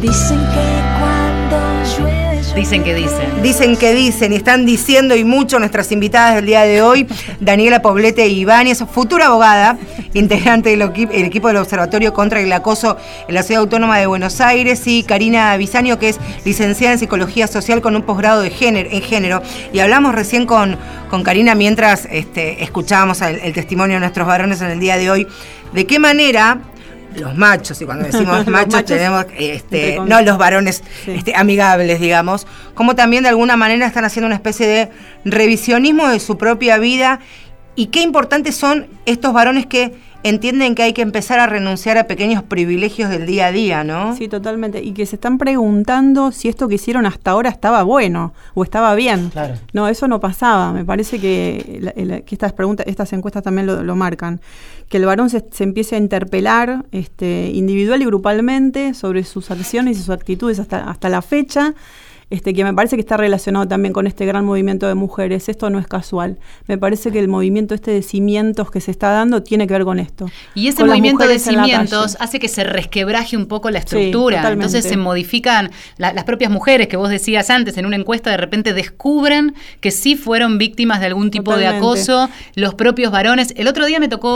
Dicen 0.00 0.49
Dicen 2.60 2.84
que 2.84 2.94
dicen. 2.94 3.42
Dicen 3.42 3.76
que 3.78 3.94
dicen 3.94 4.32
y 4.34 4.36
están 4.36 4.66
diciendo 4.66 5.16
y 5.16 5.24
mucho 5.24 5.58
nuestras 5.58 5.90
invitadas 5.92 6.34
del 6.34 6.44
día 6.44 6.60
de 6.60 6.82
hoy, 6.82 7.06
Daniela 7.40 7.80
Poblete 7.80 8.28
Ibáñez, 8.28 8.84
futura 8.92 9.26
abogada, 9.26 9.78
integrante 10.12 10.68
del 10.68 10.82
equi- 10.82 11.08
el 11.10 11.24
equipo 11.24 11.48
del 11.48 11.56
Observatorio 11.56 12.12
contra 12.12 12.38
el 12.38 12.52
Acoso 12.52 12.98
en 13.26 13.34
la 13.34 13.42
Ciudad 13.42 13.62
Autónoma 13.62 13.98
de 13.98 14.06
Buenos 14.06 14.42
Aires, 14.42 14.86
y 14.86 15.04
Karina 15.04 15.56
Bisaño, 15.56 15.98
que 15.98 16.10
es 16.10 16.20
licenciada 16.44 16.92
en 16.92 16.98
Psicología 16.98 17.46
Social 17.46 17.80
con 17.80 17.96
un 17.96 18.02
posgrado 18.02 18.42
de 18.42 18.50
género, 18.50 18.90
en 18.92 19.00
género. 19.00 19.42
Y 19.72 19.78
hablamos 19.78 20.14
recién 20.14 20.44
con, 20.44 20.76
con 21.08 21.22
Karina 21.22 21.54
mientras 21.54 22.06
este, 22.10 22.62
escuchábamos 22.62 23.22
el, 23.22 23.36
el 23.40 23.54
testimonio 23.54 23.96
de 23.96 24.00
nuestros 24.00 24.26
varones 24.26 24.60
en 24.60 24.70
el 24.70 24.80
día 24.80 24.98
de 24.98 25.10
hoy, 25.10 25.26
de 25.72 25.86
qué 25.86 25.98
manera 25.98 26.58
los 27.16 27.36
machos, 27.36 27.80
y 27.80 27.84
cuando 27.84 28.04
decimos 28.04 28.46
machos, 28.46 28.72
machos, 28.72 28.84
tenemos 28.84 29.26
este, 29.38 29.98
no 30.06 30.20
los 30.22 30.38
varones 30.38 30.82
este, 31.06 31.34
amigables, 31.34 32.00
digamos, 32.00 32.46
como 32.74 32.94
también 32.94 33.22
de 33.22 33.28
alguna 33.28 33.56
manera 33.56 33.86
están 33.86 34.04
haciendo 34.04 34.26
una 34.26 34.36
especie 34.36 34.66
de 34.66 34.90
revisionismo 35.24 36.08
de 36.08 36.20
su 36.20 36.38
propia 36.38 36.78
vida 36.78 37.20
y 37.74 37.86
qué 37.86 38.02
importantes 38.02 38.56
son 38.56 38.88
estos 39.06 39.32
varones 39.32 39.66
que 39.66 39.94
entienden 40.22 40.74
que 40.74 40.82
hay 40.82 40.92
que 40.92 41.02
empezar 41.02 41.40
a 41.40 41.46
renunciar 41.46 41.96
a 41.98 42.06
pequeños 42.06 42.42
privilegios 42.42 43.08
del 43.10 43.26
día 43.26 43.46
a 43.46 43.52
día, 43.52 43.84
¿no? 43.84 44.14
Sí, 44.16 44.28
totalmente. 44.28 44.82
Y 44.82 44.92
que 44.92 45.06
se 45.06 45.16
están 45.16 45.38
preguntando 45.38 46.30
si 46.32 46.48
esto 46.48 46.68
que 46.68 46.74
hicieron 46.74 47.06
hasta 47.06 47.30
ahora 47.30 47.48
estaba 47.50 47.82
bueno 47.82 48.34
o 48.54 48.62
estaba 48.62 48.94
bien. 48.94 49.30
Claro. 49.30 49.54
No, 49.72 49.88
eso 49.88 50.08
no 50.08 50.20
pasaba. 50.20 50.72
Me 50.72 50.84
parece 50.84 51.18
que, 51.18 51.78
la- 51.80 51.94
la- 52.04 52.20
que 52.20 52.34
estas 52.34 52.52
preguntas, 52.52 52.86
estas 52.86 53.12
encuestas 53.12 53.42
también 53.42 53.66
lo, 53.66 53.82
lo 53.82 53.96
marcan. 53.96 54.40
Que 54.88 54.98
el 54.98 55.06
varón 55.06 55.30
se, 55.30 55.44
se 55.52 55.64
empiece 55.64 55.94
a 55.96 55.98
interpelar 55.98 56.84
este, 56.92 57.50
individual 57.54 58.02
y 58.02 58.04
grupalmente 58.06 58.92
sobre 58.94 59.24
sus 59.24 59.50
acciones 59.50 59.96
y 59.96 60.00
sus 60.00 60.10
actitudes 60.10 60.58
hasta, 60.58 60.90
hasta 60.90 61.08
la 61.08 61.22
fecha. 61.22 61.74
Este, 62.30 62.54
que 62.54 62.62
me 62.64 62.72
parece 62.72 62.96
que 62.96 63.00
está 63.00 63.16
relacionado 63.16 63.66
también 63.66 63.92
con 63.92 64.06
este 64.06 64.24
gran 64.24 64.44
movimiento 64.44 64.86
de 64.86 64.94
mujeres. 64.94 65.48
Esto 65.48 65.68
no 65.68 65.78
es 65.80 65.86
casual. 65.88 66.38
Me 66.68 66.78
parece 66.78 67.10
que 67.10 67.18
el 67.18 67.26
movimiento 67.28 67.74
este 67.74 67.90
de 67.90 68.02
cimientos 68.02 68.70
que 68.70 68.80
se 68.80 68.92
está 68.92 69.10
dando 69.10 69.42
tiene 69.42 69.66
que 69.66 69.74
ver 69.74 69.84
con 69.84 69.98
esto. 69.98 70.30
Y 70.54 70.68
ese 70.68 70.76
movimiento 70.90 71.24
de 71.24 71.38
cimientos 71.90 72.16
hace 72.20 72.38
que 72.38 72.48
se 72.48 72.62
resquebraje 72.64 73.36
un 73.36 73.46
poco 73.46 73.68
la 73.70 73.78
estructura. 73.80 74.36
Entonces 74.64 74.84
se 74.84 74.96
modifican 74.96 75.70
la- 75.98 76.12
las 76.12 76.22
propias 76.24 76.50
mujeres 76.52 76.86
que 76.86 76.96
vos 76.96 77.10
decías 77.10 77.50
antes 77.50 77.76
en 77.78 77.84
una 77.86 77.96
encuesta, 77.96 78.30
de 78.30 78.36
repente 78.36 78.72
descubren 78.74 79.54
que 79.80 79.90
sí 79.90 80.14
fueron 80.14 80.56
víctimas 80.58 81.00
de 81.00 81.06
algún 81.06 81.30
tipo 81.32 81.56
de 81.56 81.66
acoso, 81.78 82.28
los 82.54 82.74
propios 82.74 83.10
varones. 83.10 83.52
El 83.56 83.66
otro 83.66 83.86
día 83.86 83.98
me 83.98 84.08
tocó 84.08 84.30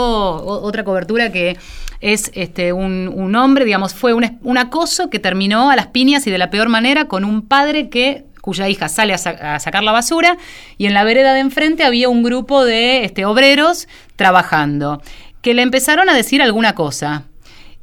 otra 0.45 0.83
cobertura 0.83 1.31
que 1.31 1.57
es 2.01 2.29
este 2.35 2.73
un, 2.73 3.09
un 3.13 3.35
hombre, 3.35 3.63
digamos, 3.65 3.93
fue 3.95 4.13
un, 4.13 4.37
un 4.43 4.57
acoso 4.57 5.09
que 5.09 5.17
terminó 5.19 5.71
a 5.71 5.75
las 5.75 5.87
piñas 5.87 6.27
y 6.27 6.31
de 6.31 6.37
la 6.37 6.49
peor 6.49 6.67
manera 6.69 7.05
con 7.07 7.23
un 7.23 7.41
padre 7.41 7.84
que 7.89 8.25
cuya 8.41 8.69
hija 8.69 8.89
sale 8.89 9.13
a, 9.13 9.17
sa- 9.17 9.55
a 9.55 9.59
sacar 9.59 9.83
la 9.83 9.91
basura 9.91 10.37
y 10.77 10.85
en 10.85 10.93
la 10.93 11.03
vereda 11.03 11.33
de 11.33 11.39
enfrente 11.39 11.83
había 11.83 12.09
un 12.09 12.21
grupo 12.23 12.63
de 12.63 13.03
este, 13.03 13.25
obreros 13.25 13.87
trabajando 14.15 15.01
que 15.41 15.53
le 15.53 15.61
empezaron 15.63 16.09
a 16.09 16.13
decir 16.13 16.41
alguna 16.41 16.73
cosa. 16.75 17.23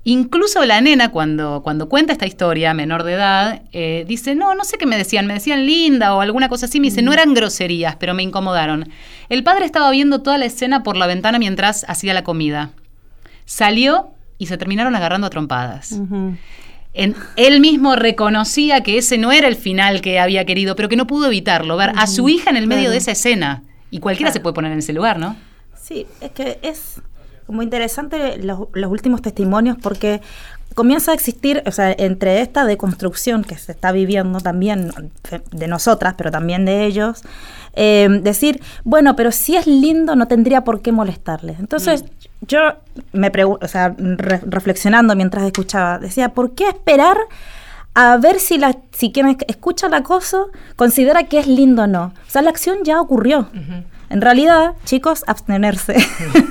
Incluso 0.04 0.64
la 0.64 0.80
nena, 0.80 1.10
cuando, 1.10 1.60
cuando 1.62 1.88
cuenta 1.88 2.12
esta 2.12 2.26
historia, 2.26 2.74
menor 2.74 3.04
de 3.04 3.12
edad, 3.12 3.62
eh, 3.72 4.04
dice, 4.08 4.34
no, 4.34 4.56
no 4.56 4.64
sé 4.64 4.76
qué 4.76 4.84
me 4.84 4.96
decían, 4.98 5.26
me 5.26 5.34
decían 5.34 5.64
linda 5.64 6.14
o 6.16 6.20
alguna 6.20 6.48
cosa 6.48 6.66
así, 6.66 6.80
me 6.80 6.88
dice, 6.88 7.02
no 7.02 7.12
eran 7.12 7.34
groserías, 7.34 7.94
pero 7.96 8.12
me 8.12 8.24
incomodaron. 8.24 8.88
El 9.28 9.44
padre 9.44 9.64
estaba 9.64 9.88
viendo 9.92 10.20
toda 10.20 10.38
la 10.38 10.44
escena 10.46 10.82
por 10.82 10.96
la 10.96 11.06
ventana 11.06 11.38
mientras 11.38 11.84
hacía 11.88 12.14
la 12.14 12.24
comida. 12.24 12.70
Salió 13.44 14.10
y 14.38 14.46
se 14.46 14.56
terminaron 14.58 14.96
agarrando 14.96 15.28
a 15.28 15.30
trompadas. 15.30 15.92
En- 16.94 17.14
él 17.36 17.60
mismo 17.60 17.96
reconocía 17.96 18.82
que 18.82 18.98
ese 18.98 19.16
no 19.18 19.32
era 19.32 19.48
el 19.48 19.56
final 19.56 20.00
que 20.02 20.18
había 20.20 20.44
querido, 20.44 20.76
pero 20.76 20.88
que 20.88 20.96
no 20.96 21.06
pudo 21.06 21.26
evitarlo, 21.26 21.76
ver 21.76 21.92
a 21.96 22.06
su 22.06 22.28
hija 22.28 22.50
en 22.50 22.56
el 22.56 22.66
medio 22.66 22.82
Claro. 22.82 22.92
de 22.92 22.98
esa 22.98 23.12
escena. 23.12 23.62
Y 23.90 23.98
cualquiera 24.00 24.30
se 24.32 24.40
puede 24.40 24.54
poner 24.54 24.72
en 24.72 24.78
ese 24.78 24.92
lugar, 24.92 25.18
¿no? 25.18 25.36
Sí, 25.80 26.06
es 26.20 26.30
que 26.32 26.58
es 26.62 27.00
como 27.46 27.62
interesante 27.62 28.38
los, 28.38 28.60
los 28.72 28.90
últimos 28.90 29.20
testimonios 29.20 29.76
porque 29.82 30.20
comienza 30.74 31.12
a 31.12 31.14
existir, 31.14 31.62
o 31.66 31.70
sea, 31.72 31.92
entre 31.96 32.40
esta 32.40 32.64
deconstrucción 32.64 33.44
que 33.44 33.56
se 33.56 33.72
está 33.72 33.92
viviendo 33.92 34.40
también 34.40 34.90
de 35.50 35.66
nosotras, 35.68 36.14
pero 36.16 36.30
también 36.30 36.64
de 36.64 36.84
ellos, 36.86 37.22
eh, 37.74 38.08
decir, 38.22 38.60
bueno, 38.84 39.16
pero 39.16 39.32
si 39.32 39.56
es 39.56 39.66
lindo 39.66 40.14
no 40.16 40.28
tendría 40.28 40.62
por 40.64 40.80
qué 40.82 40.92
molestarles. 40.92 41.58
Entonces, 41.60 42.04
yo 42.42 42.60
me 43.12 43.30
pregunto, 43.30 43.64
o 43.64 43.68
sea, 43.68 43.94
re- 43.98 44.40
reflexionando 44.46 45.14
mientras 45.16 45.44
escuchaba, 45.44 45.98
decía, 45.98 46.30
¿por 46.30 46.52
qué 46.52 46.68
esperar? 46.68 47.16
a 47.94 48.16
ver 48.16 48.40
si, 48.40 48.56
la, 48.56 48.74
si 48.92 49.12
quien 49.12 49.26
esc- 49.26 49.44
escucha 49.48 49.86
el 49.86 49.92
acoso 49.92 50.48
considera 50.76 51.24
que 51.24 51.38
es 51.40 51.46
lindo 51.46 51.82
o 51.82 51.86
no. 51.86 52.04
O 52.26 52.30
sea, 52.30 52.40
la 52.40 52.48
acción 52.48 52.78
ya 52.84 52.98
ocurrió. 53.02 53.48
En 54.12 54.20
realidad, 54.20 54.74
chicos, 54.84 55.24
abstenerse 55.26 55.96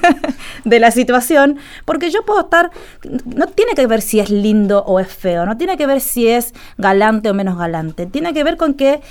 de 0.65 0.79
la 0.79 0.89
situación, 0.89 1.59
porque 1.85 2.09
yo 2.09 2.25
puedo 2.25 2.41
estar, 2.41 2.71
no 3.25 3.45
tiene 3.45 3.73
que 3.75 3.85
ver 3.85 4.01
si 4.01 4.19
es 4.19 4.31
lindo 4.31 4.83
o 4.87 4.99
es 4.99 5.07
feo, 5.07 5.45
no 5.45 5.57
tiene 5.57 5.77
que 5.77 5.85
ver 5.85 6.01
si 6.01 6.27
es 6.27 6.55
galante 6.79 7.29
o 7.29 7.35
menos 7.35 7.59
galante, 7.59 8.07
tiene 8.07 8.33
que 8.33 8.43
ver 8.43 8.57
con 8.57 8.73
que 8.73 9.01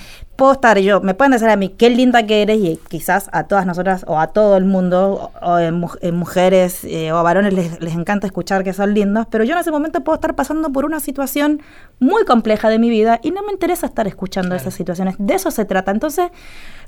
puedo 0.41 0.53
estar 0.53 0.79
yo, 0.79 1.01
me 1.03 1.13
pueden 1.15 1.33
decir 1.33 1.49
a 1.49 1.57
mí 1.57 1.69
qué 1.69 1.91
linda 1.91 2.27
que 2.27 2.41
eres 2.43 2.59
y 2.59 2.81
quizás 2.89 3.29
a 3.33 3.45
todas 3.45 3.67
nosotras 3.67 4.05
o 4.09 4.19
a 4.19 4.29
todo 4.29 4.57
el 4.57 4.65
mundo, 4.65 5.31
o, 5.43 5.47
o 5.53 5.59
en, 5.59 5.85
en 6.01 6.17
mujeres 6.17 6.83
eh, 6.85 7.13
o 7.13 7.17
a 7.19 7.23
varones 7.23 7.53
les, 7.53 7.81
les 7.81 7.95
encanta 7.95 8.27
escuchar 8.27 8.65
que 8.65 8.73
son 8.73 8.95
lindos, 8.95 9.27
pero 9.31 9.45
yo 9.45 9.53
en 9.55 9.61
ese 9.61 9.71
momento 9.71 10.01
puedo 10.03 10.15
estar 10.15 10.35
pasando 10.35 10.71
por 10.73 10.85
una 10.85 10.99
situación 10.99 11.61
muy 11.99 12.25
compleja 12.25 12.71
de 12.71 12.79
mi 12.79 12.89
vida 12.89 13.21
y 13.23 13.31
no 13.31 13.43
me 13.43 13.53
interesa 13.53 13.87
estar 13.87 14.07
escuchando 14.09 14.55
esas 14.57 14.73
situaciones. 14.75 15.15
De 15.19 15.35
eso 15.35 15.51
se 15.51 15.65
trata. 15.67 15.91
Entonces, 15.91 16.31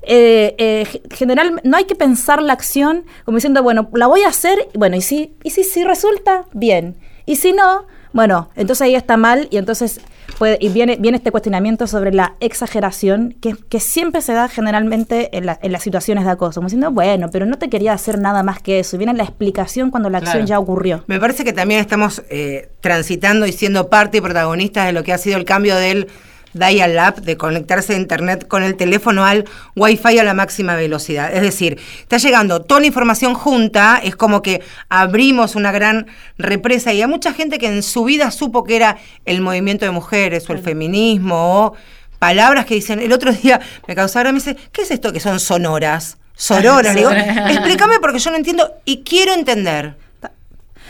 eh, 0.03 0.55
eh, 0.59 0.85
ge- 0.87 1.03
general, 1.15 1.61
no 1.63 1.77
hay 1.77 1.85
que 1.85 1.95
pensar 1.95 2.43
la 2.43 2.55
acción 2.55 3.05
como 3.25 3.37
diciendo, 3.37 3.63
bueno, 3.63 3.89
la 3.93 4.07
voy 4.07 4.23
a 4.23 4.29
hacer, 4.29 4.69
bueno, 4.75 4.97
y 4.97 5.03
si, 5.03 5.35
y 5.45 5.51
si, 5.51 5.63
si 5.63 5.85
resulta, 5.85 6.47
bien. 6.53 6.97
Y 7.27 7.37
si 7.37 7.53
no, 7.53 7.85
bueno, 8.13 8.49
entonces 8.57 8.83
ahí 8.83 8.95
está 8.95 9.17
mal 9.17 9.47
y 9.51 9.59
entonces 9.59 10.01
puede, 10.43 10.59
y 10.61 10.71
viene, 10.71 10.97
viene 10.99 11.19
este 11.19 11.31
cuestionamiento 11.31 11.87
sobre 11.87 12.13
la 12.13 12.35
exageración 12.41 13.37
que, 13.41 13.55
que 13.69 13.79
siempre 13.79 14.23
se 14.23 14.33
da 14.33 14.49
generalmente 14.49 15.37
en, 15.39 15.47
la- 15.47 15.57
en 15.63 15.71
las 15.71 15.83
situaciones 15.85 16.25
de 16.25 16.31
acoso, 16.33 16.55
como 16.59 16.67
diciendo, 16.67 16.91
bueno, 16.91 17.29
pero 17.31 17.47
no 17.47 17.59
te 17.59 17.69
quería 17.71 17.93
hacer 17.93 18.19
nada 18.19 18.43
más 18.43 18.61
que 18.61 18.81
eso. 18.81 18.97
Y 18.97 18.99
viene 18.99 19.15
la 19.15 19.23
explicación 19.23 19.91
cuando 19.93 20.11
la 20.11 20.19
acción 20.19 20.33
Claro. 20.39 20.47
ya 20.49 20.59
ocurrió. 20.59 21.05
Me 21.07 21.21
parece 21.21 21.45
que 21.45 21.53
también 21.53 21.79
estamos 21.81 22.23
eh, 22.29 22.71
transitando 22.81 23.47
y 23.47 23.53
siendo 23.53 23.89
parte 23.89 24.19
y 24.19 24.21
protagonistas 24.21 24.87
de 24.87 24.93
lo 24.93 25.05
que 25.05 25.13
ha 25.13 25.19
sido 25.19 25.37
el 25.37 25.45
cambio 25.45 25.77
del 25.77 26.09
dial-up, 26.53 27.23
de 27.23 27.37
conectarse 27.37 27.95
a 27.95 27.97
internet 27.97 28.47
con 28.47 28.63
el 28.63 28.77
teléfono 28.77 29.25
al 29.25 29.45
wifi 29.77 30.19
a 30.19 30.25
la 30.25 30.35
máxima 30.35 30.75
velocidad. 30.77 31.35
Es 31.35 31.43
decir, 31.43 31.81
está 32.01 32.19
llegando 32.19 32.63
toda 32.63 32.81
la 32.81 32.87
información 32.87 33.35
junta, 33.35 34.01
es 34.03 34.17
como 34.17 34.43
que 34.43 34.63
abrimos 34.89 35.57
una 35.57 35.73
gran 35.73 36.07
represa 36.39 36.93
y 36.93 37.03
hay 37.03 37.09
mucha 37.09 37.33
gente 37.33 37.59
que 37.59 37.67
en 37.67 37.83
su 37.83 38.05
vida 38.05 38.31
supo 38.31 38.65
que 38.65 38.77
era 38.77 38.99
el 39.25 39.41
movimiento 39.41 39.85
de 39.85 39.91
mujeres 39.91 40.49
o 40.49 40.53
el 40.53 40.59
feminismo 40.59 41.67
o 41.67 41.75
palabras 42.19 42.67
que 42.67 42.75
dicen, 42.75 43.01
el 43.01 43.13
otro 43.13 43.33
día 43.33 43.61
me 43.89 43.95
causaron, 43.95 44.33
me 44.33 44.39
dice, 44.39 44.57
¿qué 44.73 44.83
es 44.83 44.91
esto 44.91 45.13
que 45.13 45.21
son 45.21 45.41
sonoras? 45.41 46.19
Sororas, 46.35 46.95
le 46.95 47.01
digo, 47.01 47.11
explícame 47.51 47.99
porque 48.01 48.19
yo 48.19 48.31
no 48.31 48.37
entiendo 48.37 48.75
y 48.85 49.03
quiero 49.03 49.35
entender. 49.35 49.97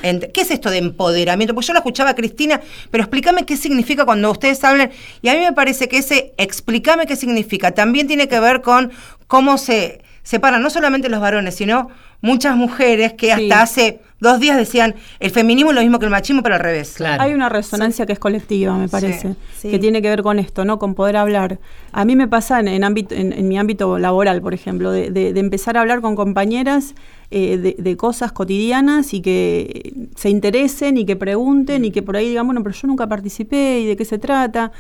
¿Qué 0.03 0.41
es 0.41 0.51
esto 0.51 0.69
de 0.71 0.79
empoderamiento? 0.79 1.55
Porque 1.55 1.69
yo 1.69 1.73
la 1.73 1.79
escuchaba 1.79 2.11
a 2.11 2.15
Cristina, 2.15 2.61
pero 2.91 3.05
explícame 3.05 3.47
qué 3.47 3.57
significa 3.57 4.05
cuando 4.05 4.31
ustedes 4.31 4.63
hablan. 4.65 4.91
Y 5.23 5.29
a 5.29 5.35
mí 5.35 5.41
me 5.41 5.53
parece 5.53 5.89
que 5.89 5.99
ese 5.99 6.35
explícame 6.37 7.07
qué 7.07 7.17
significa 7.17 7.71
también 7.73 8.07
tiene 8.09 8.29
que 8.29 8.39
ver 8.41 8.61
con 8.63 8.91
cómo 9.29 9.59
se 9.59 10.03
separan 10.25 10.63
no 10.63 10.71
solamente 10.71 11.09
los 11.09 11.21
varones, 11.21 11.55
sino 11.55 11.89
muchas 12.21 12.57
mujeres 12.57 13.13
que 13.15 13.33
hasta 13.33 13.43
Sí. 13.45 13.53
hace 13.53 14.01
dos 14.23 14.41
días 14.41 14.57
decían 14.57 14.95
el 15.21 15.31
feminismo 15.31 15.71
es 15.71 15.75
lo 15.75 15.83
mismo 15.83 15.99
que 15.99 16.07
el 16.07 16.11
machismo, 16.11 16.43
pero 16.43 16.55
al 16.55 16.61
revés. 16.63 17.01
Hay 17.01 17.35
una 17.35 17.49
resonancia 17.49 18.07
que 18.07 18.13
es 18.15 18.19
colectiva, 18.19 18.77
me 18.79 18.89
parece, 18.89 19.35
Sí. 19.59 19.71
que 19.71 19.79
tiene 19.79 20.01
que 20.01 20.09
ver 20.09 20.23
con 20.23 20.39
esto, 20.39 20.65
¿no? 20.65 20.79
Con 20.79 20.95
poder 20.95 21.17
hablar. 21.17 21.59
A 21.93 22.05
mí 22.05 22.17
me 22.17 22.27
pasa 22.29 22.59
en, 22.61 22.69
en 22.69 22.85
ámbito, 22.85 23.15
en, 23.15 23.33
en 23.33 23.49
mi 23.49 23.59
ámbito 23.59 23.99
laboral, 23.99 24.41
por 24.41 24.55
ejemplo, 24.55 24.91
de, 24.91 25.11
de- 25.11 25.33
de 25.33 25.41
empezar 25.41 25.77
a 25.77 25.81
hablar 25.83 26.01
con 26.01 26.17
compañeras 26.17 26.95
eh, 27.35 27.57
de, 27.57 27.77
de 27.79 27.97
cosas 27.97 28.31
cotidianas 28.33 29.15
y 29.15 29.23
que 29.23 29.95
se 30.17 30.29
interesen 30.29 30.99
y 30.99 31.07
que 31.07 31.17
pregunten 31.17 31.83
y 31.85 31.91
que 31.91 32.03
por 32.03 32.17
ahí 32.17 32.29
digan, 32.29 32.45
bueno, 32.47 32.63
pero 32.63 32.75
yo 32.75 32.87
nunca 32.89 33.07
participé 33.07 33.81
y 33.81 33.87
de 33.87 33.97
qué 33.97 34.05
se 34.05 34.19
trata. 34.19 34.71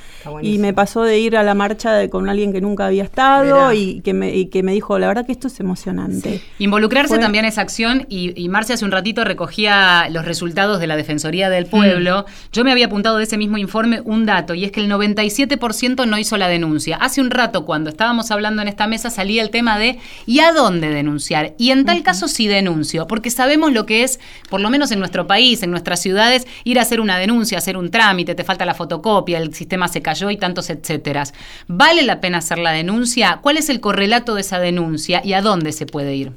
Y 0.42 0.58
me 0.58 0.74
pasó 0.74 1.02
de 1.02 1.18
ir 1.18 1.36
a 1.38 1.42
la 1.42 1.54
marcha 1.54 1.92
de- 1.94 2.10
con 2.10 2.28
alguien 2.28 2.52
que 2.52 2.60
nunca 2.60 2.86
había 2.86 3.04
estado 3.04 3.72
y 3.72 4.00
que, 4.02 4.12
me, 4.12 4.36
y 4.36 4.46
que 4.46 4.62
me 4.62 4.72
dijo, 4.72 4.98
la 4.98 5.08
verdad 5.08 5.24
que 5.24 5.32
esto 5.32 5.48
es 5.48 5.58
emocionante. 5.60 6.42
Involucrarse 6.58 7.14
Fue- 7.14 7.18
también 7.20 7.44
esa 7.46 7.62
acción 7.62 8.04
y, 8.10 8.32
y 8.42 8.48
Marcia 8.50 8.74
hace 8.74 8.84
un 8.84 8.90
ratito 8.90 9.24
recogía 9.32 10.08
los 10.10 10.26
resultados 10.26 10.78
de 10.78 10.86
la 10.86 10.94
Defensoría 10.94 11.48
del 11.48 11.64
Pueblo. 11.64 12.26
Yo 12.52 12.64
me 12.64 12.70
había 12.70 12.86
apuntado 12.86 13.16
de 13.16 13.24
ese 13.24 13.38
mismo 13.38 13.56
informe 13.56 14.02
un 14.04 14.26
dato 14.26 14.52
y 14.52 14.64
es 14.64 14.72
que 14.72 14.80
el 14.80 14.90
97% 14.90 16.06
no 16.06 16.18
hizo 16.18 16.36
la 16.36 16.48
denuncia. 16.48 16.96
Hace 16.96 17.22
un 17.22 17.30
rato 17.30 17.64
cuando 17.64 17.88
estábamos 17.88 18.30
hablando 18.30 18.60
en 18.60 18.68
esta 18.68 18.86
mesa 18.86 19.08
salía 19.08 19.42
el 19.42 19.48
tema 19.48 19.78
de 19.78 19.98
¿y 20.26 20.40
a 20.40 20.52
dónde 20.52 20.90
denunciar? 20.90 21.54
Y 21.56 21.70
en 21.70 21.86
tal 21.86 22.02
caso 22.02 22.28
sí 22.28 22.46
denuncio, 22.46 23.06
porque 23.06 23.30
sabemos 23.30 23.72
lo 23.72 23.86
que 23.86 24.04
es, 24.04 24.20
por 24.50 24.60
lo 24.60 24.68
menos 24.68 24.92
en 24.92 24.98
nuestro 24.98 25.26
país, 25.26 25.62
en 25.62 25.70
nuestras 25.70 26.02
ciudades, 26.02 26.46
ir 26.64 26.78
a 26.78 26.82
hacer 26.82 27.00
una 27.00 27.16
denuncia, 27.16 27.56
hacer 27.56 27.78
un 27.78 27.90
trámite, 27.90 28.34
te 28.34 28.44
falta 28.44 28.66
la 28.66 28.74
fotocopia, 28.74 29.38
el 29.38 29.54
sistema 29.54 29.88
se 29.88 30.02
cayó 30.02 30.30
y 30.30 30.36
tantos 30.36 30.68
etcétera. 30.68 31.24
¿Vale 31.68 32.02
la 32.02 32.20
pena 32.20 32.38
hacer 32.38 32.58
la 32.58 32.72
denuncia? 32.72 33.38
¿Cuál 33.40 33.56
es 33.56 33.70
el 33.70 33.80
correlato 33.80 34.34
de 34.34 34.42
esa 34.42 34.58
denuncia 34.58 35.22
y 35.24 35.32
a 35.32 35.40
dónde 35.40 35.72
se 35.72 35.86
puede 35.86 36.14
ir? 36.14 36.32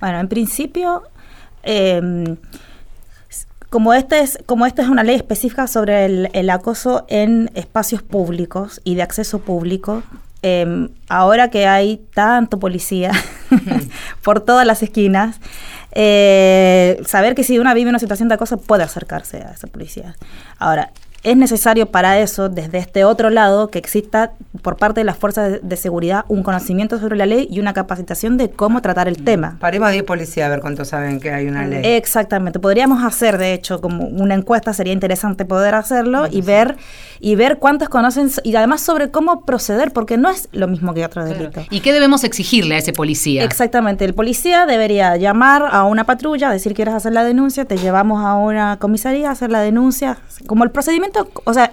Bueno, 0.00 0.20
en 0.20 0.28
principio, 0.28 1.02
eh, 1.70 2.36
como 3.68 3.92
esta 3.92 4.18
es, 4.20 4.38
como 4.46 4.64
esta 4.64 4.82
es 4.82 4.88
una 4.88 5.04
ley 5.04 5.16
específica 5.16 5.66
sobre 5.66 6.06
el, 6.32 6.50
acoso 6.50 7.04
en 7.08 7.50
espacios 7.54 8.02
públicos 8.02 8.80
y 8.84 8.94
de 8.94 9.02
acceso 9.02 9.40
público, 9.40 10.02
eh, 10.42 10.88
ahora 11.08 11.50
que 11.50 11.66
hay 11.66 12.00
tanto 12.14 12.58
policía 12.58 13.12
por 14.22 14.40
todas 14.40 14.66
las 14.66 14.82
esquinas, 14.82 15.38
eh, 15.92 17.02
saber 17.06 17.34
que 17.34 17.44
si 17.44 17.58
una 17.58 17.74
vive 17.74 17.90
una 17.90 17.98
situación 17.98 18.28
de 18.30 18.36
acoso 18.36 18.56
puede 18.56 18.84
acercarse 18.84 19.42
a 19.42 19.50
esa 19.50 19.66
policía. 19.66 20.16
Ahora, 20.58 20.92
es 21.22 21.36
necesario 21.36 21.86
para 21.86 22.18
eso, 22.20 22.48
desde 22.48 22.78
este 22.78 23.04
otro 23.04 23.30
lado, 23.30 23.68
que 23.70 23.78
exista 23.78 24.32
por 24.62 24.76
parte 24.76 25.00
de 25.00 25.04
las 25.04 25.16
fuerzas 25.16 25.58
de, 25.62 25.76
seguridad 25.76 26.24
un 26.28 26.42
conocimiento 26.42 26.98
sobre 26.98 27.16
la 27.16 27.26
ley 27.26 27.48
y 27.50 27.60
una 27.60 27.72
capacitación 27.72 28.36
de 28.36 28.50
cómo 28.50 28.82
tratar 28.82 29.08
el 29.08 29.22
tema. 29.24 29.56
Paremos 29.60 29.88
a 29.88 29.92
10 29.92 30.04
policías 30.04 30.46
a 30.46 30.50
ver 30.50 30.60
cuántos 30.60 30.88
saben 30.88 31.20
que 31.20 31.30
hay 31.30 31.46
una 31.46 31.66
ley. 31.66 31.82
Exactamente. 31.84 32.58
Podríamos 32.58 33.04
hacer, 33.04 33.38
de 33.38 33.54
hecho, 33.54 33.80
como 33.80 34.06
una 34.06 34.34
encuesta, 34.34 34.72
sería 34.72 34.92
interesante 34.92 35.44
poder 35.44 35.74
hacerlo 35.74 36.26
y 36.30 36.40
ver 36.40 36.76
y 37.20 37.34
ver 37.34 37.58
cuántos 37.58 37.88
conocen 37.88 38.30
y 38.44 38.54
además 38.54 38.80
sobre 38.80 39.10
cómo 39.10 39.44
proceder, 39.44 39.92
porque 39.92 40.16
no 40.16 40.30
es 40.30 40.48
lo 40.52 40.68
mismo 40.68 40.94
que 40.94 41.04
otro 41.04 41.24
delito. 41.24 41.64
¿Y 41.70 41.80
qué 41.80 41.92
debemos 41.92 42.24
exigirle 42.24 42.76
a 42.76 42.78
ese 42.78 42.92
policía? 42.92 43.44
Exactamente, 43.44 44.04
el 44.04 44.14
policía 44.14 44.66
debería 44.66 45.16
llamar 45.16 45.64
a 45.70 45.84
una 45.84 46.04
patrulla, 46.04 46.50
decir 46.50 46.74
quieres 46.74 46.94
hacer 46.94 47.12
la 47.12 47.24
denuncia, 47.24 47.64
te 47.64 47.76
llevamos 47.76 48.24
a 48.24 48.34
una 48.34 48.78
comisaría 48.78 49.28
a 49.28 49.32
hacer 49.32 49.50
la 49.50 49.60
denuncia, 49.60 50.18
como 50.46 50.64
el 50.64 50.70
procedimiento, 50.70 51.07
o 51.44 51.54
sea, 51.54 51.72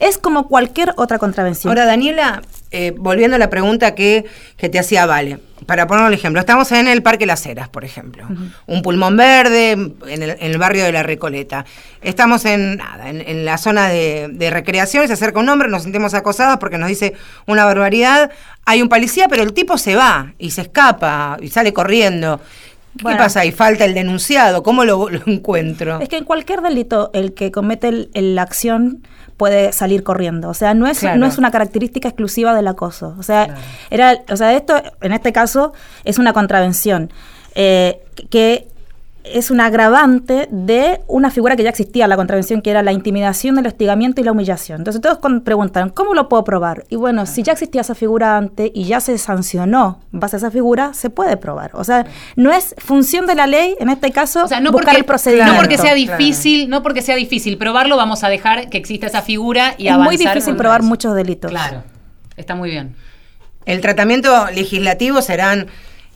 es 0.00 0.18
como 0.18 0.48
cualquier 0.48 0.92
otra 0.96 1.18
contravención. 1.18 1.70
Ahora, 1.70 1.86
Daniela, 1.86 2.42
eh, 2.70 2.92
volviendo 2.96 3.36
a 3.36 3.38
la 3.38 3.50
pregunta 3.50 3.94
que, 3.94 4.24
que 4.56 4.68
te 4.68 4.78
hacía 4.78 5.06
Vale, 5.06 5.38
para 5.66 5.86
poner 5.86 6.04
un 6.04 6.12
ejemplo, 6.12 6.40
estamos 6.40 6.70
en 6.72 6.88
el 6.88 7.02
Parque 7.02 7.26
Las 7.26 7.46
Heras, 7.46 7.68
por 7.68 7.84
ejemplo, 7.84 8.26
un 8.66 8.82
pulmón 8.82 9.16
verde 9.16 9.72
en 9.72 9.94
el, 10.08 10.30
en 10.30 10.38
el 10.40 10.58
barrio 10.58 10.84
de 10.84 10.92
La 10.92 11.02
Recoleta. 11.02 11.64
Estamos 12.02 12.44
en, 12.44 12.76
nada, 12.76 13.08
en, 13.08 13.20
en 13.20 13.44
la 13.44 13.56
zona 13.58 13.88
de, 13.88 14.28
de 14.30 14.50
recreación, 14.50 15.06
se 15.06 15.14
acerca 15.14 15.40
un 15.40 15.48
hombre, 15.48 15.68
nos 15.68 15.84
sentimos 15.84 16.14
acosados 16.14 16.58
porque 16.58 16.78
nos 16.78 16.88
dice 16.88 17.14
una 17.46 17.64
barbaridad. 17.64 18.30
Hay 18.66 18.82
un 18.82 18.88
policía, 18.88 19.28
pero 19.28 19.42
el 19.42 19.52
tipo 19.52 19.78
se 19.78 19.94
va 19.94 20.32
y 20.38 20.50
se 20.50 20.62
escapa 20.62 21.36
y 21.40 21.48
sale 21.48 21.72
corriendo. 21.72 22.40
¿Qué 22.98 23.16
pasa 23.16 23.40
ahí? 23.40 23.50
Falta 23.52 23.84
el 23.84 23.94
denunciado. 23.94 24.62
¿Cómo 24.62 24.84
lo, 24.84 25.08
lo 25.10 25.20
encuentro? 25.26 26.00
Es 26.00 26.08
que 26.08 26.16
en 26.18 26.24
cualquier 26.24 26.60
delito 26.62 27.10
el 27.12 27.34
que 27.34 27.50
comete 27.50 27.88
el- 27.88 28.10
el- 28.14 28.34
la 28.34 28.42
acción 28.42 29.02
puede 29.36 29.72
salir 29.72 30.04
corriendo. 30.04 30.48
O 30.48 30.54
sea, 30.54 30.74
no 30.74 30.86
es, 30.86 31.00
Claro. 31.00 31.18
no 31.18 31.26
es 31.26 31.38
una 31.38 31.50
característica 31.50 32.06
exclusiva 32.08 32.54
del 32.54 32.68
acoso. 32.68 33.16
O 33.18 33.22
sea, 33.24 33.56
era, 33.90 34.18
o 34.30 34.36
sea, 34.36 34.52
esto 34.54 34.80
en 35.00 35.12
este 35.12 35.32
caso 35.32 35.72
es 36.04 36.18
una 36.18 36.32
contravención 36.32 37.12
eh, 37.56 38.00
que 38.30 38.68
es 39.24 39.50
un 39.50 39.60
agravante 39.60 40.48
de 40.50 41.00
una 41.06 41.30
figura 41.30 41.56
que 41.56 41.62
ya 41.62 41.70
existía, 41.70 42.06
la 42.06 42.16
contravención, 42.16 42.60
que 42.60 42.70
era 42.70 42.82
la 42.82 42.92
intimidación, 42.92 43.58
el 43.58 43.66
hostigamiento 43.66 44.20
y 44.20 44.24
la 44.24 44.32
humillación. 44.32 44.80
Entonces 44.82 45.00
todos 45.00 45.18
preguntan, 45.42 45.88
¿cómo 45.88 46.14
lo 46.14 46.28
puedo 46.28 46.44
probar? 46.44 46.84
Y 46.90 46.96
bueno, 46.96 47.24
si 47.24 47.42
ya 47.42 47.52
existía 47.52 47.80
esa 47.80 47.94
figura 47.94 48.36
antes 48.36 48.70
y 48.74 48.84
ya 48.84 49.00
se 49.00 49.16
sancionó 49.16 50.00
en 50.12 50.20
base 50.20 50.36
a 50.36 50.38
esa 50.38 50.50
figura, 50.50 50.92
se 50.92 51.08
puede 51.08 51.36
probar. 51.38 51.70
O 51.74 51.84
sea, 51.84 52.04
no 52.36 52.52
es 52.52 52.74
función 52.78 53.26
de 53.26 53.34
la 53.34 53.46
ley, 53.46 53.74
en 53.80 53.88
este 53.88 54.10
caso, 54.12 54.44
O 54.44 54.48
sea, 54.48 54.60
no 54.60 54.70
buscar 54.72 54.88
porque, 54.88 54.98
el 55.00 55.04
procedimiento. 55.06 55.52
no 55.52 55.58
porque 55.58 55.78
sea 55.78 55.94
difícil, 55.94 56.68
no 56.68 56.82
porque 56.82 57.00
sea 57.00 57.16
difícil 57.16 57.56
probarlo, 57.56 57.96
vamos 57.96 58.24
a 58.24 58.28
dejar 58.28 58.68
que 58.68 58.76
exista 58.76 59.06
esa 59.06 59.22
figura 59.22 59.74
y 59.78 59.86
es 59.86 59.92
avanzar. 59.94 60.06
muy 60.12 60.16
difícil 60.18 60.54
probar 60.56 60.80
eso. 60.80 60.88
muchos 60.88 61.14
delitos. 61.14 61.50
Claro, 61.50 61.82
está 62.36 62.54
muy 62.54 62.68
bien. 62.70 62.94
El 63.64 63.80
tratamiento 63.80 64.50
legislativo 64.54 65.22
serán 65.22 65.68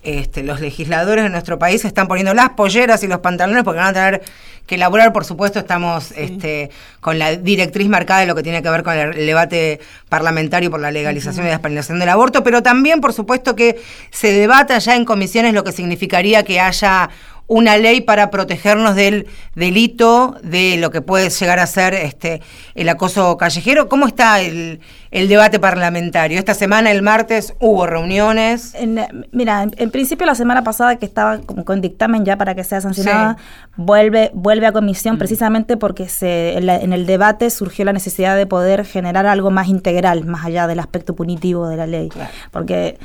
este, 0.02 0.42
los 0.42 0.60
legisladores 0.60 1.24
de 1.24 1.30
nuestro 1.30 1.58
país 1.58 1.84
están 1.84 2.08
poniendo 2.08 2.34
las 2.34 2.50
polleras 2.50 3.02
y 3.02 3.08
los 3.08 3.20
pantalones 3.20 3.64
porque 3.64 3.78
van 3.78 3.88
a 3.88 3.92
tener 3.92 4.22
que 4.66 4.74
elaborar, 4.74 5.12
por 5.12 5.24
supuesto, 5.24 5.58
estamos 5.58 6.12
este, 6.12 6.70
con 7.00 7.18
la 7.18 7.36
directriz 7.36 7.88
marcada 7.88 8.20
de 8.20 8.26
lo 8.26 8.34
que 8.34 8.42
tiene 8.42 8.62
que 8.62 8.68
ver 8.68 8.82
con 8.82 8.94
el 8.94 9.26
debate 9.26 9.80
parlamentario 10.10 10.70
por 10.70 10.78
la 10.78 10.90
legalización 10.90 11.46
y 11.46 11.48
despenalización 11.48 11.98
del 11.98 12.10
aborto, 12.10 12.44
pero 12.44 12.62
también, 12.62 13.00
por 13.00 13.14
supuesto, 13.14 13.56
que 13.56 13.80
se 14.10 14.30
debata 14.32 14.78
ya 14.78 14.94
en 14.94 15.06
comisiones 15.06 15.54
lo 15.54 15.64
que 15.64 15.72
significaría 15.72 16.42
que 16.42 16.60
haya 16.60 17.08
una 17.48 17.78
ley 17.78 18.02
para 18.02 18.30
protegernos 18.30 18.94
del 18.94 19.26
delito, 19.54 20.36
de 20.42 20.76
lo 20.76 20.90
que 20.90 21.00
puede 21.00 21.30
llegar 21.30 21.58
a 21.58 21.66
ser 21.66 21.94
este, 21.94 22.42
el 22.74 22.90
acoso 22.90 23.38
callejero. 23.38 23.88
¿Cómo 23.88 24.06
está 24.06 24.40
el, 24.42 24.80
el 25.10 25.28
debate 25.28 25.58
parlamentario? 25.58 26.38
Esta 26.38 26.54
semana, 26.54 26.90
el 26.90 27.02
martes, 27.02 27.54
hubo 27.60 27.86
reuniones. 27.86 28.74
En, 28.74 28.98
mira, 29.32 29.62
en, 29.62 29.72
en 29.76 29.90
principio 29.90 30.26
la 30.26 30.34
semana 30.34 30.62
pasada 30.64 30.96
que 30.96 31.06
estaba 31.06 31.38
como 31.38 31.64
con 31.64 31.80
dictamen 31.80 32.24
ya 32.24 32.36
para 32.36 32.54
que 32.54 32.64
sea 32.64 32.80
sancionada, 32.80 33.36
vuelve, 33.76 34.30
vuelve 34.34 34.66
a 34.66 34.72
comisión 34.72 35.18
precisamente 35.18 35.76
porque 35.76 36.08
se, 36.08 36.56
en, 36.58 36.66
la- 36.66 36.76
en 36.76 36.92
el 36.92 37.06
debate 37.06 37.50
surgió 37.50 37.84
la 37.84 37.92
necesidad 37.92 38.36
de 38.36 38.46
poder 38.46 38.84
generar 38.84 39.26
algo 39.26 39.50
más 39.50 39.68
integral, 39.68 40.24
más 40.24 40.44
allá 40.44 40.66
del 40.66 40.80
aspecto 40.80 41.14
punitivo 41.14 41.68
de 41.68 41.76
la 41.76 41.86
ley. 41.86 42.08
Porque 42.50 42.98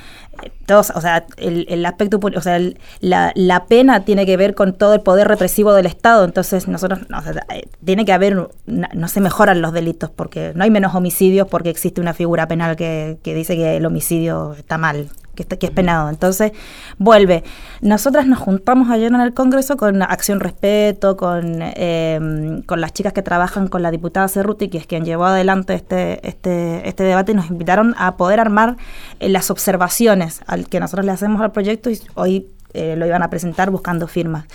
eh, 0.44 0.52
todos, 0.66 0.92
o 0.96 1.02
sea, 1.02 1.26
el, 1.38 1.66
el 1.70 1.86
aspecto, 1.86 2.20
o 2.22 2.42
sea, 2.42 2.56
el- 2.58 2.80
la, 3.00 3.32
la 3.36 3.66
pena 3.66 4.02
tiene 4.04 4.26
que 4.26 4.36
ver 4.38 4.56
con 4.56 4.74
todo 4.74 4.94
el 4.96 5.02
poder 5.02 5.28
represivo 5.28 5.74
del 5.74 5.86
Estado, 5.86 6.26
entonces 6.26 6.68
nosotros, 6.68 7.02
no, 7.10 7.20
o 7.20 7.22
sea, 7.22 7.34
eh, 7.54 7.68
tiene 7.86 8.04
que 8.06 8.14
haber, 8.14 8.50
una- 8.68 8.90
no 8.94 9.08
se 9.08 9.22
mejoran 9.22 9.62
los 9.62 9.74
delitos 9.74 10.10
porque 10.10 10.54
no 10.56 10.64
hay 10.64 10.72
menos 10.72 10.96
homicidios 10.96 11.48
porque 11.48 11.70
existe 11.70 11.93
una 12.02 12.14
figura 12.14 12.48
penal 12.48 12.76
que, 12.76 13.18
que 13.24 13.34
dice 13.34 13.56
que 13.56 13.78
el 13.78 13.86
homicidio 13.86 14.54
está 14.54 14.78
mal, 14.78 15.10
que, 15.36 15.66
es 15.66 15.72
penado. 15.72 16.10
Entonces, 16.10 16.52
vuelve. 16.98 17.44
Nosotras 17.82 18.26
nos 18.28 18.40
juntamos 18.40 18.90
ayer 18.90 19.12
en 19.12 19.22
el 19.22 19.34
Congreso 19.34 19.78
con 19.78 20.02
Acción 20.02 20.40
Respeto, 20.40 21.18
con, 21.18 21.60
eh, 21.62 22.62
con 22.66 22.82
las 22.82 22.94
chicas 22.94 23.14
que 23.14 23.22
trabajan 23.22 23.68
con 23.68 23.82
la 23.82 23.92
diputada 23.92 24.28
Cerruti, 24.28 24.70
que 24.70 24.78
es 24.78 24.88
quien 24.88 25.06
llevó 25.06 25.26
adelante 25.26 25.74
este, 25.74 26.28
este, 26.28 26.88
este 26.88 27.04
debate, 27.04 27.32
y 27.32 27.36
nos 27.36 27.50
invitaron 27.50 27.96
a 27.98 28.16
poder 28.18 28.40
armar 28.40 28.78
eh, 29.20 29.30
las 29.30 29.50
observaciones 29.50 30.42
al 30.46 30.68
que 30.68 30.80
nosotros 30.80 31.06
le 31.06 31.12
hacemos 31.12 31.42
al 31.42 31.52
proyecto 31.52 31.90
y 31.90 32.00
hoy 32.16 32.48
eh, 32.74 32.96
lo 32.96 33.06
iban 33.06 33.24
a 33.24 33.30
presentar 33.30 33.70
buscando 33.72 34.08
firmas. 34.08 34.46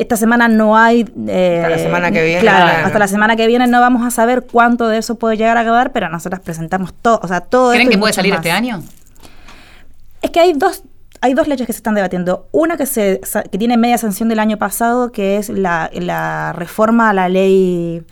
Esta 0.00 0.16
semana 0.16 0.48
no 0.48 0.76
hay... 0.76 1.04
eh, 1.28 1.58
Hasta 1.62 1.68
la 1.76 1.78
semana 1.78 2.10
que 2.10 2.24
viene, 2.24 2.40
Claro, 2.40 2.64
claro. 2.70 2.86
hasta 2.86 2.98
la 2.98 3.08
semana 3.08 3.36
que 3.36 3.46
viene 3.46 3.66
no 3.66 3.80
vamos 3.80 4.04
a 4.06 4.10
saber 4.10 4.46
cuánto 4.50 4.88
de 4.88 4.98
eso 4.98 5.16
puede 5.16 5.36
llegar 5.36 5.56
a 5.56 5.64
quedar, 5.64 5.92
pero 5.92 6.08
nosotras 6.08 6.40
presentamos 6.40 6.92
todo, 6.94 7.20
o 7.22 7.28
sea, 7.28 7.40
todo 7.40 7.72
¿Creen 7.72 7.88
que 7.90 7.98
puede 7.98 8.12
salir 8.12 8.32
más. 8.32 8.38
este 8.40 8.50
año? 8.50 8.82
Es 10.22 10.30
que 10.30 10.40
hay 10.40 10.52
dos, 10.54 10.82
hay 11.20 11.34
dos 11.34 11.46
leyes 11.48 11.66
que 11.66 11.72
se 11.72 11.78
están 11.78 11.94
debatiendo. 11.94 12.48
Una 12.52 12.76
que, 12.76 12.86
se, 12.86 13.20
sa- 13.24 13.42
que 13.42 13.58
tiene 13.58 13.76
media 13.76 13.98
sanción 13.98 14.28
del 14.28 14.38
año 14.38 14.56
pasado, 14.56 15.12
que 15.12 15.36
es 15.36 15.48
la, 15.48 15.90
la 15.92 16.52
reforma 16.52 17.10
a 17.10 17.12
la 17.12 17.28
ley 17.28 18.02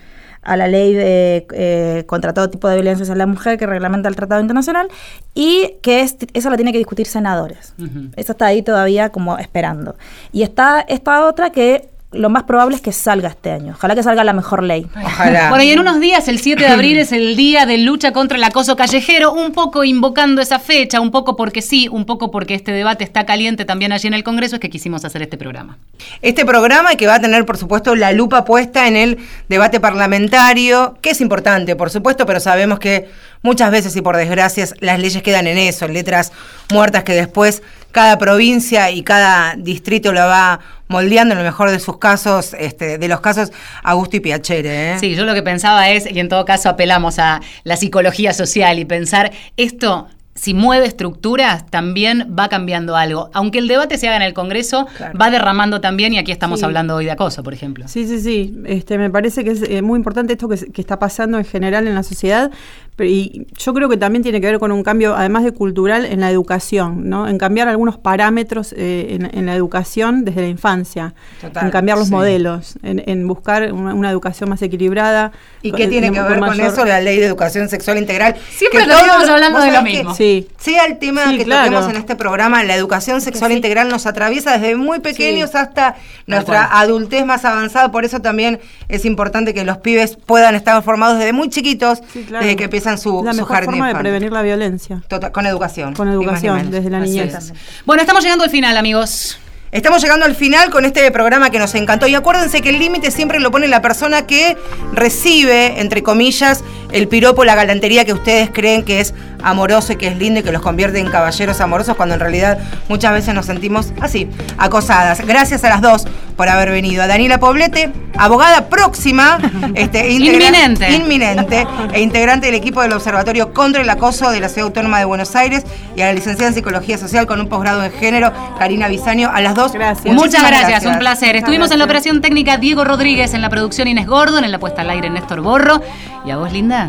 a 0.45 0.57
la 0.57 0.69
ley 0.69 0.93
de, 0.93 1.47
eh, 1.53 2.05
contra 2.07 2.35
todo 2.35 2.51
tipo 2.51 2.69
de 2.69 2.77
violencia 2.77 3.03
hacia 3.03 3.15
la 3.15 3.27
mujer 3.27 3.59
que 3.59 3.67
reglamenta 3.67 4.09
el 4.09 4.17
Tratado 4.17 4.41
Internacional 4.41 4.89
y 5.35 5.75
que 5.83 6.01
es, 6.01 6.17
esa 6.33 6.51
la 6.51 6.57
tiene 6.57 6.73
que 6.73 6.79
discutir 6.79 7.07
senadores. 7.07 7.75
Esa 8.17 8.33
está 8.33 8.47
ahí 8.47 8.63
todavía 8.63 9.11
como 9.11 9.39
esperando. 9.39 9.97
Y 10.33 10.43
está 10.43 10.81
esta 10.81 11.27
otra 11.27 11.51
que 11.51 11.89
lo 12.15 12.31
más 12.31 12.45
probable 12.45 12.77
es 12.77 12.83
que 12.83 12.93
salga 12.93 13.29
este 13.29 13.51
año. 13.51 13.75
Ojalá 13.77 13.95
que 13.95 14.03
salga 14.03 14.25
la 14.25 14.33
mejor 14.33 14.63
ley. 14.63 14.87
Ojalá. 14.97 15.49
Bueno, 15.51 15.65
y 15.65 15.71
en 15.71 15.79
unos 15.79 16.01
días, 16.01 16.29
el 16.29 16.39
7 16.39 16.63
de 16.63 16.69
abril, 16.73 16.99
es 16.99 17.13
el 17.13 17.37
día 17.37 17.67
de 17.67 17.79
lucha 17.79 18.13
contra 18.13 18.37
el 18.37 18.45
acoso 18.45 18.77
callejero, 18.77 19.33
un 19.33 19.53
poco 19.53 19.85
invocando 19.85 20.41
esa 20.41 20.59
fecha, 20.59 21.01
un 21.01 21.11
poco 21.11 21.37
porque 21.37 21.63
sí, 21.63 21.89
un 21.89 22.05
poco 22.05 22.31
porque 22.31 22.55
este 22.55 22.73
debate 22.73 23.05
está 23.05 23.27
caliente 23.27 23.65
también 23.65 23.93
allí 23.93 24.09
en 24.09 24.15
el 24.15 24.25
Congreso, 24.25 24.57
es 24.57 24.61
que 24.61 24.71
quisimos 24.71 25.05
hacer 25.05 25.23
este 25.23 25.37
programa. 25.37 25.79
Este 26.23 26.45
programa 26.45 26.93
y 26.93 26.97
que 26.97 27.07
va 27.07 27.17
a 27.17 27.21
tener, 27.21 27.45
por 27.45 27.59
supuesto, 27.59 27.95
la 27.95 28.13
lupa 28.13 28.45
puesta 28.45 28.87
en 28.89 28.97
el 28.97 29.19
debate 29.49 29.81
parlamentario, 29.81 30.97
que 31.01 31.11
es 31.11 31.21
importante, 31.21 31.77
por 31.77 31.91
supuesto, 31.91 32.27
pero 32.27 32.41
sabemos 32.41 32.79
que 32.79 33.09
muchas 33.43 33.71
veces 33.71 33.95
y 33.97 34.01
por 34.01 34.17
desgracias 34.17 34.75
las 34.81 34.99
leyes 34.99 35.23
quedan 35.23 35.47
en 35.47 35.59
eso, 35.59 35.85
en 35.85 35.93
letras 35.93 36.33
muertas 36.73 37.05
que 37.05 37.13
después 37.13 37.63
cada 37.95 38.19
provincia 38.19 38.91
y 38.91 39.05
cada 39.05 39.55
distrito 39.57 40.13
lo 40.13 40.21
va 40.21 40.59
moldeando 40.89 41.33
en 41.33 41.39
lo 41.39 41.45
mejor 41.45 41.71
de 41.71 41.79
sus 41.79 41.99
casos, 41.99 42.53
este, 42.59 42.99
de 42.99 43.07
los 43.09 43.21
casos 43.21 43.53
a 43.85 43.95
gusto 43.95 44.17
y 44.17 44.21
piacere. 44.21 44.95
¿eh? 44.95 44.99
Sí, 44.99 45.15
yo 45.15 45.25
lo 45.25 45.33
que 45.33 45.45
pensaba 45.45 45.89
es, 45.89 46.11
y 46.11 46.19
en 46.19 46.29
todo 46.29 46.45
caso 46.45 46.69
apelamos 46.69 47.21
a 47.21 47.41
la 47.63 47.77
psicología 47.77 48.33
social 48.35 48.81
y 48.81 48.85
pensar, 48.85 49.31
esto, 49.57 50.09
si 50.35 50.53
mueve 50.53 50.87
estructuras, 50.87 51.65
también 51.71 52.35
va 52.39 52.49
cambiando 52.49 52.97
algo. 52.97 53.31
Aunque 53.33 53.59
el 53.59 53.69
debate 53.69 53.99
se 53.99 54.09
haga 54.09 54.17
en 54.17 54.23
el 54.23 54.35
Congreso, 54.35 54.87
va 55.21 55.31
derramando 55.31 55.81
también, 55.81 56.13
y 56.13 56.19
aquí 56.19 56.33
estamos 56.33 56.59
Sí. 56.61 56.65
hablando 56.65 56.97
hoy 56.97 57.05
de 57.05 57.13
acoso, 57.13 57.43
por 57.45 57.55
ejemplo. 57.55 57.87
Sí, 57.87 58.07
sí, 58.07 58.21
sí. 58.21 58.55
Este, 58.67 58.99
me 58.99 59.11
parece 59.11 59.45
que 59.45 59.53
es 59.53 59.63
eh, 59.63 59.81
muy 59.83 59.97
importante 59.97 60.33
esto 60.33 60.49
que, 60.49 60.57
que 60.73 60.81
está 60.81 60.99
pasando 60.99 61.39
en 61.39 61.45
general 61.45 61.87
en 61.87 61.95
la 61.95 62.03
sociedad. 62.03 62.51
pero- 62.97 63.11
y 63.11 63.49
yo 63.59 63.75
creo 63.75 63.89
que 63.89 63.97
también 63.97 64.23
tiene 64.23 64.41
que 64.41 64.47
ver 64.47 64.61
con 64.61 64.71
un 64.71 64.85
cambio, 64.85 65.17
además 65.17 65.43
de 65.43 65.51
cultural, 65.51 66.05
en 66.05 66.21
la 66.21 66.31
educación, 66.31 67.09
¿no? 67.11 67.27
En 67.27 67.39
cambiar 67.39 67.67
algunos 67.67 67.99
parámetros 67.99 68.73
eh, 68.77 69.09
en, 69.11 69.37
en 69.37 69.47
la 69.47 69.57
educación 69.57 70.25
desde 70.25 70.43
la 70.43 70.47
infancia. 70.49 71.13
Total, 71.41 71.65
en 71.65 71.71
cambiar 71.73 71.99
los 71.99 72.07
sí. 72.07 72.13
modelos, 72.13 72.75
en, 72.85 73.03
en 73.07 73.27
buscar 73.27 73.73
una, 73.73 73.95
una 73.95 74.11
educación 74.13 74.49
más 74.49 74.63
equilibrada. 74.63 75.33
¿Y 75.61 75.73
qué 75.73 75.89
tiene 75.89 76.13
que 76.13 76.21
ver 76.23 76.39
con 76.39 76.51
mayor- 76.51 76.69
eso 76.73 76.85
la 76.85 77.01
ley 77.01 77.19
de 77.19 77.27
educación 77.27 77.69
sexual 77.69 77.99
integral? 77.99 78.37
Siempre 78.51 78.83
Que 78.83 78.87
todos- 78.87 79.29
hablando 79.29 79.59
de 79.61 79.73
lo 79.73 79.79
que 79.79 79.83
mismo. 79.85 80.15
Sí. 80.25 80.49
Sea 80.59 80.87
el 80.87 80.99
tema 80.99 81.27
Sí, 81.29 81.39
que 81.39 81.45
claro. 81.45 81.65
toquemos 81.71 81.91
en 81.91 81.97
este 81.97 82.17
programa, 82.17 82.63
la 82.65 82.75
educación 82.75 83.21
sexual 83.21 83.53
integral 83.53 83.89
nos 83.89 84.07
atraviesa 84.07 84.53
desde 84.59 84.75
muy 84.77 85.01
pequeños 85.01 85.55
hasta 85.55 85.97
nuestra 86.27 86.79
adultez 86.81 87.27
más 87.27 87.45
avanzada. 87.45 87.91
Por 87.93 88.05
eso 88.05 88.21
también 88.21 88.59
es 88.89 89.05
importante 89.05 89.53
que 89.53 89.65
los 89.65 89.79
pibes 89.79 90.17
puedan 90.17 90.55
estar 90.55 90.83
formados 90.83 91.19
desde 91.19 91.33
muy 91.33 91.51
chiquitos, 91.51 92.01
claro. 92.29 92.45
desde 92.45 92.57
que 92.57 92.65
empiezan 92.65 92.99
su, 92.99 93.23
la 93.23 93.33
su 93.33 93.39
mejor 93.41 93.55
jardín 93.57 93.71
forma 93.73 93.87
de 93.87 93.91
infante. 93.93 94.09
prevenir 94.09 94.33
la 94.33 94.43
violencia. 94.43 95.03
Con 95.33 95.47
educación. 95.47 95.95
Con 95.95 96.09
educación, 96.09 96.71
desde 96.71 96.91
la 96.91 97.01
niñez. 97.01 97.35
es. 97.35 97.53
Bueno, 97.85 98.01
estamos 98.01 98.23
llegando 98.23 98.45
al 98.45 98.51
final, 98.51 98.77
amigos. 98.77 99.39
Estamos 99.73 100.01
llegando 100.01 100.25
al 100.25 100.37
final 100.37 100.71
con 100.71 100.85
este 100.85 101.11
programa 101.11 101.51
que 101.51 101.59
nos 101.59 101.75
encantó. 101.75 102.07
Y 102.07 102.15
acuérdense 102.15 102.63
que 102.63 102.71
el 102.71 102.79
límite 102.79 103.11
siempre 103.11 103.41
lo 103.41 103.51
pone 103.51 103.67
la 103.67 103.83
persona 103.83 104.25
que 104.25 104.57
recibe, 104.93 105.81
entre 105.81 106.05
comillas, 106.05 106.63
el 106.93 107.09
piropo, 107.09 107.45
la 107.45 107.57
galantería 107.57 108.05
que 108.05 108.13
ustedes 108.13 108.51
creen 108.51 108.85
que 108.85 109.01
es 109.01 109.15
amoroso 109.45 109.93
y 109.93 109.97
que 109.97 110.09
es 110.09 110.17
lindo 110.17 110.41
y 110.41 110.43
que 110.43 110.53
los 110.53 110.63
convierte 110.63 110.99
en 110.99 111.11
caballeros 111.11 111.61
amorosos, 111.61 111.97
cuando 111.97 112.15
en 112.15 112.21
realidad 112.21 112.59
muchas 112.89 113.13
veces 113.13 113.35
nos 113.35 113.47
sentimos 113.47 113.93
así, 114.01 114.29
acosadas. 114.59 115.25
Gracias 115.25 115.63
a 115.65 115.69
las 115.69 115.81
dos 115.81 116.07
por 116.37 116.49
haber 116.49 116.71
venido. 116.71 117.03
A 117.03 117.07
Daniela 117.07 117.39
Poblete, 117.39 117.93
abogada 118.17 118.69
próxima, 118.69 119.39
este, 119.75 120.11
Inminente. 120.11 120.91
inminente, 120.91 121.67
e 121.93 122.01
integrante 122.01 122.47
del 122.47 122.55
equipo 122.55 122.83
del 122.83 122.93
Observatorio 122.93 123.53
contra 123.53 123.83
el 123.83 123.91
Acoso 123.91 124.31
de 124.31 124.41
la 124.41 124.49
Ciudad 124.49 124.69
Autónoma 124.69 124.99
de 124.99 125.05
Buenos 125.05 125.37
Aires, 125.37 125.65
y 125.97 126.01
a 126.01 126.07
la 126.07 126.13
licenciada 126.13 126.49
en 126.49 126.55
Psicología 126.55 126.99
Social 126.99 127.27
con 127.27 127.41
un 127.41 127.49
posgrado 127.49 127.85
en 127.85 127.93
género, 127.93 128.33
Karina 128.59 128.89
Bisaño. 128.89 129.31
A 129.33 129.41
las 129.41 129.55
dos, 129.55 129.73
Gracias. 129.73 130.15
Muchas 130.15 130.47
gracias, 130.47 130.87
un 130.87 130.99
placer. 130.99 131.37
Estuvimos 131.37 131.71
en 131.71 131.79
la 131.79 131.85
operación 131.85 132.21
técnica 132.21 132.57
Diego 132.57 132.85
Rodríguez, 132.85 133.35
en 133.35 133.43
la 133.43 133.51
producción 133.51 133.89
Inés 133.89 134.07
Gordon, 134.07 134.45
en 134.45 134.53
la 134.53 134.59
puesta 134.59 134.83
al 134.83 134.91
aire 134.91 135.11
Néstor 135.11 135.41
Borro. 135.41 135.83
¿Y 136.25 136.31
a 136.31 136.37
vos, 136.37 136.53
Linda? 136.53 136.89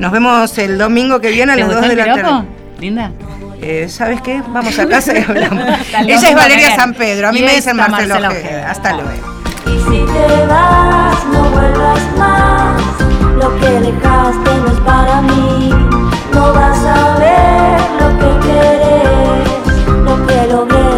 Nos 0.00 0.12
vemos 0.12 0.56
el 0.56 0.78
domingo 0.78 1.20
que 1.20 1.28
viene 1.28 1.52
a 1.52 1.56
las 1.56 1.68
2 1.68 1.88
de 1.88 1.94
la 1.94 2.04
tarde. 2.06 2.48
Linda. 2.80 3.12
Eh, 3.60 3.86
¿Sabes 3.90 4.22
qué? 4.22 4.42
Vamos 4.48 4.78
a 4.78 4.88
casa 4.88 5.12
y 5.12 5.22
hablamos. 5.22 5.62
Ella 6.06 6.28
es 6.30 6.34
Valeria 6.34 6.74
San 6.74 6.94
Pedro, 6.94 7.28
a 7.28 7.32
mí 7.32 7.42
me 7.42 7.54
dicen 7.54 7.76
Marcelo, 7.76 8.14
Marcelo 8.14 8.28
Ojeda. 8.28 8.70
Hasta 8.70 8.94
luego. 8.94 9.10
Y 9.66 9.78
si 9.78 10.06
te 10.06 10.46
vas, 10.46 11.26
no 11.26 11.42
vuelvas 11.50 12.00
más. 12.16 12.82
Lo 13.36 13.60
que 13.60 13.68
dejaste 13.68 14.50
no 14.64 14.72
es 14.72 14.80
para 14.86 15.20
mí. 15.20 15.68
No 16.32 16.52
vas 16.54 16.78
a 16.82 17.18
ver 17.18 17.80
lo 18.00 18.08
que 18.18 18.46
querés, 18.46 19.86
lo 20.02 20.26
que 20.26 20.46
logré. 20.50 20.89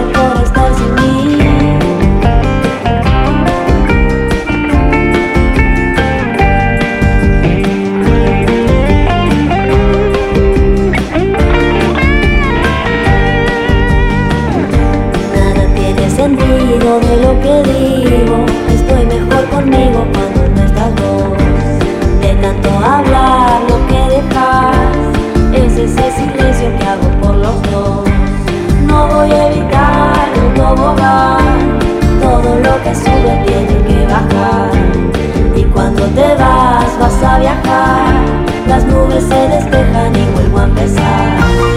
las 38.67 38.85
nubes 38.85 39.25
se 39.25 39.49
despejan 39.49 40.15
y 40.15 40.25
vuelvo 40.35 40.59
a 40.59 40.65
empezar. 40.65 41.72